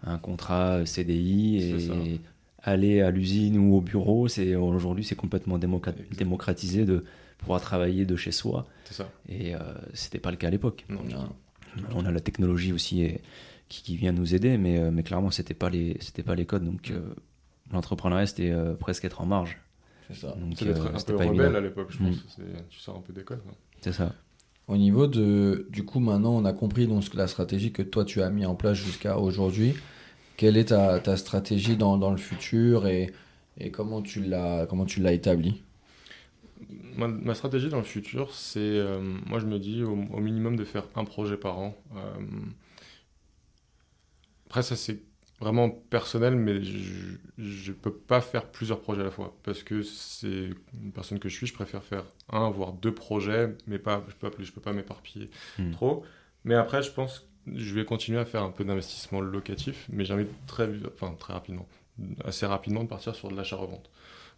un, 0.04 0.18
contrat 0.18 0.86
CDI 0.86 1.80
C'est 1.80 1.88
ça. 1.88 1.94
et 1.96 2.20
aller 2.64 3.02
à 3.02 3.12
l'usine 3.12 3.58
ou 3.58 3.76
au 3.76 3.82
bureau. 3.82 4.28
C'est 4.28 4.56
aujourd'hui, 4.56 5.04
c'est 5.04 5.16
complètement 5.16 5.58
démocratisé 5.58 6.86
de 6.86 7.04
pouvoir 7.38 7.62
travailler 7.62 8.06
de 8.06 8.16
chez 8.16 8.32
soi. 8.32 8.66
Ça. 8.90 9.10
Et 9.30 9.56
euh, 9.56 9.60
c'était 9.94 10.20
pas 10.20 10.32
le 10.32 10.38
cas 10.38 10.48
à 10.48 10.52
l'époque. 10.52 10.86
On 11.96 12.06
a 12.06 12.12
la 12.12 12.20
technologie 12.20 12.74
aussi 12.74 13.02
et- 13.04 13.22
qui, 13.70 13.84
qui 13.84 13.96
vient 13.96 14.12
nous 14.12 14.36
aider, 14.36 14.58
mais, 14.58 14.78
euh, 14.78 14.92
mais 14.92 15.02
clairement, 15.02 15.32
c'était 15.32 15.54
pas 15.54 15.70
les, 15.70 15.96
c'était 16.02 16.24
pas 16.24 16.36
les 16.36 16.46
codes. 16.46 16.66
Donc, 16.66 16.92
euh, 16.92 17.00
l'entrepreneuriat, 17.72 18.26
c'était 18.28 18.52
euh, 18.52 18.74
presque 18.76 19.06
être 19.06 19.22
en 19.22 19.26
marge. 19.26 19.58
c'est 20.10 20.18
ça 20.18 20.36
Donc, 20.36 20.56
C'est 20.58 20.66
d'être 20.66 20.86
euh, 20.88 20.94
un 20.94 21.00
c'était 21.00 21.14
peu 21.14 21.20
rebelle 21.20 21.40
évident. 21.46 21.56
à 21.56 21.62
l'époque, 21.62 21.88
je 21.92 22.04
Mm. 22.04 22.08
pense. 22.10 22.18
C'est- 22.36 22.68
Tu 22.70 22.80
sors 22.80 22.98
un 22.98 23.02
peu 23.02 23.14
d'école. 23.14 23.40
C'est 23.80 23.94
ça. 23.94 24.14
Au 24.68 24.78
niveau 24.78 25.08
de 25.08 25.68
du 25.70 25.84
coup 25.84 26.00
maintenant 26.00 26.34
on 26.36 26.46
a 26.46 26.54
compris 26.54 26.88
donc 26.88 27.14
la 27.14 27.28
stratégie 27.28 27.72
que 27.72 27.82
toi 27.82 28.06
tu 28.06 28.22
as 28.22 28.30
mis 28.30 28.46
en 28.46 28.56
place 28.56 28.78
jusqu'à 28.78 29.18
aujourd'hui 29.18 29.74
quelle 30.38 30.58
est 30.58 30.66
ta, 30.66 31.18
stratégie 31.18 31.78
dans, 31.78 32.10
le 32.10 32.18
futur 32.18 32.88
et, 32.88 33.14
comment 33.72 34.02
tu 34.02 34.22
l'as 34.22 35.12
établie 35.12 35.62
Ma, 36.98 37.36
stratégie 37.36 37.70
dans 37.70 37.78
le 37.78 37.84
futur, 37.84 38.34
c'est. 38.34 38.60
euh, 38.60 39.02
moi, 39.28 39.40
je 39.40 39.46
me 39.46 39.60
dis 39.60 39.84
au, 39.84 39.94
au 39.94 40.20
minimum 40.20 40.56
de 40.56 40.66
faire 40.66 40.86
un 40.96 41.06
projet 41.06 41.38
par 41.38 41.58
an. 41.58 41.76
Euh, 41.96 42.00
après, 44.48 44.64
ça, 44.64 44.76
c'est 44.76 45.00
vraiment 45.42 45.70
personnel, 45.70 46.36
mais 46.36 46.62
je 46.64 47.72
ne 47.72 47.76
peux 47.76 47.94
pas 47.94 48.22
faire 48.22 48.46
plusieurs 48.52 48.80
projets 48.80 49.02
à 49.02 49.06
la 49.06 49.12
fois. 49.12 49.36
Parce 49.44 49.64
que 49.64 49.84
c'est 49.84 50.50
une 50.74 50.92
personne 50.94 51.20
que 51.20 51.30
je 51.30 51.36
suis, 51.36 51.48
je 51.48 51.54
préfère 51.54 51.84
faire 51.84 52.06
un, 52.30 52.50
voire 52.50 52.74
deux 52.74 52.94
projets, 52.94 53.56
mais 53.68 53.80
pas, 53.80 54.04
je 54.08 54.16
peux 54.16 54.30
plus, 54.30 54.46
je 54.46 54.52
peux 54.54 54.62
pas 54.62 54.74
m'éparpiller 54.74 55.30
Mm. 55.58 55.72
trop. 55.72 56.04
Mais 56.46 56.56
après, 56.56 56.82
je 56.84 56.92
pense 56.92 57.20
que 57.20 57.26
je 57.58 57.74
vais 57.76 57.86
continuer 57.86 58.20
à 58.20 58.26
faire 58.26 58.44
un 58.44 58.52
peu 58.52 58.64
d'investissement 58.64 59.20
locatif, 59.22 59.88
mais 59.92 60.06
j'ai 60.06 60.14
envie 60.14 60.26
de 60.26 60.34
très, 60.48 60.70
enfin, 60.94 61.14
très 61.20 61.34
rapidement, 61.34 61.68
assez 62.24 62.46
rapidement 62.46 62.84
de 62.84 62.90
partir 62.90 63.16
sur 63.16 63.30
de 63.30 63.36
l'achat-revente 63.36 63.90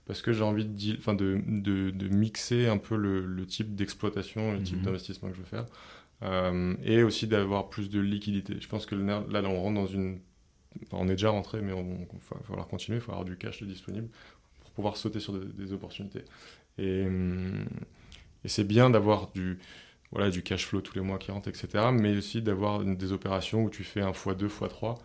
parce 0.06 0.22
que 0.22 0.34
j'ai 0.34 0.44
envie 0.44 0.66
de, 0.66 0.98
enfin 0.98 1.13
de, 1.13 1.42
de, 1.48 1.89
de 1.92 2.08
mixer 2.10 2.68
un 2.68 2.78
peu 2.78 2.98
le, 2.98 3.26
le 3.26 3.46
type 3.46 3.74
d'exploitation, 3.76 4.52
le 4.54 4.62
type 4.62 4.80
Mhm. 4.80 4.84
d'investissement 4.84 5.30
que 5.30 5.36
je 5.36 5.39
veux 5.42 5.46
faire, 5.48 5.66
euh, 6.24 6.76
et 6.84 7.04
aussi 7.04 7.28
d'avoir 7.28 7.70
plus 7.70 7.89
de 7.89 8.00
liquidité. 8.00 8.56
Je 8.60 8.68
pense 8.68 8.86
que 8.86 8.96
là, 8.96 9.24
là, 9.30 9.42
on 9.44 9.62
rentre 9.62 9.76
dans 9.76 9.88
une... 9.88 10.20
on 10.92 11.08
est 11.08 11.12
déjà 11.12 11.30
rentré, 11.30 11.62
mais 11.62 11.74
on- 11.74 12.08
va 12.32 12.40
falloir 12.48 12.68
continuer, 12.68 12.98
il 12.98 13.02
faut 13.02 13.12
avoir 13.12 13.26
du 13.26 13.38
cash 13.38 13.64
disponible 13.64 14.10
pour 14.62 14.72
pouvoir 14.72 14.98
sauter 14.98 15.20
sur 15.20 15.34
des, 15.34 15.46
des 15.46 15.74
opportunités. 15.74 16.24
Et, 16.78 17.06
hum, 17.06 17.66
et 18.44 18.50
c'est 18.50 18.64
bien 18.64 18.90
d'avoir 18.90 19.32
du, 19.32 19.60
voilà, 20.12 20.30
du 20.30 20.44
cash 20.44 20.66
flow 20.66 20.82
tous 20.82 20.96
les 20.96 21.02
mois 21.02 21.18
qui 21.18 21.32
rentre, 21.32 21.50
etc., 21.50 21.92
mais 21.92 22.18
aussi 22.18 22.42
d'avoir 22.42 22.84
des 22.84 23.12
opérations 23.12 23.64
où 23.64 23.70
tu 23.70 23.84
fais 23.84 24.02
un 24.02 24.12
x2, 24.12 24.48
x3, 24.48 24.98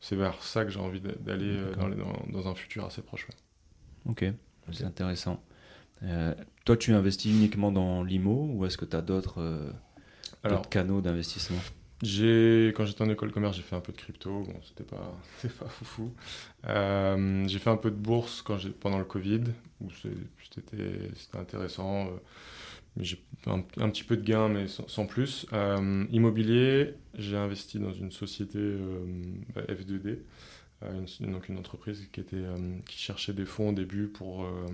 c'est 0.00 0.16
vers 0.16 0.42
ça 0.42 0.64
que 0.64 0.70
j'ai 0.70 0.80
envie 0.80 1.00
d'aller 1.00 1.56
euh, 1.56 1.74
dans, 1.74 1.88
dans, 1.88 2.26
dans, 2.28 2.48
un 2.48 2.54
futur 2.54 2.84
assez 2.84 3.02
proche. 3.02 3.26
Ok, 4.06 4.24
c'est 4.72 4.84
intéressant. 4.84 5.42
Euh, 6.02 6.34
toi, 6.64 6.76
tu 6.76 6.92
investis 6.92 7.32
uniquement 7.32 7.72
dans 7.72 8.02
l'IMO 8.02 8.50
ou 8.52 8.66
est-ce 8.66 8.76
que 8.76 8.84
tu 8.84 8.96
as 8.96 9.02
d'autres 9.02 9.40
euh, 9.40 10.56
canaux 10.70 11.00
d'investissement? 11.00 11.58
Quand 12.02 12.84
j'étais 12.84 13.02
en 13.02 13.10
école 13.10 13.30
de 13.30 13.34
commerce, 13.34 13.56
j'ai 13.56 13.62
fait 13.62 13.76
un 13.76 13.80
peu 13.80 13.92
de 13.92 13.96
crypto. 13.96 14.42
Bon, 14.42 14.60
c'était 14.64 14.84
pas, 14.84 15.16
pas 15.58 15.68
foufou. 15.68 16.12
Euh, 16.68 17.44
j'ai 17.48 17.58
fait 17.58 17.70
un 17.70 17.76
peu 17.76 17.90
de 17.90 17.96
bourse 17.96 18.42
quand 18.42 18.58
pendant 18.80 18.98
le 18.98 19.04
Covid, 19.04 19.44
où 19.80 19.88
c'était, 19.90 21.10
intéressant. 21.34 22.06
Euh, 22.06 22.10
j'ai 22.98 23.22
un, 23.46 23.60
petit 23.60 24.04
peu 24.04 24.16
de 24.16 24.22
gains, 24.22 24.48
mais 24.48 24.66
sans, 24.68 25.06
plus. 25.06 25.46
Euh, 25.52 26.04
immobilier, 26.10 26.94
j'ai 27.14 27.36
investi 27.36 27.78
dans 27.78 27.92
une 27.92 28.10
société 28.10 28.58
bah, 29.54 29.62
F2D, 29.68 30.18
une, 31.20 31.32
donc 31.32 31.48
une 31.48 31.58
entreprise 31.58 32.08
qui, 32.10 32.20
était, 32.20 32.44
qui 32.86 32.98
cherchait 32.98 33.34
des 33.34 33.44
fonds 33.44 33.70
au 33.70 33.72
début 33.72 34.08
pour 34.08 34.44
euh, 34.44 34.66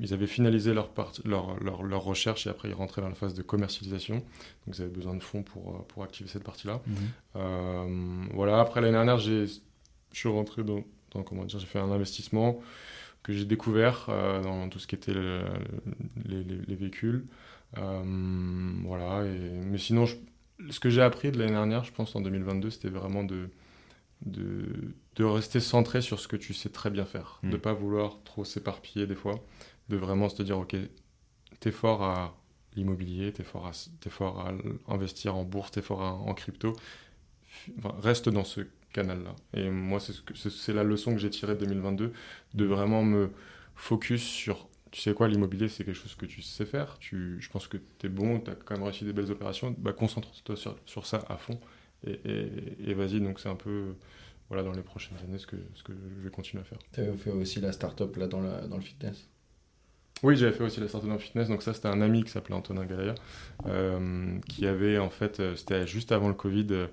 ils 0.00 0.14
avaient 0.14 0.26
finalisé 0.26 0.74
leur, 0.74 0.90
leur, 1.24 1.62
leur, 1.62 1.82
leur, 1.82 2.02
recherche 2.02 2.46
et 2.46 2.50
après 2.50 2.68
ils 2.68 2.74
rentraient 2.74 3.02
dans 3.02 3.08
la 3.08 3.14
phase 3.14 3.34
de 3.34 3.42
commercialisation. 3.42 4.16
Donc 4.16 4.76
ils 4.76 4.82
avaient 4.82 4.90
besoin 4.90 5.14
de 5.14 5.22
fonds 5.22 5.42
pour, 5.42 5.68
euh, 5.68 5.78
pour 5.88 6.02
activer 6.02 6.28
cette 6.28 6.44
partie-là. 6.44 6.80
Mhm. 6.86 6.96
Euh, 7.36 8.24
voilà, 8.34 8.60
après 8.60 8.80
l'année 8.80 8.94
dernière, 8.94 9.18
je 9.18 9.46
suis 10.12 10.28
rentré 10.28 10.64
dans, 10.64 10.82
dans 11.12 11.22
comment 11.22 11.44
dire, 11.44 11.58
j'ai 11.58 11.66
fait 11.66 11.78
un 11.78 11.90
investissement 11.90 12.60
que 13.22 13.32
j'ai 13.32 13.44
découvert 13.44 14.06
dans 14.42 14.68
tout 14.68 14.78
ce 14.78 14.86
qui 14.86 14.94
était 14.94 15.12
les, 15.12 15.42
les, 16.44 16.74
véhicules. 16.76 17.26
voilà, 17.74 19.24
et, 19.24 19.38
mais 19.64 19.76
sinon, 19.76 20.06
ce 20.70 20.80
que 20.80 20.88
j'ai 20.88 21.02
appris 21.02 21.30
de 21.30 21.38
l'année 21.38 21.52
dernière, 21.52 21.84
je 21.84 21.92
pense 21.92 22.14
en 22.16 22.20
2022, 22.20 22.70
c'était 22.70 22.88
vraiment 22.88 23.24
de 23.24 23.48
de, 24.22 24.94
de, 25.16 25.24
rester 25.24 25.60
centré 25.60 26.02
sur 26.02 26.18
ce 26.18 26.28
que 26.28 26.36
tu 26.36 26.54
sais 26.54 26.68
très 26.68 26.90
bien 26.90 27.04
faire, 27.04 27.40
de 27.42 27.50
de 27.50 27.56
pas 27.56 27.72
vouloir 27.72 28.18
trop 28.24 28.44
s'éparpiller 28.44 29.06
des 29.06 29.14
fois, 29.14 29.44
de 29.88 29.96
vraiment 29.96 30.28
se 30.28 30.42
dire 30.42 30.58
ok, 30.58 30.76
t'es 31.60 31.70
fort 31.70 32.02
à 32.02 32.36
l'immobilier, 32.74 33.32
t'es 33.32 33.44
fort 33.44 33.66
à 33.66 33.70
es 33.70 34.10
fort 34.10 34.40
à 34.40 34.52
investir 34.92 35.36
en 35.36 35.44
bourse, 35.44 35.70
t'es 35.70 35.82
fort 35.82 36.00
en 36.00 36.34
crypto, 36.34 36.74
reste 38.02 38.28
dans 38.28 38.44
ce 38.44 38.62
canal-là. 38.92 39.34
Et 39.54 39.70
moi, 39.70 40.00
c'est 40.00 40.14
ce 40.34 40.72
la 40.72 40.84
leçon 40.84 41.12
que 41.12 41.18
j'ai 41.18 41.30
tirée 41.30 41.54
de 41.54 41.60
2022, 41.60 42.12
de 42.54 42.64
vraiment 42.64 43.04
me 43.04 43.30
focus 43.74 44.22
sur 44.22 44.68
tu 44.90 45.00
sais 45.00 45.12
quoi, 45.12 45.28
l'immobilier, 45.28 45.68
c'est 45.68 45.84
quelque 45.84 45.96
chose 45.96 46.14
que 46.14 46.26
tu 46.26 46.42
sais 46.42 46.64
faire. 46.64 46.98
Tu, 46.98 47.36
je 47.40 47.50
pense 47.50 47.68
que 47.68 47.76
tu 47.76 48.06
es 48.06 48.08
bon, 48.08 48.40
tu 48.40 48.50
as 48.50 48.54
quand 48.54 48.74
même 48.74 48.84
réussi 48.84 49.04
des 49.04 49.12
belles 49.12 49.30
opérations. 49.30 49.74
Bah, 49.78 49.92
Concentre-toi 49.92 50.56
sur, 50.56 50.76
sur, 50.86 51.06
ça 51.06 51.24
à 51.28 51.36
fond 51.36 51.60
et, 52.06 52.94
vas-y, 52.94 53.20
donc 53.20 53.40
c'est 53.40 53.48
un 53.48 53.56
peu 53.56 53.94
voilà, 54.48 54.62
dans 54.62 54.72
les 54.72 54.82
prochaines 54.82 55.18
années 55.18 55.38
ce 55.38 55.46
que, 55.46 55.56
ce 55.74 55.82
que 55.82 55.92
je 55.92 56.22
vais 56.22 56.30
continuer 56.30 56.62
à 56.62 56.64
faire. 56.64 56.78
Tu 56.92 57.00
avais 57.00 57.16
fait 57.16 57.30
aussi 57.30 57.60
la 57.60 57.72
start-up 57.72 58.16
là, 58.16 58.26
dans, 58.26 58.40
la, 58.40 58.66
dans 58.66 58.76
le 58.76 58.82
fitness? 58.82 59.28
Oui, 60.22 60.36
j'avais 60.36 60.52
fait 60.52 60.64
aussi 60.64 60.80
la 60.80 60.88
start-up 60.88 61.08
dans 61.08 61.14
le 61.14 61.20
fitness. 61.20 61.48
Donc, 61.48 61.62
ça, 61.62 61.74
c'était 61.74 61.88
un 61.88 62.00
ami 62.00 62.24
qui 62.24 62.30
s'appelait 62.30 62.54
Antonin 62.54 62.86
Galaya, 62.86 63.14
euh, 63.66 64.38
qui 64.48 64.66
avait 64.66 64.98
en 64.98 65.10
fait, 65.10 65.40
euh, 65.40 65.54
c'était 65.54 65.86
juste 65.86 66.12
avant 66.12 66.28
le 66.28 66.34
Covid, 66.34 66.66
euh, 66.70 66.86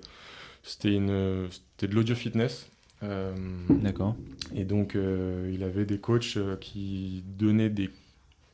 c'était 0.62 0.92
une 0.92 1.48
c'était 1.50 1.88
de 1.88 1.94
l'audio 1.94 2.14
fitness. 2.14 2.68
D'accord. 3.02 4.16
Et 4.54 4.64
donc, 4.64 4.96
il 4.96 5.62
avait 5.62 5.84
des 5.84 5.98
coachs 5.98 6.38
qui 6.60 7.22
donnaient 7.38 7.70
des 7.70 7.90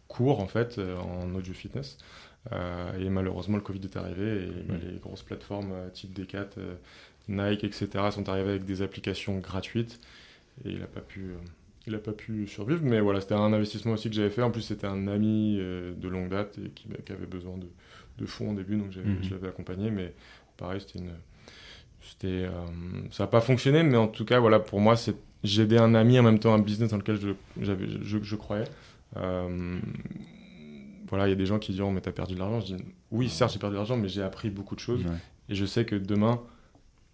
cours 0.09 0.41
en 0.41 0.47
fait 0.47 0.79
en 0.79 1.35
audio 1.35 1.55
fitness. 1.55 1.97
Euh, 2.51 2.99
et 2.99 3.09
malheureusement, 3.09 3.57
le 3.57 3.63
Covid 3.63 3.81
est 3.85 3.97
arrivé 3.97 4.45
et 4.45 4.63
bah, 4.67 4.75
mm. 4.75 4.91
les 4.93 4.99
grosses 4.99 5.23
plateformes 5.23 5.73
euh, 5.73 5.89
type 5.91 6.13
Decat, 6.13 6.49
euh, 6.59 6.75
Nike, 7.29 7.65
etc. 7.65 7.89
sont 8.11 8.29
arrivées 8.29 8.51
avec 8.51 8.65
des 8.65 8.83
applications 8.83 9.39
gratuites 9.39 10.01
et 10.65 10.71
il 10.71 10.81
n'a 10.81 10.87
pas 10.87 11.01
pu. 11.01 11.35
il 11.87 11.95
a 11.95 11.99
pas 11.99 12.13
pu 12.13 12.49
survivre, 12.49 12.83
mais 12.83 13.01
voilà, 13.01 13.21
c'était 13.21 13.35
un 13.35 13.53
investissement 13.53 13.93
aussi 13.93 14.09
que 14.09 14.17
j'avais 14.17 14.31
fait. 14.31 14.43
En 14.43 14.51
plus, 14.51 14.63
c'était 14.63 14.89
un 14.89 15.07
ami 15.07 15.57
de 15.57 16.09
longue 16.09 16.31
date 16.31 16.59
et 16.59 16.71
qui, 16.71 16.89
bah, 16.89 16.97
avait 17.11 17.27
besoin 17.27 17.57
de, 17.57 17.69
de, 18.19 18.27
fonds 18.27 18.51
au 18.51 18.55
début, 18.55 18.77
donc 18.77 18.91
mm-hmm. 18.91 19.23
je 19.23 19.31
l'avais 19.31 19.49
accompagné. 19.49 19.91
Mais 19.91 20.13
pareil, 20.57 20.81
c'était 20.81 20.99
une, 20.99 21.13
c'était, 22.03 22.49
ça 23.13 23.23
n'a 23.23 23.29
pas 23.29 23.41
fonctionné, 23.41 23.83
mais 23.85 23.97
en 23.97 24.09
tout 24.09 24.25
cas, 24.25 24.41
voilà, 24.41 24.59
pour 24.59 24.81
moi, 24.81 24.97
c'est, 24.97 25.17
j'aidais 25.45 25.79
un 25.79 25.95
ami 25.95 26.19
en 26.19 26.25
même 26.25 26.41
temps 26.41 26.53
un 26.53 26.59
business 26.59 26.91
dans 26.91 26.99
lequel 26.99 27.19
je, 27.19 27.31
j'avais, 27.61 27.87
je, 28.03 28.19
je 28.21 28.37
croyais 28.37 28.67
voilà, 31.12 31.27
il 31.27 31.31
y 31.31 31.35
a 31.35 31.37
des 31.37 31.44
gens 31.44 31.59
qui 31.59 31.72
diront 31.72 31.92
mais 31.92 32.01
t'as 32.01 32.11
perdu 32.11 32.33
de 32.33 32.38
l'argent. 32.38 32.61
Je 32.61 32.75
dis 32.75 32.85
oui, 33.11 33.29
certes 33.29 33.53
j'ai 33.53 33.59
perdu 33.59 33.75
de 33.75 33.77
l'argent, 33.77 33.98
mais 33.98 34.09
j'ai 34.09 34.22
appris 34.22 34.48
beaucoup 34.48 34.75
de 34.75 34.81
choses. 34.81 35.03
Et 35.51 35.55
je 35.55 35.66
sais 35.66 35.85
que 35.85 35.94
demain, 35.94 36.40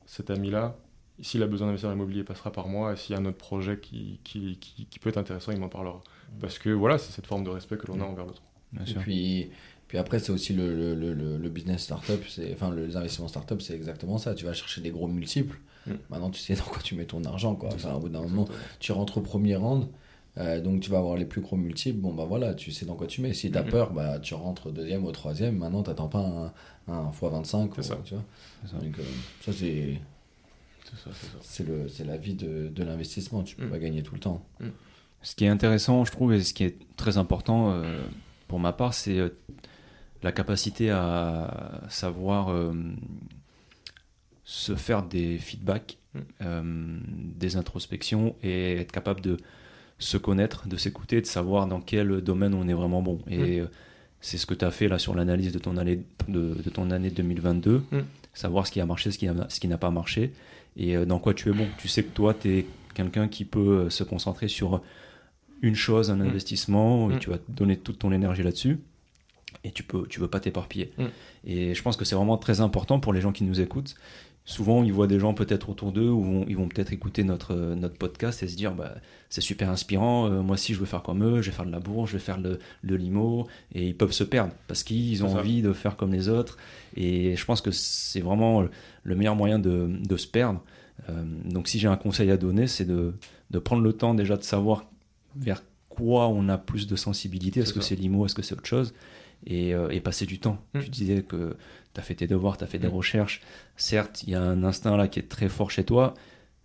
cet 0.07 0.31
ami-là, 0.31 0.79
s'il 1.21 1.43
a 1.43 1.49
besoin 1.49 1.67
d'investir 1.67 1.89
dans 1.89 1.97
l'immobilier, 1.97 2.21
il 2.21 2.25
passera 2.25 2.53
par 2.53 2.69
moi. 2.69 2.93
Et 2.93 2.97
s'il 2.97 3.17
y 3.17 3.19
a 3.19 3.21
un 3.21 3.25
autre 3.25 3.39
projet 3.39 3.81
qui, 3.81 4.21
qui, 4.23 4.57
qui, 4.57 4.99
peut 5.01 5.09
être 5.09 5.19
intéressant, 5.19 5.51
il 5.51 5.59
m'en 5.59 5.69
parlera. 5.69 6.01
Parce 6.41 6.61
que 6.61 6.71
voilà, 6.71 6.97
c'est 6.97 7.11
cette 7.11 7.27
forme 7.27 7.43
de 7.43 7.51
respect 7.51 7.77
que 7.77 7.89
l'on 7.89 8.01
a 8.01 8.05
envers 8.05 8.25
l'autre. 8.25 8.43
Et 8.87 8.95
puis, 8.95 9.51
puis 9.89 9.99
après, 9.99 10.21
c'est 10.21 10.31
aussi 10.31 10.53
le, 10.53 10.95
le, 10.95 11.13
le, 11.15 11.49
business 11.49 11.83
startup, 11.83 12.23
enfin 12.53 12.73
les 12.73 12.95
investissements 12.95 13.27
startup, 13.27 13.61
c'est 13.61 13.75
exactement 13.75 14.19
ça. 14.19 14.33
Tu 14.37 14.45
vas 14.45 14.53
chercher 14.53 14.81
des 14.81 14.91
gros 14.91 15.09
multiples. 15.09 15.59
Mm. 15.89 15.93
Maintenant, 16.11 16.31
tu 16.31 16.41
sais 16.41 16.55
dans 16.55 16.63
quoi 16.63 16.81
tu 16.81 16.95
mets 16.95 17.07
ton 17.07 17.25
argent. 17.25 17.57
Quoi. 17.57 17.71
Enfin, 17.75 17.95
au 17.95 17.99
bout 17.99 18.11
d'un 18.11 18.23
moment, 18.23 18.47
tu 18.79 18.93
rentres 18.93 19.19
au 19.19 19.23
premier 19.23 19.57
round 19.57 19.89
euh, 20.39 20.61
donc 20.61 20.81
tu 20.81 20.91
vas 20.91 20.99
avoir 20.99 21.17
les 21.17 21.25
plus 21.25 21.41
gros 21.41 21.57
multiples, 21.57 21.99
bon 21.99 22.15
bah 22.15 22.25
voilà, 22.25 22.55
tu 22.55 22.71
sais 22.71 22.87
dans 22.87 22.95
quoi 22.95 23.09
tu 23.09 23.21
mets. 23.23 23.35
Si 23.35 23.51
tu 23.51 23.59
as 23.59 23.65
mhm. 23.65 23.71
peur, 23.71 23.93
bah 23.93 24.21
tu 24.21 24.35
rentres 24.35 24.69
au 24.69 24.71
deuxième 24.71 25.05
ou 25.05 25.09
au 25.09 25.13
troisième, 25.13 25.57
maintenant 25.57 25.83
tu 25.83 25.91
n'attends 25.91 26.09
pas 26.09 26.53
un, 26.87 26.93
un 26.93 27.11
x25. 27.11 27.71
C'est 27.77 27.83
ça. 27.83 27.99
Tu 28.05 28.15
vois 28.15 28.25
ça, 28.67 28.77
Donc, 28.77 28.99
euh, 28.99 29.03
ça 29.41 29.53
c'est. 29.53 30.01
C'est 31.43 32.05
la 32.05 32.17
vie 32.17 32.33
de, 32.33 32.69
de 32.69 32.83
l'investissement, 32.83 33.43
tu 33.43 33.57
peux 33.57 33.65
mhm. 33.65 33.71
pas 33.71 33.79
gagner 33.79 34.03
tout 34.03 34.15
le 34.15 34.21
temps. 34.21 34.43
Mhm. 34.61 34.71
Ce 35.21 35.35
qui 35.35 35.45
est 35.45 35.49
intéressant, 35.49 36.05
je 36.05 36.13
trouve, 36.13 36.33
et 36.33 36.43
ce 36.43 36.55
qui 36.55 36.65
est 36.65 36.79
très 36.97 37.19
important 37.19 37.73
euh, 37.73 38.01
pour 38.47 38.59
ma 38.59 38.73
part, 38.73 38.95
c'est 38.95 39.19
la 40.23 40.33
capacité 40.33 40.91
à 40.91 41.83
savoir 41.91 42.73
se 44.45 44.77
faire 44.77 45.03
des 45.03 45.37
feedbacks, 45.37 45.99
des 46.41 47.57
introspections 47.57 48.35
et 48.43 48.77
être 48.77 48.93
capable 48.93 49.21
de 49.21 49.37
se 49.99 50.17
connaître, 50.17 50.69
de 50.69 50.77
s'écouter, 50.77 51.21
de 51.21 51.27
savoir 51.27 51.67
dans 51.67 51.81
quel 51.81 52.21
domaine 52.21 52.55
on 52.55 52.69
est 52.69 52.73
vraiment 52.75 53.03
bon. 53.03 53.19
Et 53.29 53.61
mm. 53.61 53.65
euh, 53.65 53.67
c'est 54.21 54.39
ce 54.39 54.47
que 54.47 54.55
tu 54.55 54.65
as 54.65 54.71
fait 54.71 54.89
là 54.89 54.99
sur 54.99 55.15
l'analyse 55.15 55.53
de 55.53 55.59
ton 55.59 55.77
année 55.77 56.03
de, 56.29 56.55
ton 56.73 56.91
année 56.91 57.11
2022, 57.11 57.79
mm. 57.91 57.99
savoir 58.33 58.67
ce 58.67 58.73
qui 58.73 58.81
a 58.81 58.87
marché, 58.87 59.11
ce 59.11 59.19
qui, 59.19 59.29
ce 59.49 59.61
qui 59.61 59.69
n'a 59.69 59.79
pas 59.79 59.91
marché, 59.91 60.33
et 60.77 60.97
euh, 60.97 61.05
dans 61.05 61.19
quoi 61.19 61.35
tu 61.35 61.51
es 61.51 61.53
bon. 61.53 61.67
Tu 61.79 61.89
sais 61.89 62.05
que 62.05 62.11
toi, 62.11 62.35
tu 62.35 62.59
es 62.59 62.67
quelqu'un 62.95 63.29
qui 63.29 63.45
peut 63.45 63.87
euh, 63.87 63.91
se 63.91 64.05
concentrer 64.05 64.49
sur 64.49 64.81
une 65.63 65.75
chose, 65.75 66.11
un 66.11 66.17
mm. 66.17 66.23
investissement, 66.23 67.11
et 67.11 67.19
tu 67.19 67.31
vas 67.31 67.39
donner 67.49 67.77
toute 67.77 67.99
ton 67.99 68.13
énergie 68.13 68.45
là-dessus, 68.45 68.79
et 69.65 69.73
tu 69.73 69.83
peux, 69.83 70.07
tu 70.07 70.21
veux 70.21 70.29
pas 70.29 70.39
t'éparpiller. 70.39 70.93
Et 71.45 71.75
je 71.75 71.83
pense 71.83 71.97
que 71.97 72.05
c'est 72.05 72.15
vraiment 72.15 72.37
très 72.37 72.61
important 72.61 73.01
pour 73.01 73.13
les 73.13 73.21
gens 73.21 73.33
qui 73.33 73.43
nous 73.43 73.61
écoutent 73.61 73.97
souvent 74.49 74.83
ils 74.83 74.95
voient 74.95 75.07
des 75.07 75.21
gens 75.21 75.35
peut-être 75.35 75.69
autour 75.69 75.93
d'eux 75.93 76.09
ou 76.09 76.47
ils 76.49 76.57
vont 76.57 76.69
peut-être 76.69 76.91
écouter 76.91 77.23
notre, 77.23 77.55
euh, 77.55 77.75
notre 77.75 77.97
podcast 77.97 78.43
et 78.43 78.49
se 78.49 78.57
dire 78.57 78.75
bah, 78.75 78.95
c'est 79.29 79.43
super 79.43 79.69
inspirant, 79.69 80.27
euh, 80.27 80.41
moi 80.41 80.55
aussi 80.55 80.73
je 80.73 80.81
veux 80.81 80.87
faire 80.87 81.03
comme 81.03 81.23
eux, 81.23 81.43
je 81.43 81.51
vais 81.51 81.57
faire 81.57 81.67
de 81.67 81.71
la 81.71 81.81
bourse, 81.81 82.11
je 82.11 82.17
vais 82.17 82.23
faire 82.23 82.41
le, 82.41 82.59
le 82.81 82.97
limo 82.97 83.47
et 83.75 83.87
ils 83.87 83.95
peuvent 83.95 84.13
se 84.13 84.25
perdre 84.25 84.55
parce 84.67 84.85
qu'ils 84.85 85.23
ont 85.23 85.37
envie 85.37 85.61
de 85.61 85.75
faire 85.75 85.97
comme 85.97 86.15
les 86.15 86.31
autres 86.31 86.57
et 86.97 87.37
je 87.37 87.45
pense 87.45 87.61
que 87.61 87.71
c'est 87.71 88.21
vraiment 88.21 88.65
le 89.03 89.15
meilleur 89.15 89.37
moyen 89.37 89.59
de, 89.59 89.91
de 90.03 90.17
se 90.17 90.27
perdre. 90.27 90.63
Euh, 91.11 91.25
donc 91.45 91.69
si 91.69 91.79
j'ai 91.79 91.89
un 91.89 91.99
conseil 91.99 92.31
à 92.31 92.39
donner 92.39 92.69
c'est 92.69 92.87
de, 92.87 93.13
de, 93.51 93.59
prendre 93.59 93.83
le 93.83 93.93
temps 93.93 94.15
déjà 94.15 94.39
de 94.39 94.45
savoir 94.45 94.87
vers 95.37 95.63
quoi 95.91 96.29
on 96.29 96.49
a 96.49 96.57
plus 96.57 96.87
de 96.87 96.97
sensibilité, 96.97 97.61
est-ce 97.61 97.75
que 97.75 97.83
c'est 97.83 97.97
l'IMO, 97.97 98.25
est-ce 98.25 98.35
que 98.35 98.43
c'est 98.43 98.55
autre 98.55 98.67
chose? 98.67 98.95
Et, 99.47 99.71
et, 99.71 100.01
passer 100.01 100.27
du 100.27 100.39
temps. 100.39 100.59
Mmh. 100.75 100.81
Tu 100.81 100.91
disais 100.91 101.23
que 101.23 101.57
tu 101.95 102.01
as 102.01 102.03
fait 102.03 102.15
tes 102.15 102.27
devoirs, 102.27 102.57
tu 102.57 102.65
as 102.65 102.67
fait 102.67 102.79
des 102.79 102.89
mm. 102.89 102.93
recherches. 102.93 103.41
Certes, 103.77 104.23
il 104.25 104.31
y 104.31 104.35
a 104.35 104.43
un 104.43 104.63
instinct 104.65 104.97
là 104.97 105.09
qui 105.09 105.19
est 105.19 105.29
très 105.29 105.49
fort 105.49 105.71
chez 105.71 105.85
toi, 105.85 106.15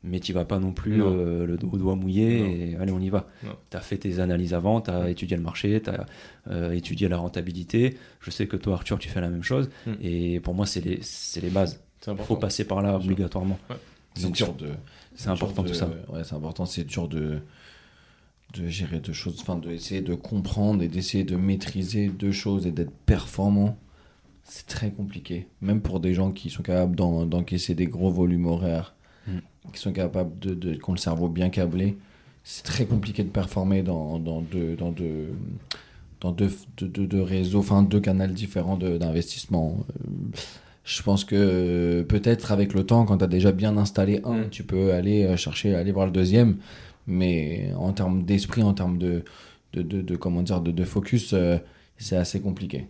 mais 0.03 0.19
tu 0.19 0.33
vas 0.33 0.45
pas 0.45 0.59
non 0.59 0.73
plus 0.73 1.01
euh, 1.01 1.45
le 1.45 1.57
doigt 1.57 1.95
mouillé 1.95 2.71
et 2.71 2.75
allez, 2.75 2.91
on 2.91 2.99
y 2.99 3.09
va. 3.09 3.27
Tu 3.69 3.77
as 3.77 3.79
fait 3.79 3.97
tes 3.97 4.19
analyses 4.19 4.53
avant, 4.53 4.81
tu 4.81 4.91
as 4.91 5.09
étudié 5.09 5.37
le 5.37 5.43
marché, 5.43 5.81
tu 5.81 5.89
as 5.89 6.05
euh, 6.49 6.71
étudié 6.71 7.07
la 7.07 7.17
rentabilité. 7.17 7.97
Je 8.19 8.31
sais 8.31 8.47
que 8.47 8.57
toi, 8.57 8.73
Arthur, 8.73 8.99
tu 8.99 9.09
fais 9.09 9.21
la 9.21 9.29
même 9.29 9.43
chose. 9.43 9.69
Mm. 9.85 9.91
Et 10.01 10.39
pour 10.41 10.53
moi, 10.53 10.65
c'est 10.65 10.83
les, 10.83 10.99
les 11.41 11.49
bases. 11.49 11.81
Il 12.05 12.17
faut 12.17 12.35
passer 12.35 12.65
par 12.65 12.81
là 12.81 12.95
obligatoirement. 12.95 13.57
C'est 14.15 14.29
de. 14.29 14.69
C'est 15.15 15.29
important 15.29 15.63
tout 15.63 15.73
ça. 15.73 15.89
Ouais, 16.09 16.23
c'est 16.23 16.35
important, 16.35 16.65
c'est 16.65 16.83
dur 16.83 17.07
de 17.07 17.39
de 18.53 18.67
gérer 18.67 18.99
deux 18.99 19.13
choses, 19.13 19.37
enfin 19.41 19.57
d'essayer 19.57 20.01
de 20.01 20.13
comprendre 20.13 20.83
et 20.83 20.87
d'essayer 20.87 21.23
de 21.23 21.35
maîtriser 21.35 22.07
deux 22.07 22.31
choses 22.31 22.67
et 22.67 22.71
d'être 22.71 22.93
performant 23.05 23.77
c'est 24.43 24.67
très 24.67 24.91
compliqué. 24.91 25.47
Même 25.61 25.81
pour 25.81 25.99
des 25.99 26.13
gens 26.13 26.31
qui 26.31 26.49
sont 26.49 26.63
capables 26.63 26.95
d'encaisser 26.95 27.75
des 27.75 27.87
gros 27.87 28.11
volumes 28.11 28.45
horaires, 28.45 28.93
mm. 29.27 29.37
qui 29.73 29.79
sont 29.79 29.93
capables 29.93 30.37
de, 30.39 30.53
de 30.53 30.73
qui 30.73 30.89
ont 30.89 30.93
le 30.93 30.97
cerveau 30.97 31.29
bien 31.29 31.49
câblé, 31.49 31.97
c'est 32.43 32.63
très 32.63 32.85
compliqué 32.85 33.23
de 33.23 33.29
performer 33.29 33.83
dans, 33.83 34.19
dans 34.19 34.41
deux, 34.41 34.75
dans 34.75 34.91
deux, 34.91 35.29
dans 36.19 36.31
deux, 36.31 36.51
deux, 36.77 37.21
réseaux, 37.21 37.59
enfin 37.59 37.83
deux 37.83 38.01
canaux 38.01 38.27
différents 38.27 38.77
d'investissement. 38.77 39.77
Je 40.83 41.01
pense 41.01 41.23
que 41.23 41.35
euh, 41.35 42.03
peut-être 42.03 42.51
avec 42.51 42.73
le 42.73 42.85
temps, 42.85 43.05
quand 43.05 43.19
tu 43.19 43.23
as 43.23 43.27
déjà 43.27 43.53
bien 43.53 43.77
installé 43.77 44.19
un, 44.25 44.39
Mm. 44.39 44.49
tu 44.49 44.63
peux 44.63 44.93
aller 44.93 45.23
euh, 45.23 45.37
chercher, 45.37 45.73
aller 45.73 45.93
voir 45.93 46.05
le 46.05 46.11
deuxième. 46.11 46.57
Mais 47.07 47.73
en 47.77 47.93
termes 47.93 48.23
d'esprit, 48.23 48.63
en 48.63 48.73
termes 48.73 48.97
de, 48.97 49.23
de, 49.73 49.81
de, 49.81 50.01
de- 50.01 50.15
comment 50.15 50.43
dire, 50.43 50.61
de, 50.61 50.71
de 50.71 50.83
focus, 50.85 51.33
euh, 51.33 51.57
c'est 51.97 52.17
assez 52.17 52.41
compliqué. 52.41 52.87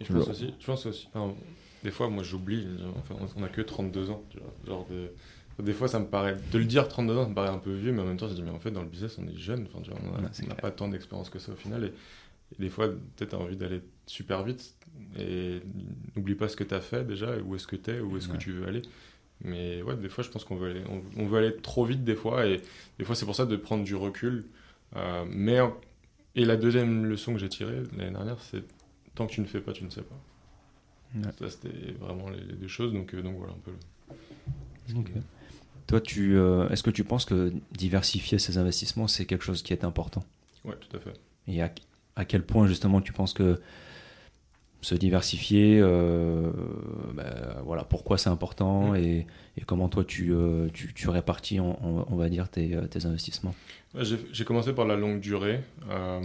Et 0.00 0.04
je 0.04 0.12
pense 0.12 0.28
aussi, 0.28 0.54
je 0.58 0.66
pense 0.66 0.86
aussi 0.86 1.08
enfin, 1.14 1.34
des 1.82 1.90
fois, 1.90 2.08
moi 2.08 2.22
j'oublie, 2.24 2.66
enfin, 2.96 3.14
on 3.36 3.42
a 3.42 3.48
que 3.48 3.60
32 3.60 4.10
ans. 4.10 4.22
Tu 4.30 4.38
vois, 4.38 4.52
genre 4.66 4.86
de- 4.90 5.12
des 5.62 5.72
fois, 5.72 5.86
ça 5.86 6.00
me 6.00 6.06
paraît, 6.06 6.36
de 6.50 6.58
le 6.58 6.64
dire 6.64 6.88
32 6.88 7.16
ans, 7.16 7.22
ça 7.24 7.28
me 7.28 7.34
paraît 7.34 7.48
un 7.50 7.58
peu 7.58 7.72
vieux, 7.72 7.92
mais 7.92 8.02
en 8.02 8.06
même 8.06 8.16
temps, 8.16 8.28
je 8.28 8.34
dis, 8.34 8.42
mais 8.42 8.50
en 8.50 8.58
fait, 8.58 8.72
dans 8.72 8.82
le 8.82 8.88
business, 8.88 9.18
on 9.18 9.26
est 9.28 9.36
jeune, 9.36 9.66
enfin, 9.72 9.80
tu 9.82 9.90
vois, 9.90 10.00
on 10.02 10.16
Ouais, 10.16 10.22
n'a 10.22 10.48
n'a 10.48 10.54
pas 10.56 10.72
tant 10.72 10.88
d'expérience 10.88 11.30
que 11.30 11.38
ça 11.38 11.52
au 11.52 11.56
final. 11.56 11.84
Et, 11.84 11.88
et 11.88 12.62
des 12.62 12.70
fois, 12.70 12.88
peut-être 12.88 13.30
tu 13.30 13.36
as 13.36 13.38
envie 13.38 13.56
d'aller 13.56 13.82
super 14.06 14.42
vite, 14.44 14.74
et 15.18 15.60
n'oublie 16.16 16.34
pas 16.34 16.48
ce 16.48 16.56
que 16.56 16.64
tu 16.64 16.74
as 16.74 16.80
fait 16.80 17.04
déjà, 17.06 17.38
où 17.38 17.54
est-ce 17.56 17.66
que 17.66 17.76
tu 17.76 17.90
es, 17.92 18.00
où 18.00 18.16
est-ce 18.16 18.28
Ouais. 18.28 18.34
que 18.36 18.36
tu 18.38 18.52
veux 18.52 18.66
aller. 18.66 18.82
Mais 19.42 19.82
ouais, 19.82 19.96
des 19.96 20.08
fois, 20.08 20.24
je 20.24 20.30
pense 20.30 20.44
qu'on 20.44 20.56
veut 20.56 20.70
aller, 20.70 20.82
on, 20.88 21.02
on 21.22 21.26
veut 21.26 21.38
aller 21.38 21.56
trop 21.56 21.84
vite 21.84 22.04
des 22.04 22.14
fois, 22.14 22.46
et 22.46 22.62
des 22.98 23.04
fois, 23.04 23.14
c'est 23.14 23.26
pour 23.26 23.34
ça 23.34 23.46
de 23.46 23.56
prendre 23.56 23.84
du 23.84 23.94
recul. 23.94 24.46
Euh, 24.96 25.24
mais, 25.28 25.58
et 26.34 26.44
la 26.44 26.56
deuxième 26.56 27.04
leçon 27.04 27.32
que 27.32 27.38
j'ai 27.38 27.48
tirée 27.48 27.82
l'année 27.96 28.12
dernière, 28.12 28.40
c'est 28.40 28.62
tant 29.14 29.26
que 29.26 29.32
tu 29.32 29.40
ne 29.40 29.46
fais 29.46 29.60
pas, 29.60 29.72
tu 29.72 29.84
ne 29.84 29.90
sais 29.90 30.02
pas. 30.02 30.14
Ouais. 31.16 31.32
Ça, 31.38 31.50
c'était 31.50 31.92
vraiment 32.00 32.30
les, 32.30 32.40
les 32.40 32.54
deux 32.54 32.68
choses. 32.68 32.92
Donc, 32.92 33.12
euh, 33.14 33.22
donc 33.22 33.36
voilà 33.36 33.52
un 33.52 33.58
peu. 33.64 33.72
le-. 34.92 35.20
Toi, 35.86 36.00
tu, 36.00 36.36
euh, 36.36 36.68
est-ce 36.70 36.82
que 36.82 36.90
tu 36.90 37.04
penses 37.04 37.24
que 37.24 37.52
diversifier 37.72 38.38
ses 38.38 38.56
investissements, 38.56 39.06
c'est 39.06 39.26
quelque 39.26 39.44
chose 39.44 39.62
qui 39.62 39.72
est 39.72 39.84
important? 39.84 40.24
Ouais, 40.64 40.74
tout 40.80 40.96
à 40.96 41.00
fait. 41.00 41.12
Et 41.46 41.60
à, 41.60 41.70
à 42.16 42.24
quel 42.24 42.42
point, 42.42 42.66
justement, 42.66 43.00
tu 43.02 43.12
penses 43.12 43.34
que 43.34 43.60
se 44.84 44.94
diversifier, 44.94 45.80
euh, 45.80 46.50
bah, 47.14 47.60
voilà, 47.64 47.84
pourquoi 47.84 48.18
c'est 48.18 48.30
important 48.30 48.92
Mm. 48.92 48.96
et, 48.96 49.26
et 49.56 49.60
comment 49.66 49.88
toi, 49.88 50.04
tu, 50.04 50.32
euh, 50.32 50.68
tu, 50.72 50.92
tu 50.94 51.08
répartis, 51.08 51.58
on, 51.60 51.78
on- 51.84 52.04
on 52.08 52.16
va 52.16 52.28
dire, 52.28 52.48
tes, 52.48 52.74
euh, 52.76 52.86
tes 52.86 53.06
investissements 53.06 53.54
Ouais, 53.94 54.02
j'ai 54.32 54.44
commencé 54.44 54.72
par 54.72 54.86
la 54.86 54.96
longue 54.96 55.20
durée. 55.20 55.60
Euh, 55.88 56.20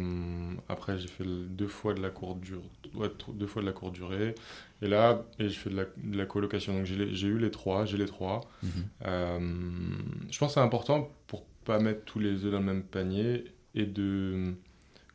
après, 0.67 0.97
j'ai 0.97 1.07
fait 1.07 1.23
deux 1.23 1.67
fois 1.67 1.93
de 1.93 2.01
la 2.01 2.09
courte 2.09 2.39
durée. 2.39 2.63
Ouais, 2.95 3.09
deux 3.33 3.45
fois 3.45 3.61
de 3.61 3.67
la 3.67 3.73
courte 3.73 3.93
durée. 3.93 4.33
Et 4.81 4.87
là, 4.87 5.23
et 5.37 5.49
je 5.49 5.59
fais 5.59 5.69
de 5.69 5.75
la, 5.75 5.83
de 6.03 6.17
la 6.17 6.25
colocation. 6.25 6.73
Donc 6.73 6.85
j'ai 6.85 7.27
eu 7.27 7.37
les 7.37 7.51
trois, 7.51 7.85
j'ai 7.85 7.97
les 7.97 8.07
trois. 8.07 8.41
Euh, 9.05 9.39
je 10.31 10.37
pense 10.39 10.49
que 10.49 10.53
c'est 10.55 10.59
important 10.65 11.09
pour 11.27 11.43
pas 11.65 11.79
mettre 11.79 12.03
tous 12.05 12.17
les 12.19 12.43
œufs 12.45 12.51
dans 12.51 12.59
le 12.59 12.65
même 12.65 12.81
panier 12.83 13.43
et 13.75 13.85
de 13.85 14.53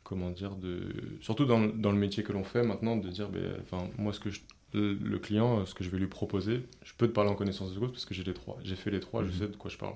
comment 0.05 0.29
dire 0.29 0.55
de 0.55 0.79
surtout 1.19 1.43
dans, 1.45 1.59
le- 1.59 1.73
dans 1.73 1.91
le 1.91 1.97
métier 1.97 2.23
que 2.23 2.31
l'on 2.31 2.45
fait 2.45 2.63
maintenant 2.63 2.95
de 2.95 3.09
dire 3.09 3.27
ben, 3.27 3.41
enfin 3.63 3.89
moi 3.97 4.13
ce 4.13 4.21
que 4.21 4.29
je- 4.29 4.39
le, 4.73 5.17
client 5.19 5.65
ce 5.65 5.73
que 5.73 5.83
je 5.85 5.89
vais 5.89 5.97
lui 5.97 6.07
proposer 6.07 6.61
je 6.83 6.91
peux 6.97 7.07
te 7.07 7.11
parler 7.13 7.29
en 7.29 7.35
connaissance 7.35 7.73
de 7.73 7.79
cause 7.79 7.91
parce 7.91 8.05
que 8.05 8.13
j'ai 8.13 8.23
les 8.23 8.33
trois 8.33 8.57
j'ai 8.63 8.75
fait 8.75 8.91
les 8.91 8.99
trois 8.99 9.21
Mhm. 9.23 9.29
je 9.31 9.37
sais 9.39 9.47
de 9.47 9.55
quoi 9.57 9.69
je 9.69 9.77
parle 9.77 9.95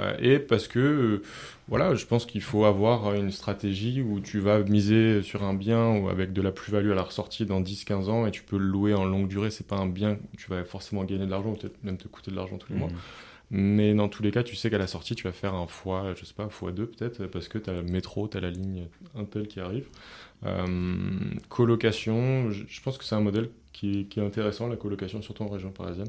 Euh, 0.00 0.14
et 0.20 0.38
parce 0.40 0.68
que 0.68 0.78
euh, 0.78 1.22
voilà 1.68 1.94
je 1.94 2.04
pense 2.06 2.26
qu'il 2.26 2.42
faut 2.42 2.64
avoir 2.66 3.14
une 3.14 3.30
stratégie 3.30 4.02
où 4.02 4.20
tu 4.20 4.40
vas 4.40 4.58
miser 4.60 5.22
sur 5.22 5.42
un 5.44 5.54
bien 5.54 5.96
ou 5.98 6.08
avec 6.08 6.32
de 6.34 6.42
la 6.42 6.52
plus-value 6.52 6.90
à 6.90 6.94
la 6.94 7.02
ressortie 7.04 7.46
dans 7.46 7.60
10-15 7.62 8.08
ans 8.10 8.26
et 8.26 8.30
tu 8.30 8.42
peux 8.42 8.58
le 8.58 8.66
louer 8.66 8.94
en 8.94 9.04
longue 9.06 9.28
durée 9.28 9.50
c'est 9.50 9.66
pas 9.66 9.76
un 9.76 9.86
bien 9.88 10.12
où 10.32 10.36
tu 10.36 10.50
vas 10.50 10.64
forcément 10.64 11.02
gagner 11.04 11.24
de 11.26 11.30
l'argent 11.30 11.50
ou 11.52 11.56
peut-être 11.56 11.82
même 11.82 11.96
te 11.98 12.08
coûter 12.08 12.30
de 12.30 12.36
l'argent 12.36 12.58
tous 12.58 12.72
les 12.72 12.78
mois 12.78 12.88
Mhm. 12.88 12.96
Mais 13.50 13.94
dans 13.94 14.08
tous 14.08 14.22
les 14.22 14.30
cas, 14.30 14.42
tu 14.42 14.56
sais 14.56 14.70
qu'à 14.70 14.78
la 14.78 14.86
sortie, 14.86 15.14
tu 15.14 15.24
vas 15.24 15.32
faire 15.32 15.54
un 15.54 15.66
fois, 15.66 16.14
je 16.14 16.24
sais 16.24 16.34
pas, 16.34 16.48
fois 16.48 16.72
deux 16.72 16.86
peut-être, 16.86 17.26
parce 17.26 17.48
que 17.48 17.58
tu 17.58 17.70
as 17.70 17.74
le 17.74 17.82
métro, 17.82 18.26
tu 18.28 18.36
as 18.36 18.40
la 18.40 18.50
ligne 18.50 18.86
Intel 19.14 19.46
qui 19.46 19.60
arrive. 19.60 19.88
Euh, 20.44 20.66
colocation, 21.48 22.50
je 22.50 22.80
pense 22.82 22.98
que 22.98 23.04
c'est 23.04 23.14
un 23.14 23.20
modèle 23.20 23.50
qui, 23.72 24.06
qui 24.06 24.20
est 24.20 24.24
intéressant, 24.24 24.68
la 24.68 24.76
colocation, 24.76 25.22
surtout 25.22 25.44
en 25.44 25.48
région 25.48 25.70
parisienne, 25.70 26.08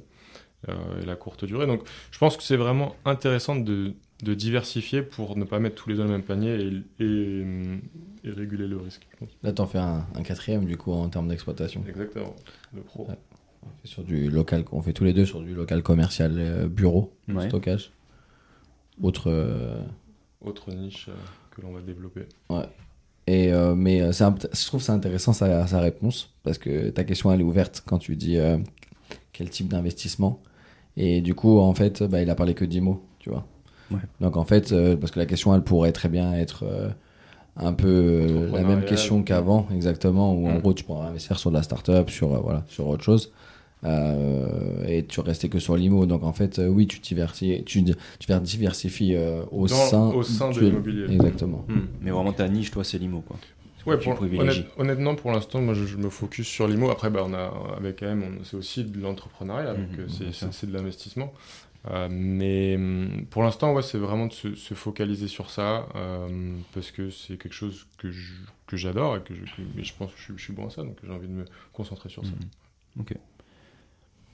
euh, 0.69 1.01
et 1.01 1.05
la 1.05 1.15
courte 1.15 1.45
durée. 1.45 1.67
Donc 1.67 1.83
je 2.11 2.17
pense 2.17 2.37
que 2.37 2.43
c'est 2.43 2.57
vraiment 2.57 2.95
intéressant 3.05 3.55
de, 3.55 3.93
de 4.23 4.33
diversifier 4.33 5.01
pour 5.01 5.37
ne 5.37 5.43
pas 5.45 5.59
mettre 5.59 5.75
tous 5.75 5.89
les 5.89 5.95
œufs 5.95 5.99
dans 5.99 6.05
le 6.05 6.17
même 6.17 6.23
panier 6.23 6.55
et, 6.99 7.03
et, 7.03 7.45
et 8.23 8.31
réguler 8.31 8.67
le 8.67 8.77
risque. 8.77 9.07
je 9.11 9.17
pense. 9.17 9.29
Là, 9.43 9.53
t'en 9.53 9.67
fais 9.67 9.77
un, 9.77 10.05
un 10.15 10.23
quatrième, 10.23 10.65
du 10.65 10.75
coup, 10.75 10.91
en 10.91 11.07
termes 11.09 11.27
d'exploitation. 11.27 11.83
Exactement, 11.87 12.35
le 12.73 12.81
pro. 12.81 13.07
Ouais. 13.07 13.15
On 13.63 13.69
fait 13.81 13.87
sur 13.87 14.03
du 14.03 14.29
local, 14.29 14.63
on 14.71 14.81
fait 14.81 14.93
tous 14.93 15.03
les 15.03 15.13
deux 15.13 15.25
sur 15.25 15.41
du 15.41 15.53
local 15.53 15.83
commercial 15.83 16.33
euh, 16.37 16.67
bureau, 16.67 17.13
Ouais. 17.27 17.47
stockage. 17.47 17.91
Autre. 19.01 19.29
euh, 19.29 19.81
Autre 20.41 20.71
niche 20.73 21.07
euh, 21.09 21.13
que 21.51 21.61
l'on 21.61 21.71
va 21.73 21.81
développer. 21.81 22.21
Et 23.29 23.51
euh, 23.51 23.75
mais 23.75 23.99
je 24.11 24.65
trouve 24.67 24.81
ça 24.81 24.93
intéressant 24.93 25.33
sa, 25.33 25.67
sa 25.67 25.81
réponse 25.81 26.33
parce 26.43 26.57
que 26.57 26.89
ta 26.91 27.03
question 27.03 27.31
elle 27.33 27.41
est 27.41 27.43
ouverte 27.43 27.83
quand 27.85 27.97
tu 27.97 28.15
dis 28.15 28.37
euh, 28.37 28.57
quel 29.33 29.49
type 29.49 29.67
d'investissement 29.67 30.41
et 30.95 31.19
du 31.21 31.33
coup 31.35 31.59
en 31.59 31.73
fait 31.73 32.03
bah, 32.03 32.21
il 32.21 32.29
a 32.29 32.35
parlé 32.35 32.53
que 32.53 32.63
d'IMO 32.63 33.03
tu 33.19 33.29
vois 33.29 33.45
Ouais. 33.91 33.99
donc 34.21 34.35
en 34.37 34.43
fait 34.45 34.71
euh, 34.73 34.95
parce 34.97 35.11
que 35.11 35.19
la 35.19 35.25
question 35.25 35.53
elle 35.55 35.61
pourrait 35.63 35.91
très 35.93 36.07
bien 36.09 36.33
être 36.33 36.63
euh, 36.63 36.89
un 37.59 37.73
peu 37.73 37.87
euh, 37.87 38.51
la 38.53 38.63
même 38.63 38.85
question 38.85 39.23
qu'avant 39.23 39.67
exactement 39.73 40.33
où 40.33 40.47
en 40.47 40.55
Mm. 40.55 40.59
gros 40.59 40.73
tu 40.73 40.83
pourrais 40.83 41.07
investir 41.07 41.39
sur 41.39 41.49
de 41.51 41.55
la 41.55 41.63
start-up 41.63 42.09
sur 42.09 42.33
euh, 42.33 42.39
voilà 42.39 42.63
sur 42.67 42.87
autre 42.87 43.03
chose 43.03 43.31
euh, 43.85 44.85
et 44.87 45.05
tu 45.05 45.19
restais 45.21 45.49
que 45.49 45.59
sur 45.59 45.75
l'IMO 45.77 46.05
donc 46.05 46.23
en 46.23 46.33
fait 46.33 46.59
euh, 46.59 46.67
oui 46.67 46.87
tu 46.87 46.99
diversifies 46.99 47.63
tu, 47.63 47.83
tu 47.83 48.27
diversifies 48.41 49.15
euh, 49.15 49.41
au 49.51 49.67
Dans- 49.67 49.75
sein 49.75 50.07
au 50.09 50.23
sein 50.23 50.51
de 50.51 50.59
l'immobilier. 50.59 51.05
exactement 51.13 51.65
Hmm. 51.67 51.81
Mais 52.01 52.11
vraiment, 52.11 52.31
ta 52.33 52.47
niche, 52.47 52.71
toi, 52.71 52.83
c'est 52.83 52.97
l'IMO, 52.97 53.21
quoi. 53.21 53.37
Ouais, 53.85 53.97
Tu 53.97 54.05
pour- 54.05 54.15
privilégies. 54.15 54.59
honnête- 54.61 54.71
honnêtement, 54.77 55.15
pour 55.15 55.31
l'instant, 55.31 55.61
moi, 55.61 55.73
je, 55.73 55.85
je 55.85 55.95
me 55.97 56.09
focus 56.09 56.45
sur 56.47 56.67
l'IMO. 56.67 56.89
Après, 56.89 57.09
bah, 57.09 57.23
on 57.25 57.33
a, 57.33 57.51
avec 57.77 58.03
AM, 58.03 58.21
on- 58.23 58.43
c'est 58.43 58.57
aussi 58.57 58.83
de 58.83 58.99
l'entrepreneuriat, 59.01 59.73
donc 59.73 59.87
c'est- 60.09 60.23
bien 60.23 60.27
c'est 60.31 60.31
sûr. 60.33 60.47
c'est 60.51 60.67
de 60.67 60.73
l'investissement. 60.73 61.31
Euh, 61.91 62.07
mais 62.11 62.75
hum, 62.75 63.25
pour 63.29 63.43
l'instant, 63.43 63.79
c'est 63.81 63.97
vraiment 63.97 64.27
de 64.27 64.33
se, 64.33 64.55
se 64.55 64.73
focaliser 64.73 65.27
sur 65.27 65.49
ça, 65.49 65.87
euh, 65.95 66.55
parce 66.73 66.91
que 66.91 67.09
c'est 67.09 67.37
quelque 67.37 67.53
chose 67.53 67.87
que 67.97 68.77
j'adore 68.77 69.17
et 69.17 69.21
que 69.21 69.33
je, 69.33 69.93
pense 69.93 70.11
que 70.11 70.19
je, 70.35 70.41
suis- 70.41 70.53
bon 70.53 70.67
à 70.67 70.69
ça, 70.69 70.83
donc 70.83 70.97
j'ai 71.03 71.11
envie 71.11 71.27
de 71.27 71.33
me 71.33 71.45
concentrer 71.73 72.09
sur 72.09 72.25
ça. 72.25 72.31
Mhm. 72.31 73.01
Ok. 73.01 73.13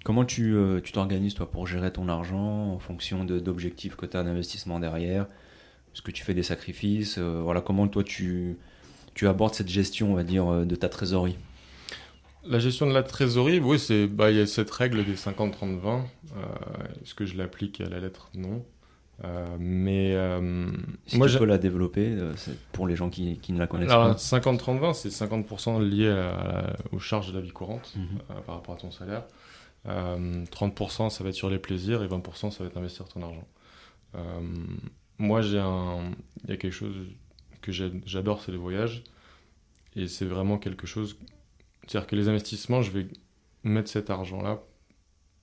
Comment 0.03 0.25
tu 0.25 0.53
euh, 0.55 0.81
tu 0.81 0.91
t'organises, 0.91 1.33
toi, 1.33 1.49
pour 1.49 1.65
gérer 1.65 1.91
ton 1.93 2.09
argent 2.09 2.73
en 2.73 2.79
fonction 2.79 3.23
d'objectifs 3.23 3.95
que 3.95 4.05
tu 4.05 4.17
as 4.17 4.23
d'investissement 4.23 4.79
derrière? 4.79 5.23
Est-ce 5.93 6.01
que 6.01 6.11
tu 6.11 6.23
fais 6.23 6.33
des 6.33 6.43
sacrifices? 6.43 7.19
Voilà, 7.19 7.61
comment 7.61 7.87
toi, 7.87 8.03
tu, 8.03 8.57
tu 9.13 9.27
abordes 9.27 9.53
cette 9.53 9.69
gestion, 9.69 10.11
on 10.11 10.15
va 10.15 10.23
dire, 10.23 10.65
de 10.65 10.75
ta 10.75 10.89
trésorerie? 10.89 11.37
La 12.45 12.59
gestion 12.59 12.87
de 12.87 12.93
la 12.93 13.03
trésorerie, 13.03 13.59
oui, 13.59 13.79
c'est 13.79 14.07
bah, 14.07 14.29
il 14.31 14.37
y 14.37 14.41
a 14.41 14.45
cette 14.47 14.69
règle 14.71 15.05
des 15.05 15.15
50-30-20. 15.15 15.53
Euh, 15.85 16.01
Est-ce 17.01 17.13
que 17.15 17.25
je 17.25 17.37
l'applique 17.37 17.79
à 17.81 17.87
la 17.87 17.99
lettre? 17.99 18.29
Non. 18.35 18.65
Euh, 19.23 19.55
mais 19.59 20.13
euh, 20.15 20.69
Si 21.05 21.17
moi, 21.17 21.29
tu 21.29 21.37
peux 21.37 21.45
la 21.45 21.57
développer, 21.57 22.07
euh, 22.07 22.35
c'est 22.35 22.57
pour 22.73 22.87
les 22.87 22.95
gens 22.97 23.09
qui, 23.09 23.37
qui 23.37 23.53
ne 23.53 23.59
la 23.59 23.67
connaissent 23.67 23.91
Alors, 23.91 24.07
pas. 24.07 24.15
50-30-20, 24.15 24.93
c'est 24.93 25.09
50% 25.09 25.79
lié 25.81 26.09
à- 26.09 26.75
aux 26.91 26.99
charges 26.99 27.31
de 27.31 27.35
la 27.37 27.41
vie 27.41 27.51
courante 27.51 27.93
Mhm. 27.95 28.41
par 28.45 28.55
rapport 28.55 28.75
à 28.75 28.77
ton 28.77 28.91
salaire. 28.91 29.23
Euh, 29.87 30.43
30%, 30.51 31.09
ça 31.09 31.23
va 31.23 31.29
être 31.29 31.35
sur 31.35 31.49
les 31.49 31.59
plaisirs 31.59 32.03
et 32.03 32.07
20%, 32.07 32.51
ça 32.51 32.63
va 32.63 32.69
être 32.69 32.77
investir 32.77 33.05
ton 33.05 33.21
argent. 33.21 33.47
Moi, 35.19 35.41
j'ai 35.41 35.59
un... 35.59 36.11
il 36.43 36.49
y 36.49 36.53
a 36.53 36.57
quelque 36.57 36.73
chose 36.73 36.95
que 37.61 37.71
j'adore, 37.71 38.41
c'est 38.41 38.51
les 38.51 38.57
voyages. 38.57 39.03
Et 39.95 40.07
c'est 40.07 40.25
vraiment 40.25 40.57
quelque 40.57 40.87
chose. 40.87 41.17
C'est-à-dire 41.87 42.07
que 42.07 42.15
les 42.15 42.27
investissements, 42.29 42.81
je 42.81 42.91
vais 42.91 43.07
mettre 43.63 43.89
cet 43.89 44.09
argent-là. 44.09 44.61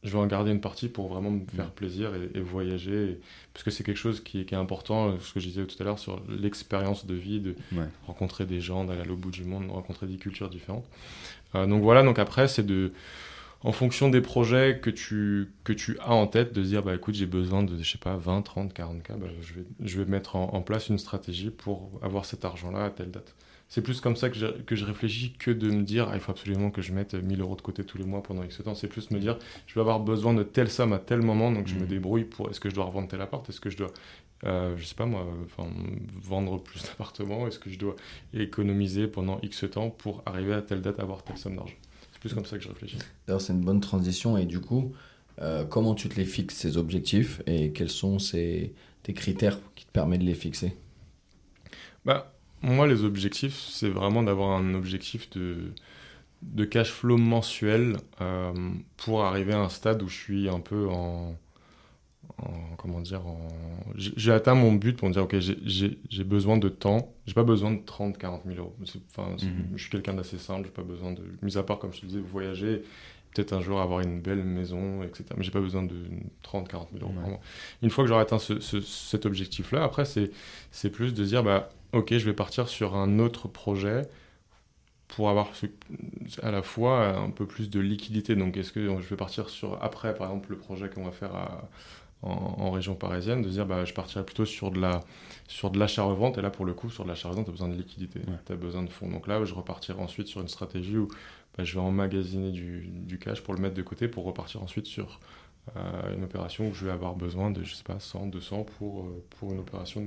Je 0.02 0.10
vais 0.12 0.18
en 0.18 0.26
garder 0.26 0.50
une 0.50 0.62
partie 0.62 0.88
pour 0.88 1.08
vraiment 1.08 1.30
me 1.30 1.44
faire 1.54 1.66
Mhm. 1.66 1.70
plaisir 1.72 2.12
et, 2.14 2.38
et 2.38 2.40
voyager. 2.40 3.10
et- 3.10 3.20
parce 3.52 3.62
que 3.64 3.70
c'est 3.70 3.84
quelque 3.84 3.98
chose 3.98 4.22
qui 4.24 4.40
est, 4.40 4.44
qui 4.46 4.54
est 4.54 4.58
important, 4.58 5.10
euh, 5.10 5.16
ce 5.20 5.34
que 5.34 5.40
je 5.40 5.48
disais 5.48 5.66
tout 5.66 5.76
à 5.78 5.84
l'heure, 5.84 5.98
sur 5.98 6.22
l'expérience 6.28 7.04
de 7.06 7.14
vie, 7.14 7.40
de, 7.40 7.54
Ouais. 7.72 7.84
rencontrer 8.06 8.46
des 8.46 8.60
gens, 8.62 8.84
d'aller 8.84 9.10
au 9.10 9.16
bout 9.16 9.30
du 9.30 9.44
monde, 9.44 9.66
de 9.66 9.70
rencontrer 9.72 10.06
des 10.06 10.16
cultures 10.16 10.48
différentes. 10.48 10.88
Euh, 11.54 11.66
donc 11.66 11.82
voilà, 11.82 12.02
donc 12.02 12.18
après, 12.18 12.48
c'est 12.48 12.64
de, 12.64 12.92
en 13.62 13.72
fonction 13.72 14.08
des 14.08 14.22
projets 14.22 14.80
que 14.82 14.88
tu, 14.88 15.52
que 15.64 15.74
tu 15.74 15.98
as 15.98 16.12
en 16.14 16.26
tête, 16.26 16.54
de 16.54 16.62
se 16.62 16.68
dire, 16.68 16.82
bah 16.82 16.94
écoute, 16.94 17.14
j'ai 17.14 17.26
besoin 17.26 17.62
de, 17.62 17.76
je 17.82 17.90
sais 17.90 17.98
pas, 17.98 18.16
20, 18.16 18.40
30, 18.40 18.72
40 18.72 19.02
k, 19.02 19.12
bah, 19.18 19.26
je, 19.42 19.52
vais, 19.52 19.64
je 19.84 20.00
vais 20.00 20.10
mettre 20.10 20.34
en, 20.36 20.54
en 20.54 20.62
place 20.62 20.88
une 20.88 20.98
stratégie 20.98 21.50
pour 21.50 21.90
avoir 22.00 22.24
cet 22.24 22.46
argent-là 22.46 22.86
à 22.86 22.90
telle 22.90 23.10
date. 23.10 23.34
C'est 23.70 23.82
plus 23.82 24.00
comme 24.02 24.16
ça 24.16 24.28
que 24.28 24.36
je, 24.36 24.46
que 24.48 24.76
je 24.76 24.84
réfléchis 24.84 25.32
que 25.38 25.50
de 25.50 25.70
me 25.70 25.82
dire, 25.82 26.08
ah, 26.10 26.14
il 26.16 26.20
faut 26.20 26.32
absolument 26.32 26.70
que 26.70 26.82
je 26.82 26.92
mette 26.92 27.14
1000 27.14 27.40
euros 27.40 27.56
de 27.56 27.62
côté 27.62 27.84
tous 27.84 27.96
les 27.98 28.04
mois 28.04 28.22
pendant 28.22 28.42
X 28.42 28.60
temps. 28.62 28.74
C'est 28.74 28.88
plus 28.88 29.10
me 29.12 29.18
dire, 29.20 29.38
je 29.66 29.74
vais 29.74 29.80
avoir 29.80 30.00
besoin 30.00 30.34
de 30.34 30.42
telle 30.42 30.70
somme 30.70 30.92
à 30.92 30.98
tel 30.98 31.22
moment, 31.22 31.52
donc 31.52 31.68
je 31.68 31.76
me 31.76 31.80
Mhm. 31.82 31.86
débrouille 31.86 32.24
pour, 32.24 32.50
est-ce 32.50 32.60
que 32.60 32.68
je 32.68 32.74
dois 32.74 32.84
revendre 32.84 33.08
tel 33.08 33.20
appart, 33.22 33.48
est-ce 33.48 33.60
que 33.60 33.70
je 33.70 33.76
dois 33.78 33.92
euh, 34.44 34.74
je 34.76 34.84
sais 34.86 34.94
pas 34.94 35.06
moi, 35.06 35.26
vendre 36.22 36.62
plus 36.62 36.82
d'appartements? 36.84 37.46
Est-ce 37.46 37.58
que 37.58 37.70
je 37.70 37.78
dois 37.78 37.94
économiser 38.34 39.06
pendant 39.06 39.38
X 39.42 39.64
temps 39.70 39.90
pour 39.90 40.22
arriver 40.26 40.54
à 40.54 40.62
telle 40.62 40.80
date 40.82 40.98
à 40.98 41.02
avoir 41.02 41.22
telle 41.22 41.36
somme 41.38 41.56
d'argent? 41.56 41.74
C'est 42.12 42.20
plus 42.20 42.34
comme 42.34 42.46
ça 42.46 42.56
que 42.56 42.64
je 42.64 42.68
réfléchis. 42.68 42.98
D'ailleurs, 43.26 43.40
c'est 43.40 43.52
une 43.52 43.60
bonne 43.64 43.80
transition. 43.80 44.36
Et 44.36 44.46
du 44.46 44.60
coup, 44.60 44.92
euh, 45.40 45.64
comment 45.64 45.94
tu 45.94 46.08
te 46.08 46.16
les 46.16 46.24
fixes, 46.24 46.56
ces 46.56 46.76
objectifs 46.76 47.42
Et 47.46 47.72
quels 47.72 47.90
sont 47.90 48.18
ces, 48.18 48.74
tes 49.02 49.12
critères 49.14 49.58
qui 49.74 49.84
te 49.86 49.92
permettent 49.92 50.20
de 50.22 50.26
les 50.26 50.34
fixer? 50.34 50.76
Bah, 52.04 52.32
moi, 52.62 52.86
les 52.86 53.04
objectifs, 53.04 53.56
c'est 53.58 53.88
vraiment 53.90 54.22
d'avoir 54.22 54.50
un 54.58 54.74
objectif 54.74 55.30
de, 55.30 55.72
de 56.42 56.64
cash 56.64 56.90
flow 56.90 57.16
mensuel 57.16 57.96
euh, 58.20 58.52
pour 58.96 59.24
arriver 59.24 59.52
à 59.52 59.60
un 59.60 59.68
stade 59.68 60.02
où 60.02 60.08
je 60.08 60.16
suis 60.16 60.48
un 60.48 60.60
peu 60.60 60.88
en, 60.88 61.36
en- 62.38 62.76
comment 62.78 63.00
dire 63.00 63.26
en 63.26 63.48
j'ai 63.96 64.32
atteint 64.32 64.54
mon 64.54 64.72
but 64.72 64.96
pour 64.96 65.08
me 65.08 65.12
dire 65.12 65.24
ok 65.24 65.36
j'ai- 65.38 65.98
besoin 66.24 66.56
de 66.56 66.68
temps 66.68 67.12
j'ai 67.26 67.34
pas 67.34 67.42
besoin 67.44 67.72
de 67.72 67.80
30 67.84 68.16
40 68.18 68.42
000 68.46 68.56
euros 68.58 68.74
enfin 69.10 69.30
Mhm. 69.42 69.72
je 69.76 69.82
suis 69.82 69.90
quelqu'un 69.90 70.14
d'assez 70.14 70.38
simple 70.38 70.64
j'ai 70.66 70.70
pas 70.72 70.82
besoin 70.82 71.12
de 71.12 71.22
mis 71.42 71.58
à 71.58 71.62
part 71.62 71.78
comme 71.78 71.92
je 71.92 72.00
te 72.00 72.06
disais 72.06 72.20
voyager 72.20 72.82
peut-être 73.34 73.52
un 73.52 73.60
jour 73.60 73.80
avoir 73.80 74.00
une 74.00 74.20
belle 74.20 74.42
maison 74.44 75.02
etc 75.02 75.24
mais 75.36 75.42
j'ai 75.44 75.50
pas 75.50 75.60
besoin 75.60 75.82
de 75.82 75.96
30 76.42 76.68
40 76.68 76.88
000 76.98 77.04
euros 77.04 77.12
Ouais. 77.32 77.38
une 77.82 77.90
fois 77.90 78.04
que 78.04 78.08
j'aurai 78.08 78.22
atteint 78.22 78.38
ce- 78.38 78.60
ce- 78.60 78.80
cet 78.80 79.26
objectif 79.26 79.72
là 79.72 79.82
après 79.84 80.04
c'est 80.06 80.90
plus 80.90 81.12
de 81.12 81.24
dire 81.24 81.42
bah 81.42 81.68
ok 81.92 82.16
je 82.16 82.24
vais 82.24 82.32
partir 82.34 82.68
sur 82.68 82.94
un 82.96 83.18
autre 83.18 83.48
projet 83.48 84.02
pour 85.08 85.28
avoir 85.28 85.48
à 86.42 86.50
la 86.50 86.62
fois 86.62 87.08
un 87.16 87.30
peu 87.30 87.46
plus 87.46 87.68
de 87.70 87.80
liquidité. 87.80 88.36
Donc, 88.36 88.56
est-ce 88.56 88.72
que 88.72 88.80
je 89.00 89.08
vais 89.08 89.16
partir 89.16 89.48
sur, 89.48 89.82
après, 89.82 90.14
par 90.14 90.28
exemple, 90.28 90.50
le 90.50 90.56
projet 90.58 90.88
qu'on 90.88 91.04
va 91.04 91.10
faire 91.12 91.34
à- 91.34 91.68
en, 92.22 92.30
en 92.32 92.70
région 92.70 92.94
parisienne, 92.94 93.40
de 93.42 93.48
dire, 93.48 93.64
bah, 93.66 93.84
je 93.86 93.94
partirai 93.94 94.24
plutôt 94.26 94.44
sur 94.44 94.70
de 94.70 94.78
la 94.80 95.00
sur 95.48 95.70
de 95.70 95.78
l'achat-revente. 95.78 96.36
Et 96.38 96.42
là, 96.42 96.50
pour 96.50 96.66
le 96.66 96.74
coup, 96.74 96.90
sur 96.90 97.04
de 97.04 97.08
l'achat-revente, 97.08 97.46
tu 97.46 97.50
as 97.50 97.52
besoin 97.52 97.68
de 97.68 97.74
liquidité, 97.76 98.20
Ouais. 98.28 98.34
tu 98.46 98.52
as 98.52 98.56
besoin 98.56 98.82
de 98.82 98.90
fonds. 98.90 99.08
Donc 99.08 99.26
là, 99.26 99.42
je 99.44 99.54
repartirai 99.54 99.98
ensuite 100.00 100.26
sur 100.28 100.40
une 100.42 100.48
stratégie 100.48 100.98
où 100.98 101.08
bah, 101.56 101.64
je 101.64 101.74
vais 101.74 101.80
emmagasiner 101.80 102.50
du, 102.52 102.88
du 102.88 103.18
cash 103.18 103.40
pour 103.42 103.54
le 103.54 103.60
mettre 103.60 103.74
de 103.74 103.82
côté 103.82 104.06
pour 104.08 104.24
repartir 104.24 104.62
ensuite 104.62 104.86
sur 104.86 105.18
euh, 105.76 106.16
une 106.16 106.24
opération 106.24 106.68
où 106.68 106.74
je 106.74 106.84
vais 106.86 106.90
avoir 106.92 107.14
besoin 107.14 107.50
de, 107.50 107.62
je 107.64 107.74
sais 107.74 107.82
pas, 107.84 107.98
100, 108.00 108.26
200 108.26 108.64
pour, 108.78 109.04
euh, 109.04 109.24
pour 109.38 109.52
une 109.52 109.58
opération 109.60 110.02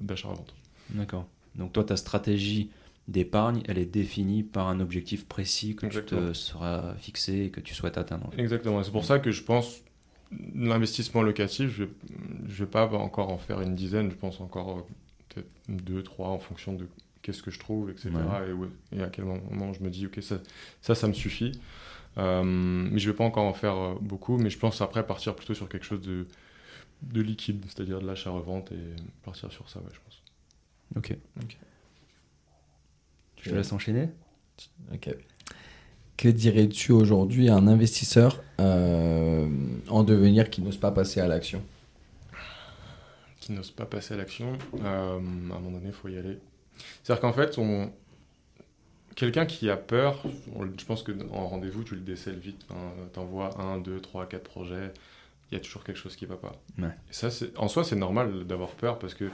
d'achat-revente. 0.00 0.54
D'accord. 0.90 1.26
Donc 1.56 1.72
toi, 1.72 1.84
ta 1.84 1.96
stratégie 1.96 2.70
d'épargne, 3.08 3.62
elle 3.66 3.78
est 3.78 3.86
définie 3.86 4.42
par 4.42 4.68
un 4.68 4.80
objectif 4.80 5.26
précis 5.26 5.74
que 5.74 5.86
tu 5.86 6.04
te 6.04 6.32
seras 6.32 6.94
fixé 6.96 7.44
et 7.46 7.50
que 7.50 7.60
tu 7.60 7.74
souhaites 7.74 7.98
atteindre. 7.98 8.26
en 8.26 8.30
fait. 8.30 8.40
Exactement. 8.40 8.82
C'est 8.82 8.92
pour 8.92 9.04
ça 9.04 9.18
que 9.18 9.30
je 9.32 9.42
pense 9.42 9.82
l'investissement 10.54 11.22
locatif, 11.22 11.70
je 11.70 11.84
ne 11.84 11.88
vais 12.48 12.66
pas 12.66 12.86
encore 12.92 13.30
en 13.30 13.38
faire 13.38 13.60
une 13.62 13.74
dizaine. 13.74 14.10
Je 14.10 14.16
pense 14.16 14.40
encore 14.40 14.78
euh, 14.78 14.82
peut-être 15.28 15.48
deux, 15.68 16.02
trois 16.04 16.28
en 16.28 16.38
fonction 16.38 16.74
de 16.74 16.86
qu'est-ce 17.22 17.42
que 17.42 17.50
je 17.50 17.58
trouve, 17.58 17.90
etc. 17.90 18.10
Ouais. 18.14 18.48
Et, 18.48 18.52
où- 18.52 18.68
et 18.96 19.02
à 19.02 19.08
quel 19.08 19.24
moment 19.24 19.72
je 19.72 19.82
me 19.82 19.90
dis, 19.90 20.06
ok, 20.06 20.22
ça, 20.22 20.36
ça, 20.80 20.94
ça 20.94 21.08
me 21.08 21.12
suffit. 21.12 21.52
Euh, 22.18 22.42
mais 22.42 22.98
je 22.98 23.06
ne 23.06 23.12
vais 23.12 23.16
pas 23.16 23.24
encore 23.24 23.44
en 23.44 23.54
faire 23.54 23.76
euh, 23.76 23.94
beaucoup. 24.00 24.36
Mais 24.38 24.50
je 24.50 24.58
pense 24.58 24.80
après 24.80 25.06
partir 25.06 25.34
plutôt 25.34 25.54
sur 25.54 25.68
quelque 25.68 25.84
chose 25.84 26.00
de, 26.00 26.26
de 27.02 27.20
liquide, 27.20 27.64
c'est-à-dire 27.68 28.00
de 28.00 28.06
l'achat-revente 28.06 28.72
et 28.72 28.96
partir 29.22 29.52
sur 29.52 29.68
ça, 29.68 29.80
ouais, 29.80 29.86
je 29.92 30.00
pense. 30.00 30.22
Ok. 30.96 31.16
Ok. 31.42 31.56
Je 33.42 33.50
te 33.50 33.54
laisse 33.54 33.72
enchaîner. 33.72 34.10
Ok. 34.92 35.14
Que 36.16 36.28
dirais-tu 36.28 36.92
aujourd'hui 36.92 37.48
à 37.48 37.56
un 37.56 37.66
investisseur 37.66 38.42
euh, 38.60 39.48
en 39.88 40.02
devenir 40.02 40.50
qui 40.50 40.60
n'ose 40.60 40.76
pas 40.76 40.90
passer 40.90 41.20
à 41.20 41.26
l'action? 41.26 41.62
Qui 43.40 43.52
n'ose 43.52 43.70
pas 43.70 43.86
passer 43.86 44.12
à 44.12 44.16
l'action, 44.18 44.58
euh, 44.84 44.84
à 44.84 45.16
un 45.16 45.20
moment 45.20 45.70
donné, 45.70 45.86
il 45.86 45.92
faut 45.92 46.08
y 46.08 46.18
aller. 46.18 46.38
C'est-à-dire 47.02 47.22
qu'en 47.22 47.32
fait, 47.32 47.56
on... 47.56 47.90
quelqu'un 49.14 49.46
qui 49.46 49.70
a 49.70 49.76
peur, 49.76 50.22
je 50.78 50.84
pense 50.84 51.02
qu'en 51.02 51.46
rendez-vous, 51.46 51.84
tu 51.84 51.94
le 51.94 52.00
décèles 52.00 52.38
vite. 52.38 52.66
Tu 53.12 53.18
envoies 53.18 53.50
un, 53.60 53.78
deux, 53.78 54.00
trois, 54.00 54.26
quatre 54.26 54.44
projets, 54.44 54.92
il 55.50 55.54
y 55.54 55.56
a 55.56 55.60
toujours 55.60 55.84
quelque 55.84 55.98
chose 55.98 56.16
qui 56.16 56.24
ne 56.24 56.30
va 56.30 56.36
pas. 56.36 56.52
Ouais. 56.78 56.88
Et 57.10 57.12
ça, 57.12 57.28
en 57.56 57.68
soi, 57.68 57.84
c'est 57.84 57.96
normal 57.96 58.44
d'avoir 58.46 58.70
peur 58.70 58.98
parce 58.98 59.14
que 59.14 59.30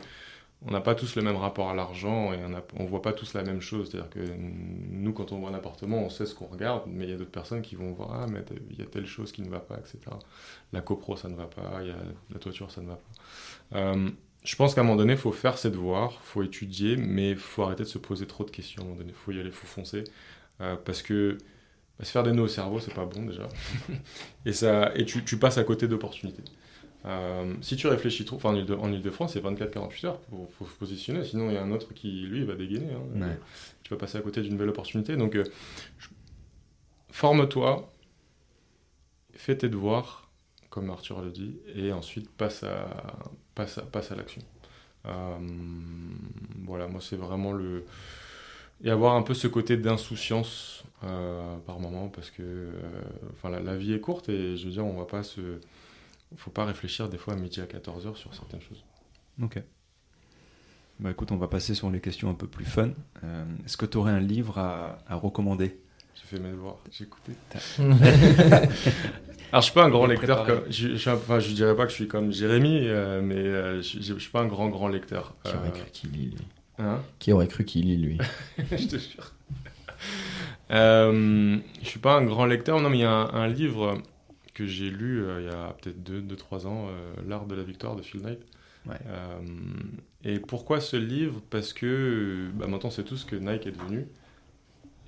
on 0.66 0.70
n'a 0.70 0.81
pas 0.81 0.95
tous 0.95 1.16
le 1.16 1.22
même 1.22 1.37
rapport 1.37 1.68
à 1.68 1.74
l'argent 1.74 2.33
et 2.33 2.39
on 2.79 2.83
ne 2.83 2.89
voit 2.89 3.03
pas 3.03 3.12
tous 3.12 3.35
la 3.35 3.43
même 3.43 3.61
chose. 3.61 3.91
C'est-à-dire 3.91 4.09
que 4.09 4.20
nous, 4.39 5.12
quand 5.12 5.33
on 5.33 5.39
voit 5.39 5.51
un 5.51 5.55
appartement, 5.55 5.99
on 5.99 6.09
sait 6.09 6.24
ce 6.24 6.35
qu'on 6.35 6.47
regarde, 6.47 6.85
mais 6.87 7.05
il 7.05 7.11
y 7.11 7.12
a 7.12 7.16
d'autres 7.16 7.31
personnes 7.31 7.61
qui 7.61 7.77
vont 7.77 7.93
voir 7.93 8.22
Ah, 8.22 8.27
mais 8.27 8.43
il 8.70 8.79
y 8.79 8.83
a 8.83 8.87
telle 8.87 9.07
chose 9.07 9.33
qui 9.33 9.43
ne 9.43 9.51
va 9.51 9.61
pas, 9.61 9.77
etc. 9.77 9.99
La 10.72 10.81
copro, 10.81 11.14
ça 11.14 11.29
ne 11.29 11.37
va 11.37 11.47
pas, 11.47 11.83
il 11.83 11.89
y 11.89 11.91
a 11.91 11.97
la 12.33 12.39
toiture, 12.39 12.70
ça 12.70 12.81
ne 12.81 12.89
va 12.89 12.97
pas. 12.97 13.79
Euh, 13.79 14.11
je 14.47 14.57
pense 14.57 14.74
qu'à 14.74 14.80
un 14.80 14.84
moment 14.84 14.97
donné, 14.97 15.12
il 15.14 15.18
faut 15.18 15.32
faire 15.32 15.59
ses 15.59 15.70
devoirs, 15.70 16.12
il 16.22 16.26
faut 16.26 16.42
étudier, 16.42 16.97
mais 16.97 17.30
il 17.32 17.36
faut 17.36 17.62
arrêter 17.64 17.82
de 17.82 17.88
se 17.88 17.99
poser 17.99 18.26
trop 18.26 18.44
de 18.44 18.51
questions 18.51 18.80
à 18.82 18.84
un 18.84 18.88
moment 18.88 19.01
donné. 19.01 19.11
Il 19.12 19.16
faut 19.24 19.32
y 19.32 19.38
aller, 19.40 19.49
il 19.49 19.55
faut 19.55 19.66
foncer. 19.66 20.05
Euh, 20.61 20.76
parce 20.76 21.03
que 21.03 21.36
bah, 21.99 22.05
se 22.05 22.11
faire 22.12 22.22
des 22.22 22.32
nœuds 22.32 22.42
au 22.44 22.49
cerveau, 22.49 22.78
c'est 22.80 22.94
pas 22.94 23.05
bon 23.05 23.24
déjà. 23.26 23.49
et 24.47 24.53
ça, 24.53 24.92
et 24.97 25.05
tu, 25.05 25.24
tu 25.24 25.38
passes 25.38 25.59
à 25.59 25.64
côté 25.64 25.88
d'opportunités. 25.88 26.44
Euh, 27.05 27.55
si 27.61 27.76
tu 27.76 27.86
réfléchis 27.88 28.24
trop, 28.24 28.36
enfin 28.36 28.51
en 28.51 28.57
Ile- 28.57 28.72
en 28.74 28.92
Ile-de-France, 28.92 29.34
c'est 29.34 29.40
24-48 29.44 30.07
heures, 30.07 30.20
faut 30.59 30.66
se 30.66 30.74
positionner, 30.74 31.24
sinon 31.24 31.51
il 31.51 31.55
y 31.55 31.57
a 31.57 31.62
un 31.62 31.70
autre 31.70 31.94
qui, 31.94 32.22
lui, 32.22 32.44
va 32.44 32.55
dégainer. 32.57 32.92
hein. 32.94 33.20
Ouais. 33.20 33.38
Tu 33.84 33.90
vas 33.94 33.97
passer 33.99 34.18
à 34.18 34.22
côté 34.22 34.42
d'une 34.42 34.57
belle 34.57 34.70
opportunité. 34.70 35.16
Donc, 35.16 35.36
euh, 35.36 35.44
je- 35.99 36.09
forme-toi, 37.12 37.92
fais 39.34 39.57
tes 39.57 39.68
devoirs, 39.68 40.30
comme 40.70 40.90
Arthur 40.90 41.20
le 41.22 41.30
dit, 41.30 41.57
et 41.74 41.92
ensuite 41.92 42.28
passe 42.30 42.62
à, 42.64 42.88
passe 43.57 44.12
à, 44.12 44.14
l'action. 44.14 44.42
Euh, 45.07 45.38
voilà, 46.64 46.86
moi 46.86 47.00
c'est 47.00 47.16
vraiment 47.16 47.52
le. 47.52 47.84
Et 48.84 48.90
avoir 48.90 49.14
un 49.14 49.22
peu 49.22 49.32
ce 49.32 49.48
côté 49.48 49.78
d'insouciance 49.78 50.84
euh, 51.02 51.57
par 51.66 51.80
moment, 51.80 52.09
parce 52.09 52.30
que 52.30 52.42
euh, 52.42 52.72
enfin, 53.32 53.48
la, 53.48 53.76
vie 53.76 53.94
est 53.94 54.00
courte 54.00 54.28
et 54.28 54.57
je 54.57 54.66
veux 54.66 54.72
dire, 54.72 54.84
on 54.84 54.98
va 54.98 55.07
pas 55.07 55.22
se. 55.22 55.59
faut 56.36 56.50
pas 56.50 56.66
réfléchir 56.66 57.09
des 57.09 57.16
fois 57.16 57.34
à 57.34 57.36
midi 57.36 57.61
à 57.61 57.64
14h 57.64 58.14
sur 58.16 58.34
certaines 58.34 58.61
choses. 58.61 58.84
Ok. 59.42 59.61
Bah 60.98 61.11
écoute, 61.11 61.30
on 61.32 61.36
va 61.36 61.48
passer 61.48 61.74
sur 61.74 61.90
les 61.90 62.00
questions 62.00 62.30
un 62.30 62.34
peu 62.34 62.46
plus 62.46 62.64
fun. 62.64 62.90
Est-ce 63.64 63.76
que 63.76 63.84
tu 63.84 63.98
aurais 63.98 64.12
un 64.12 64.20
livre 64.20 64.59
à 64.59 64.98
recommander? 65.11 65.78
J'ai 66.17 66.37
fait 66.37 66.39
mes 66.43 66.51
devoirs, 66.51 66.79
j'ai 66.91 67.05
écouté. 67.05 67.33
Alors, 67.79 69.61
je 69.61 69.61
suis 69.61 69.73
pas 69.73 69.85
un 69.85 69.91
grand 69.91 70.07
lecteur. 70.07 70.45
Comme, 70.47 70.62
je, 70.71 70.89
je, 70.89 70.97
suis 70.97 71.11
un- 71.11 71.14
enfin, 71.14 71.39
je 71.41 71.53
dirais 71.53 71.77
pas 71.77 71.85
que 71.85 71.91
je 71.91 71.95
suis 71.97 72.09
comme 72.09 72.33
Jérémy, 72.33 72.81
euh, 72.89 73.21
mais 73.23 73.37
euh, 73.37 73.83
je, 73.83 73.99
je, 74.01 74.14
je 74.14 74.19
suis 74.19 74.31
pas 74.31 74.41
un 74.41 74.47
grand, 74.47 74.69
grand 74.69 74.89
lecteur. 74.89 75.35
Qui 75.45 75.53
Euh, 75.53 75.59
aurait 75.59 75.71
cru 75.73 75.91
qu'il 75.93 76.11
lit, 76.12 76.27
lui? 76.31 76.47
hein? 76.79 77.01
Qui 77.19 77.33
aurait 77.33 77.47
cru 77.49 77.64
qu'il 77.64 77.85
lit, 77.87 77.97
lui? 77.97 78.19
Je 78.59 78.87
te 78.87 78.97
jure. 78.99 79.33
Euh, 80.71 81.59
je 81.83 81.89
suis 81.89 81.99
pas 82.01 82.17
un 82.17 82.25
grand 82.25 82.47
lecteur. 82.47 82.81
Non, 82.81 82.91
mais 82.91 82.99
il 82.99 83.03
y 83.03 83.05
a 83.05 83.11
un, 83.12 83.33
un 83.35 83.49
livre 83.49 83.99
que 84.55 84.67
j'ai 84.67 84.91
lu 84.91 85.23
euh, 85.23 85.41
il 85.43 85.47
y 85.47 85.55
a 85.55 85.75
peut-être 85.81 86.03
2-3 86.03 86.67
ans, 86.67 86.87
euh, 86.89 87.14
L'art 87.29 87.47
de 87.47 87.55
la 87.55 87.62
victoire 87.62 87.95
de 87.97 88.03
Phil 88.03 88.21
Knight. 88.23 88.41
Ouais. 88.87 88.97
Euh, 89.09 89.39
et 90.25 90.39
pourquoi 90.41 90.81
ce 90.81 90.97
livre? 90.97 91.41
Parce 91.51 91.73
que 91.73 92.49
bah, 92.55 92.67
maintenant, 92.67 92.91
c'est 92.91 93.05
tout 93.05 93.17
ce 93.17 93.27
que 93.27 93.37
Nike 93.37 93.67
est 93.67 93.73
devenu. 93.73 94.07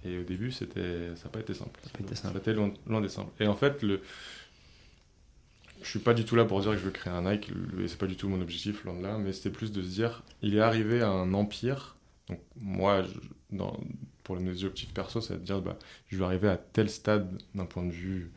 Et 0.05 0.19
au 0.19 0.23
début, 0.25 0.51
c'était, 0.53 1.15
ça 1.17 1.25
n'a 1.25 1.31
pas 1.31 1.41
été 1.41 1.55
simple. 1.55 1.79
Ça 1.83 1.91
a 1.93 1.97
pas 1.99 2.05
été 2.05 2.15
simple. 2.15 2.33
Ça 2.35 2.39
a 2.39 2.41
été 2.41 2.53
loin, 2.55 2.73
loin 2.87 3.01
des 3.01 3.09
simples. 3.09 3.33
Et 3.43 3.47
en 3.47 3.57
fait, 3.57 3.83
le... 3.83 4.01
je 5.83 5.89
suis 5.89 5.99
pas 6.01 6.15
du 6.15 6.25
tout 6.25 6.37
là 6.37 6.45
pour 6.45 6.61
dire 6.61 6.73
que 6.73 6.79
je 6.79 6.85
veux 6.85 6.91
créer 6.91 7.13
un 7.13 7.31
Nike. 7.31 7.51
Et 7.83 7.89
c'est 7.89 7.99
pas 7.99 8.07
du 8.07 8.17
tout 8.17 8.29
mon 8.29 8.41
objectif, 8.41 8.85
loin 8.85 8.95
de 8.97 9.03
là. 9.03 9.19
Mais 9.19 9.33
c'était 9.33 9.51
plus 9.51 9.73
de 9.73 9.83
se 9.83 9.89
dire, 9.89 10.23
il 10.43 10.57
est 10.57 10.61
arrivé 10.61 11.03
à 11.03 11.09
un 11.11 11.33
empire. 11.35 11.97
Donc 12.29 12.41
moi, 12.61 13.03
je- 13.03 13.57
dans, 13.57 13.79
pour 14.25 14.37
mes 14.37 14.51
objectifs 14.51 14.93
perso, 14.93 15.21
c'est 15.21 15.35
de 15.35 15.45
dire, 15.45 15.61
bah, 15.63 15.79
je 16.09 16.19
vais 16.19 16.25
arriver 16.25 16.49
à 16.49 16.57
tel 16.57 16.91
stade 16.91 17.31
d'un 17.55 17.65
point 17.67 17.85
de 17.85 17.93
vue 17.93 18.31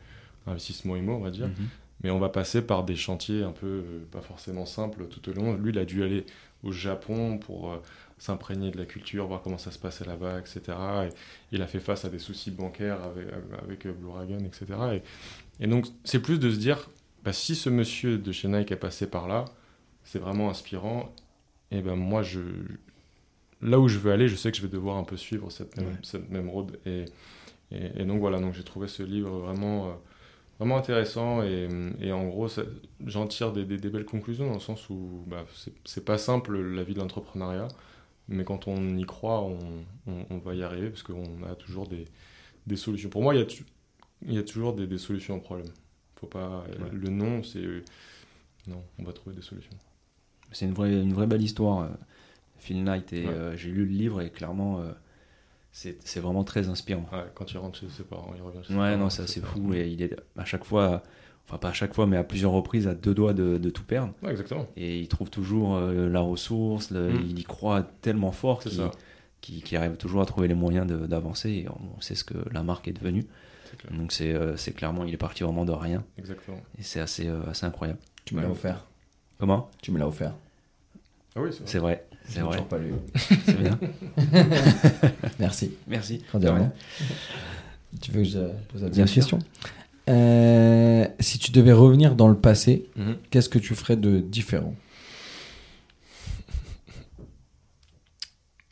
investissement 0.46 0.96
IMO, 0.96 1.14
on 1.14 1.20
va 1.20 1.30
dire. 1.30 1.48
Mhm. 1.48 1.68
Mais 2.02 2.10
on 2.10 2.18
va 2.18 2.28
passer 2.30 2.62
par 2.62 2.84
des 2.84 2.96
chantiers 2.96 3.42
un 3.44 3.52
peu 3.52 3.66
euh, 3.66 4.04
pas 4.10 4.20
forcément 4.22 4.66
simples 4.66 5.06
tout 5.08 5.28
au 5.30 5.32
long. 5.32 5.54
Lui, 5.54 5.70
il 5.70 5.78
a 5.78 5.84
dû 5.84 6.02
aller 6.02 6.26
au 6.64 6.72
Japon 6.72 7.38
pour 7.38 7.72
euh, 7.72 7.76
s'imprégner 8.22 8.70
de 8.70 8.78
la 8.78 8.84
culture, 8.86 9.26
voir 9.26 9.42
comment 9.42 9.58
ça 9.58 9.72
se 9.72 9.78
passait 9.80 10.04
là-bas, 10.04 10.38
etc. 10.38 10.78
Et 11.06 11.08
il 11.50 11.60
a 11.62 11.66
fait 11.66 11.80
face 11.80 12.04
à 12.04 12.08
des 12.08 12.20
soucis 12.20 12.52
bancaires 12.52 13.02
avec, 13.02 13.26
avec 13.64 13.86
euh, 13.86 13.92
Blue 13.92 14.10
Dragon, 14.12 14.38
etc. 14.38 14.66
Et, 14.94 15.64
et 15.64 15.66
donc, 15.66 15.86
c'est 16.04 16.20
plus 16.22 16.38
de 16.38 16.50
se 16.50 16.58
dire, 16.58 16.88
bah, 17.24 17.32
si 17.32 17.54
ce 17.56 17.68
monsieur 17.70 18.18
de 18.18 18.30
chez 18.32 18.46
Nike 18.48 18.70
est 18.72 18.76
passé 18.76 19.06
par 19.08 19.26
là, 19.26 19.44
c'est 20.04 20.20
vraiment 20.20 20.50
inspirant. 20.50 21.12
Et 21.72 21.80
ben 21.82 21.96
moi, 21.96 22.22
je, 22.22 22.40
là 23.60 23.78
où 23.78 23.88
je 23.88 23.98
veux 23.98 24.12
aller, 24.12 24.28
je 24.28 24.36
sais 24.36 24.50
que 24.50 24.56
je 24.56 24.62
vais 24.62 24.68
devoir 24.68 24.96
un 24.96 25.04
peu 25.04 25.16
suivre 25.16 25.50
cette 25.50 25.76
même, 25.76 25.86
Ouais. 25.88 25.92
cette 26.02 26.30
même 26.30 26.48
road. 26.48 26.78
Et, 26.86 27.04
et, 27.72 28.02
et 28.02 28.04
donc 28.04 28.20
voilà, 28.20 28.40
donc 28.40 28.54
j'ai 28.54 28.64
trouvé 28.64 28.88
ce 28.88 29.02
livre 29.02 29.30
vraiment, 29.40 29.88
euh, 29.88 29.92
vraiment 30.58 30.76
intéressant. 30.76 31.42
Et, 31.42 31.68
et 32.00 32.12
en 32.12 32.26
gros, 32.28 32.48
j'en 33.06 33.26
tire 33.26 33.52
des, 33.52 33.64
des- 33.64 33.78
des 33.78 33.90
belles 33.90 34.04
conclusions 34.04 34.46
dans 34.48 34.54
le 34.54 34.60
sens 34.60 34.90
où 34.90 35.24
bah, 35.26 35.44
c'est 35.84 36.04
pas 36.04 36.18
simple 36.18 36.58
la 36.60 36.82
vie 36.84 36.94
de 36.94 37.00
l'entrepreneuriat, 37.00 37.68
mais 38.28 38.44
quand 38.44 38.68
on 38.68 38.96
y 38.96 39.04
croit, 39.04 39.42
on, 39.42 39.58
on- 40.06 40.26
on 40.30 40.38
va 40.38 40.54
y 40.54 40.62
arriver 40.62 40.90
parce 40.90 41.02
qu'on 41.02 41.42
a 41.50 41.54
toujours 41.56 41.86
des, 41.88 42.06
des 42.66 42.76
solutions. 42.76 43.10
Pour 43.10 43.22
moi, 43.22 43.34
il 43.34 43.38
y 43.40 43.42
a, 43.42 43.46
tu- 43.46 43.64
il 44.26 44.34
y 44.34 44.38
a 44.38 44.42
toujours 44.44 44.74
des, 44.74 44.86
des 44.86 44.98
solutions 44.98 45.36
au 45.36 45.40
problème. 45.40 45.68
Faut 46.16 46.26
pas, 46.28 46.64
Ouais. 46.80 46.90
Le 46.92 47.10
non, 47.10 47.42
c'est. 47.42 47.62
non, 48.68 48.82
on 48.98 49.04
va 49.04 49.12
trouver 49.12 49.34
des 49.36 49.42
solutions. 49.42 49.72
C'est 50.52 50.66
une 50.66 50.74
vraie, 50.74 50.92
une 50.92 51.14
vraie 51.14 51.26
belle 51.26 51.42
histoire, 51.42 51.80
euh, 51.84 51.88
Phil 52.58 52.84
Knight. 52.84 53.12
Et 53.12 53.26
Ouais. 53.26 53.32
euh, 53.32 53.56
j'ai 53.56 53.70
lu 53.70 53.84
le 53.86 53.92
livre 53.92 54.20
et 54.22 54.30
clairement, 54.30 54.80
euh, 54.80 54.92
c'est 55.72 56.20
vraiment 56.20 56.44
très 56.44 56.68
inspirant. 56.68 57.08
Ouais, 57.12 57.24
quand 57.34 57.50
il 57.52 57.58
rentre 57.58 57.78
chez 57.78 57.88
ses 57.88 58.04
parents, 58.04 58.32
il 58.36 58.42
revient 58.42 58.58
chez 58.62 58.68
ses 58.68 58.74
Ouais, 58.74 58.90
parents, 58.92 58.98
non, 59.04 59.10
ça 59.10 59.26
c'est 59.26 59.40
fou. 59.40 59.72
Et 59.74 59.88
il 59.88 60.02
est 60.02 60.14
à 60.36 60.44
chaque 60.44 60.64
fois, 60.64 61.02
enfin 61.48 61.58
pas 61.58 61.68
à 61.70 61.72
chaque 61.72 61.94
fois, 61.94 62.06
mais 62.06 62.16
à 62.16 62.24
plusieurs 62.24 62.52
reprises, 62.52 62.86
à 62.88 62.94
deux 62.94 63.14
doigts 63.14 63.32
de, 63.34 63.58
de 63.58 63.70
tout 63.70 63.84
perdre. 63.84 64.12
Ouais, 64.22 64.30
exactement. 64.30 64.66
Et 64.76 64.98
il 65.00 65.08
trouve 65.08 65.30
toujours 65.30 65.76
euh, 65.76 66.08
la 66.08 66.20
ressource, 66.20 66.90
le- 66.90 67.12
Mm. 67.12 67.26
il 67.30 67.38
y 67.38 67.44
croit 67.44 67.82
tellement 68.00 68.32
fort 68.32 68.62
qu'il 69.40 69.76
arrive 69.76 69.96
toujours 69.96 70.22
à 70.22 70.26
trouver 70.26 70.46
les 70.48 70.54
moyens 70.54 70.86
de- 70.86 71.06
d'avancer. 71.06 71.50
Et 71.50 71.66
on 71.68 72.00
sait 72.00 72.14
ce 72.14 72.24
que 72.24 72.34
la 72.52 72.62
marque 72.62 72.88
est 72.88 72.92
devenue. 72.92 73.26
Donc 73.90 74.12
c'est 74.12 74.32
euh, 74.34 74.54
c'est 74.56 74.72
clairement, 74.72 75.04
il 75.04 75.14
est 75.14 75.16
parti 75.18 75.42
vraiment 75.44 75.64
de 75.64 75.72
rien. 75.72 76.04
Exactement. 76.18 76.58
Et 76.78 76.82
c'est 76.82 77.00
assez, 77.00 77.26
euh, 77.26 77.40
assez 77.50 77.64
incroyable. 77.66 77.98
Tu 78.26 78.34
me 78.34 78.42
l'as 78.42 78.50
offert. 78.50 78.86
Comment? 79.38 79.70
Tu 79.80 79.90
me 79.90 79.98
l'as 79.98 80.06
offert. 80.06 80.34
Ah 81.34 81.40
oui, 81.40 81.48
c'est 81.52 81.66
C'est 81.66 81.78
vrai. 81.78 82.06
c'est 82.26 82.40
vrai. 82.40 82.52
toujours 82.52 82.68
pas 82.68 82.78
lu. 82.78 82.92
C'est 83.46 83.58
bien. 83.58 83.78
Merci. 85.38 85.72
Merci. 85.88 86.22
Cordialement. 86.30 86.70
Tu 88.00 88.10
veux 88.12 88.22
que 88.22 88.28
je 88.28 88.38
pose 88.70 88.82
la 88.82 88.88
Bien 88.90 89.06
question? 89.06 89.38
Euh, 90.08 91.06
Si 91.20 91.38
tu 91.38 91.50
devais 91.52 91.72
revenir 91.72 92.14
dans 92.16 92.28
le 92.28 92.36
passé, 92.36 92.86
Mhm. 92.96 93.16
qu'est-ce 93.30 93.48
que 93.48 93.58
tu 93.58 93.74
ferais 93.74 93.96
de 93.96 94.18
différent 94.18 94.74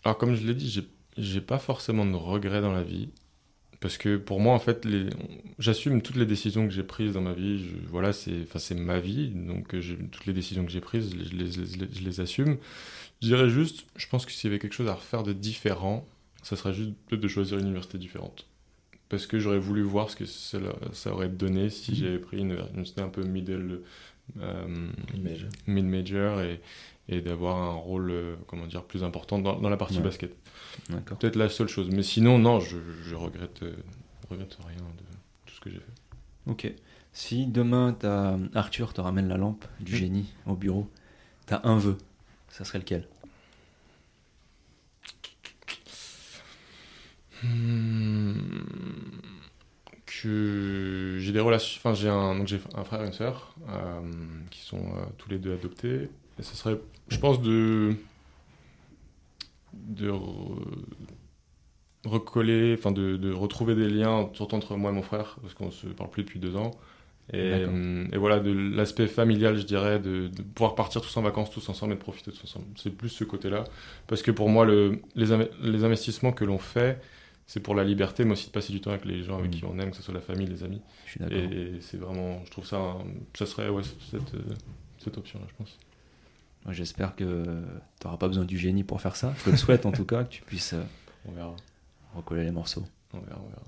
Alors, 0.04 0.18
comme 0.18 0.34
je 0.34 0.46
l'ai 0.46 0.54
dit, 0.54 0.84
j'ai, 1.16 1.40
pas 1.40 1.58
forcément 1.58 2.06
de 2.06 2.14
regrets 2.14 2.60
dans 2.60 2.72
la 2.72 2.82
vie. 2.82 3.10
Parce 3.80 3.96
que 3.96 4.16
pour 4.18 4.40
moi, 4.40 4.54
en 4.54 4.58
fait, 4.58 4.84
les... 4.84 5.06
j'assume 5.58 6.02
toutes 6.02 6.16
les 6.16 6.26
décisions 6.26 6.66
que 6.66 6.72
j'ai 6.72 6.82
prises 6.82 7.14
dans 7.14 7.22
ma 7.22 7.32
vie. 7.32 7.58
Je- 7.58 7.76
Voilà, 7.88 8.12
c'est, 8.12 8.42
enfin, 8.42 8.74
ma 8.74 9.00
vie. 9.00 9.28
Donc, 9.28 9.74
euh, 9.74 9.80
toutes 10.12 10.26
les 10.26 10.32
décisions 10.34 10.64
que 10.66 10.70
j'ai 10.70 10.80
prises, 10.82 11.10
je 11.10 11.34
les, 11.36 11.50
je 11.50 11.60
les- 11.78 11.88
je 11.94 12.02
les 12.04 12.20
assume. 12.20 12.58
Je 13.22 13.28
dirais 13.28 13.48
juste, 13.48 13.84
je 13.96 14.06
pense 14.06 14.26
que 14.26 14.32
s'il 14.32 14.50
y 14.50 14.52
avait 14.52 14.58
quelque 14.58 14.74
chose 14.74 14.88
à 14.88 14.94
refaire 14.94 15.22
de 15.22 15.32
différent, 15.32 16.06
ça 16.42 16.56
serait 16.56 16.74
juste 16.74 16.92
de 17.10 17.28
choisir 17.28 17.58
une 17.58 17.66
université 17.66 17.96
différente. 17.98 18.46
Parce 19.10 19.26
que 19.26 19.38
j'aurais 19.38 19.58
voulu 19.58 19.82
voir 19.82 20.08
ce 20.08 20.16
que 20.16 20.24
ça 20.24 21.12
aurait 21.12 21.28
donné 21.28 21.68
si 21.68 21.94
j'avais 21.96 22.18
pris 22.18 22.38
une 22.38 22.56
une 22.74 22.84
un 23.02 23.08
peu 23.08 23.22
middle, 23.24 23.82
euh, 24.40 24.88
mid-major 25.66 26.40
et, 26.40 26.60
et 27.08 27.20
d'avoir 27.20 27.56
un 27.56 27.72
rôle, 27.74 28.10
euh, 28.10 28.36
comment 28.46 28.66
dire, 28.66 28.84
plus 28.84 29.02
important 29.04 29.38
dans, 29.40 29.58
dans 29.58 29.68
la 29.68 29.76
partie 29.76 29.96
Ouais. 29.98 30.04
basket. 30.04 30.32
Peut-être 31.18 31.36
la 31.36 31.48
seule 31.48 31.68
chose. 31.68 31.90
Mais 31.90 32.02
sinon, 32.04 32.38
non, 32.38 32.60
je, 32.60 32.76
je 33.04 33.14
regrette, 33.16 33.62
euh, 33.64 33.74
regrette 34.30 34.56
rien 34.66 34.76
de 34.78 35.02
tout 35.46 35.54
ce 35.56 35.60
que 35.60 35.70
j'ai 35.70 35.78
fait. 35.80 35.92
Ok. 36.46 36.72
Si 37.12 37.46
demain, 37.46 37.92
t'as- 37.98 38.38
Arthur 38.54 38.92
te 38.94 39.00
ramène 39.00 39.26
la 39.28 39.36
lampe 39.36 39.64
du 39.80 39.92
Mhm. 39.92 39.98
génie 39.98 40.26
au 40.46 40.54
bureau, 40.54 40.88
t'as 41.46 41.60
un 41.64 41.76
vœu, 41.78 41.98
ça 42.48 42.64
serait 42.64 42.78
lequel? 42.78 43.08
Que 50.06 51.16
j'ai 51.18 51.32
des 51.32 51.40
relations. 51.40 51.78
Enfin, 51.78 51.94
j'ai 51.94 52.08
un, 52.08 52.36
donc 52.36 52.46
j'ai 52.48 52.60
un 52.74 52.84
frère 52.84 53.02
et 53.02 53.06
une 53.06 53.12
sœur 53.12 53.54
euh, 53.68 54.00
qui 54.50 54.60
sont 54.60 54.78
euh, 54.78 55.04
tous 55.18 55.30
les 55.30 55.38
deux 55.38 55.52
adoptés. 55.54 56.08
Et 56.38 56.42
ce 56.42 56.56
serait, 56.56 56.78
je 57.08 57.18
pense, 57.18 57.40
de 57.42 57.94
de 59.72 60.10
re- 60.10 60.64
recoller, 62.04 62.74
enfin 62.78 62.92
de, 62.92 63.16
de 63.16 63.32
retrouver 63.32 63.74
des 63.74 63.88
liens, 63.88 64.30
surtout 64.32 64.56
entre 64.56 64.76
moi 64.76 64.90
et 64.90 64.94
mon 64.94 65.02
frère, 65.02 65.36
parce 65.42 65.54
qu'on 65.54 65.70
se 65.70 65.86
parle 65.86 66.10
plus 66.10 66.24
depuis 66.24 66.40
deux 66.40 66.56
ans. 66.56 66.72
Et, 67.32 67.36
euh, 67.38 68.06
et 68.12 68.16
voilà, 68.16 68.40
de 68.40 68.50
l'aspect 68.50 69.06
familial, 69.06 69.56
je 69.56 69.62
dirais, 69.64 70.00
de, 70.00 70.26
de 70.26 70.42
pouvoir 70.42 70.74
partir 70.74 71.00
tous 71.00 71.16
en 71.16 71.22
vacances, 71.22 71.52
tous 71.52 71.68
ensemble 71.68 71.92
et 71.92 71.96
de 71.96 72.00
profiter 72.00 72.32
tous 72.32 72.42
ensemble. 72.42 72.66
C'est 72.76 72.90
plus 72.90 73.10
ce 73.10 73.22
côté-là. 73.22 73.62
Parce 74.08 74.22
que 74.22 74.32
pour 74.32 74.48
moi, 74.48 74.64
le, 74.64 74.98
les, 75.14 75.26
les 75.62 75.84
investissements 75.84 76.32
que 76.32 76.44
l'on 76.44 76.58
fait, 76.58 77.00
c'est 77.52 77.58
pour 77.58 77.74
la 77.74 77.82
liberté, 77.82 78.24
mais 78.24 78.32
aussi 78.32 78.46
de 78.46 78.52
passer 78.52 78.72
du 78.72 78.80
temps 78.80 78.90
avec 78.90 79.04
les 79.04 79.24
gens 79.24 79.36
avec 79.38 79.50
Mhm. 79.52 79.58
qui 79.58 79.64
on 79.64 79.76
aime, 79.80 79.90
que 79.90 79.96
ce 79.96 80.02
soit 80.04 80.14
la 80.14 80.20
famille, 80.20 80.46
les 80.46 80.62
amis. 80.62 80.80
Je 81.06 81.10
suis 81.10 81.18
d'accord. 81.20 81.36
Et 81.36 81.78
c'est 81.80 81.96
vraiment, 81.96 82.44
je 82.44 82.50
trouve 82.52 82.64
ça, 82.64 82.76
un- 82.78 83.04
ça 83.36 83.44
serait 83.44 83.68
ouais, 83.68 83.82
cette, 84.08 84.34
euh, 84.34 84.42
cette 85.02 85.18
option-là, 85.18 85.46
je 85.48 85.54
pense. 85.56 85.76
J'espère 86.68 87.16
que 87.16 87.64
t'auras 87.98 88.18
pas 88.18 88.28
besoin 88.28 88.44
du 88.44 88.56
génie 88.56 88.84
pour 88.84 89.00
faire 89.00 89.16
ça. 89.16 89.34
Je 89.38 89.44
te 89.46 89.50
le 89.50 89.56
souhaite 89.56 89.84
en 89.84 89.90
tout 89.90 90.04
cas, 90.04 90.22
que 90.22 90.28
tu 90.30 90.42
puisses 90.42 90.74
euh, 90.74 90.82
On 91.28 91.32
verra, 91.32 91.56
recoller 92.14 92.44
les 92.44 92.52
morceaux. 92.52 92.84
on 93.14 93.18
verra, 93.18 93.40
on 93.44 93.48
verra. 93.48 93.62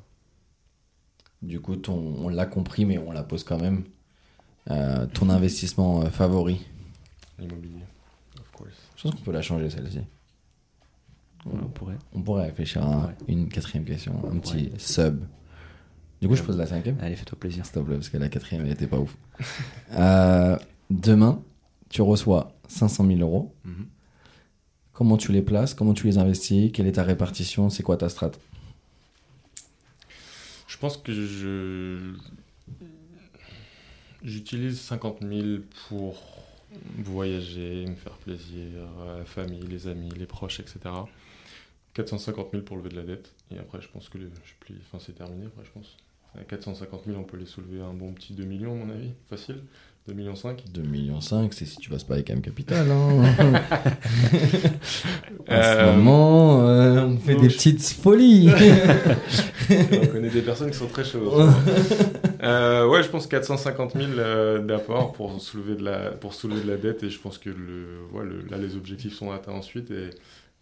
Du 1.42 1.58
coup, 1.60 1.74
ton, 1.74 1.96
on 2.18 2.28
l'a 2.28 2.46
compris, 2.46 2.84
mais 2.84 2.98
on 2.98 3.10
la 3.10 3.24
pose 3.24 3.42
quand 3.42 3.58
même. 3.60 3.82
Euh, 4.70 5.06
ton 5.06 5.28
investissement 5.28 6.06
favori 6.06 6.60
L'immobilier, 7.38 7.82
of 8.38 8.48
course. 8.52 8.70
Je 8.96 9.02
pense 9.02 9.14
qu'on 9.16 9.22
peut 9.22 9.32
la 9.32 9.42
changer 9.42 9.68
celle-ci. 9.70 9.98
Voilà, 11.44 11.64
on 11.64 11.68
pourrait. 11.68 11.98
On 12.14 12.22
pourrait 12.22 12.46
réfléchir 12.46 12.82
à 12.82 13.12
une 13.28 13.48
quatrième 13.48 13.84
question, 13.84 14.14
un 14.30 14.38
petit 14.38 14.70
sub. 14.78 15.24
Du 16.20 16.28
coup, 16.28 16.36
je 16.36 16.42
pose 16.42 16.56
la 16.56 16.66
cinquième. 16.66 16.96
Allez, 17.00 17.16
fais-toi 17.16 17.36
plaisir. 17.38 17.66
S'il 17.66 17.74
te 17.74 17.80
plaît, 17.80 17.96
parce 17.96 18.08
que 18.08 18.16
la 18.16 18.28
quatrième, 18.28 18.64
elle 18.64 18.72
était 18.72 18.86
pas 18.86 18.98
ouf. 18.98 19.16
Euh, 19.92 20.56
demain, 20.88 21.42
tu 21.90 22.00
reçois 22.00 22.52
500 22.68 23.06
000 23.06 23.20
euros. 23.20 23.54
Mhm. 23.64 23.86
Comment 24.92 25.16
tu 25.16 25.32
les 25.32 25.42
places? 25.42 25.74
Comment 25.74 25.92
tu 25.92 26.06
les 26.06 26.16
investis? 26.16 26.70
Quelle 26.72 26.86
est 26.86 26.92
ta 26.92 27.02
répartition? 27.02 27.68
C'est 27.68 27.82
quoi 27.82 27.96
ta 27.96 28.08
strat? 28.08 28.30
Je 30.66 30.78
pense 30.78 30.96
que 30.96 31.12
je 31.12 32.14
j'utilise 34.22 34.80
50 34.80 35.18
000 35.20 35.58
pour 35.88 36.22
voyager, 36.98 37.84
me 37.86 37.94
faire 37.94 38.16
plaisir, 38.16 38.86
euh, 39.00 39.18
la 39.18 39.24
famille, 39.24 39.66
les 39.66 39.88
amis, 39.88 40.10
les 40.16 40.26
proches, 40.26 40.60
etc. 40.60 40.78
450 41.94 42.48
000 42.52 42.62
pour 42.64 42.76
lever 42.76 42.88
de 42.90 42.96
la 42.96 43.02
dette. 43.02 43.32
Et 43.54 43.58
après, 43.58 43.80
je 43.80 43.88
pense 43.88 44.08
que 44.08 44.18
le- 44.18 44.30
je 44.44 44.74
enfin, 44.88 45.02
c'est 45.04 45.14
terminé. 45.16 45.46
Après, 45.46 45.64
je 45.64 45.70
pense. 45.72 45.96
À 46.38 46.42
450 46.44 47.02
000, 47.06 47.18
on 47.18 47.24
peut 47.24 47.36
les 47.36 47.44
soulever 47.46 47.80
à 47.82 47.84
un 47.84 47.92
bon 47.92 48.12
petit 48.12 48.32
2 48.32 48.44
millions, 48.44 48.72
à 48.72 48.84
mon 48.86 48.90
avis. 48.92 49.10
Facile. 49.28 49.56
2 50.08 50.14
millions 50.14 50.34
5. 50.34 50.64
2 50.72 50.82
millions 50.82 51.20
5, 51.20 51.52
c'est 51.54 51.64
si 51.66 51.76
tu 51.76 51.88
passes 51.90 52.02
pas 52.04 52.14
avec 52.14 52.28
M 52.30 52.40
Capital. 52.40 52.90
Hein. 52.90 53.22
en 55.48 55.62
ce 55.62 55.96
moment, 55.96 56.66
euh, 56.66 57.04
on 57.06 57.16
fait 57.18 57.34
donc 57.34 57.42
des 57.42 57.50
je- 57.50 57.56
petites 57.56 57.82
folies. 57.84 58.50
on 59.70 60.06
connaît 60.06 60.30
des 60.30 60.42
personnes 60.42 60.70
qui 60.70 60.78
sont 60.78 60.88
très 60.88 61.04
chaudes. 61.04 61.52
Euh, 62.44 62.88
ouais, 62.88 63.04
je 63.04 63.08
pense 63.08 63.28
450 63.28 63.92
000 63.96 64.04
euh, 64.18 64.58
d'apport 64.58 65.12
pour 65.12 65.40
soulever 65.40 65.76
de 65.76 65.84
la 65.84 66.10
pour 66.10 66.34
soulever 66.34 66.62
de 66.62 66.68
la 66.72 66.76
dette 66.76 67.04
et 67.04 67.08
je 67.08 67.20
pense 67.20 67.38
que 67.38 67.50
le, 67.50 68.00
ouais, 68.12 68.24
le- 68.24 68.42
là 68.50 68.56
les 68.58 68.74
objectifs 68.74 69.14
sont 69.14 69.30
atteints 69.30 69.52
ensuite 69.52 69.92
et, 69.92 70.10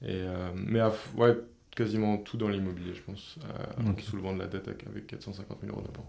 et 0.02 0.08
euh, 0.10 0.50
mais 0.54 0.80
à- 0.80 0.92
ouais 1.16 1.36
quasiment 1.74 2.16
tout 2.18 2.36
dans 2.36 2.48
l'immobilier 2.48 2.92
je 2.94 3.00
pense 3.02 3.38
euh, 3.44 3.82
en 3.86 3.90
Ok. 3.90 4.00
soulevant 4.02 4.32
de 4.34 4.38
la 4.40 4.46
dette 4.46 4.66
avec, 4.68 4.86
avec 4.86 5.06
450 5.06 5.58
000 5.62 5.72
euros 5.72 5.82
d'apport. 5.86 6.06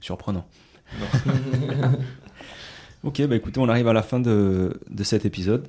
Surprenant. 0.00 0.46
Ok, 3.02 3.22
bah 3.26 3.34
écoutez, 3.36 3.58
on 3.60 3.68
arrive 3.68 3.88
à 3.88 3.94
la 3.94 4.02
fin 4.02 4.20
de, 4.20 4.78
de 4.90 5.04
cet 5.04 5.24
épisode. 5.24 5.68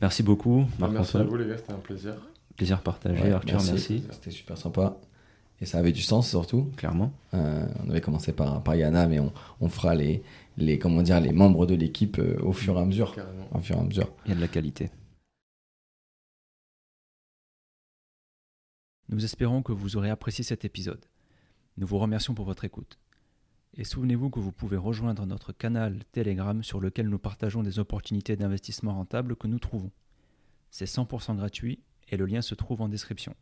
Merci 0.00 0.24
beaucoup, 0.24 0.64
Merci 0.90 1.16
à 1.16 1.22
vous 1.22 1.36
les 1.36 1.46
gars, 1.46 1.56
c'était 1.56 1.72
un 1.72 1.76
plaisir. 1.78 2.14
Plaisir 2.56 2.80
partagé, 2.80 3.22
Ouais, 3.22 3.30
Arthur, 3.32 3.62
merci. 3.62 4.02
C'était 4.10 4.30
super 4.32 4.58
sympa. 4.58 4.96
Et 5.60 5.66
ça 5.66 5.78
avait 5.78 5.92
du 5.92 6.02
sens 6.02 6.28
surtout. 6.28 6.68
Clairement. 6.76 7.12
Euh, 7.32 7.64
on 7.86 7.90
avait 7.90 8.00
commencé 8.00 8.32
par, 8.32 8.60
par 8.64 8.74
Yana, 8.74 9.06
mais 9.06 9.20
on, 9.20 9.32
on 9.60 9.68
fera 9.68 9.94
les, 9.94 10.22
les, 10.58 10.80
comment 10.80 11.02
dire, 11.02 11.20
les 11.20 11.32
membres 11.32 11.64
de 11.64 11.76
l'équipe 11.76 12.18
euh, 12.18 12.36
au 12.42 12.52
fur 12.52 12.76
et 12.76 12.80
à 12.80 12.84
mesure. 12.84 13.14
Carrément. 13.14 13.46
Au 13.54 13.60
fur 13.60 13.76
et 13.76 13.80
à 13.80 13.84
mesure. 13.84 14.08
Il 14.26 14.30
y 14.30 14.32
a 14.32 14.34
de 14.34 14.40
la 14.40 14.48
qualité. 14.48 14.90
Nous 19.08 19.24
espérons 19.24 19.62
que 19.62 19.72
vous 19.72 19.96
aurez 19.96 20.08
apprécié 20.08 20.44
cet 20.44 20.64
épisode. 20.64 21.04
Nous 21.76 21.86
vous 21.86 21.98
remercions 21.98 22.34
pour 22.34 22.46
votre 22.46 22.64
écoute. 22.64 22.98
Et 23.76 23.84
souvenez-vous 23.84 24.30
que 24.30 24.40
vous 24.40 24.52
pouvez 24.52 24.76
rejoindre 24.76 25.26
notre 25.26 25.52
canal 25.52 26.04
Telegram 26.12 26.62
sur 26.62 26.80
lequel 26.80 27.08
nous 27.08 27.18
partageons 27.18 27.62
des 27.62 27.78
opportunités 27.78 28.36
d'investissement 28.36 28.94
rentables 28.94 29.36
que 29.36 29.46
nous 29.46 29.58
trouvons. 29.58 29.90
C'est 30.70 30.86
100% 30.86 31.36
gratuit 31.36 31.80
et 32.08 32.16
le 32.16 32.24
lien 32.24 32.40
se 32.40 32.54
trouve 32.54 32.80
en 32.80 32.88
description. 32.88 33.34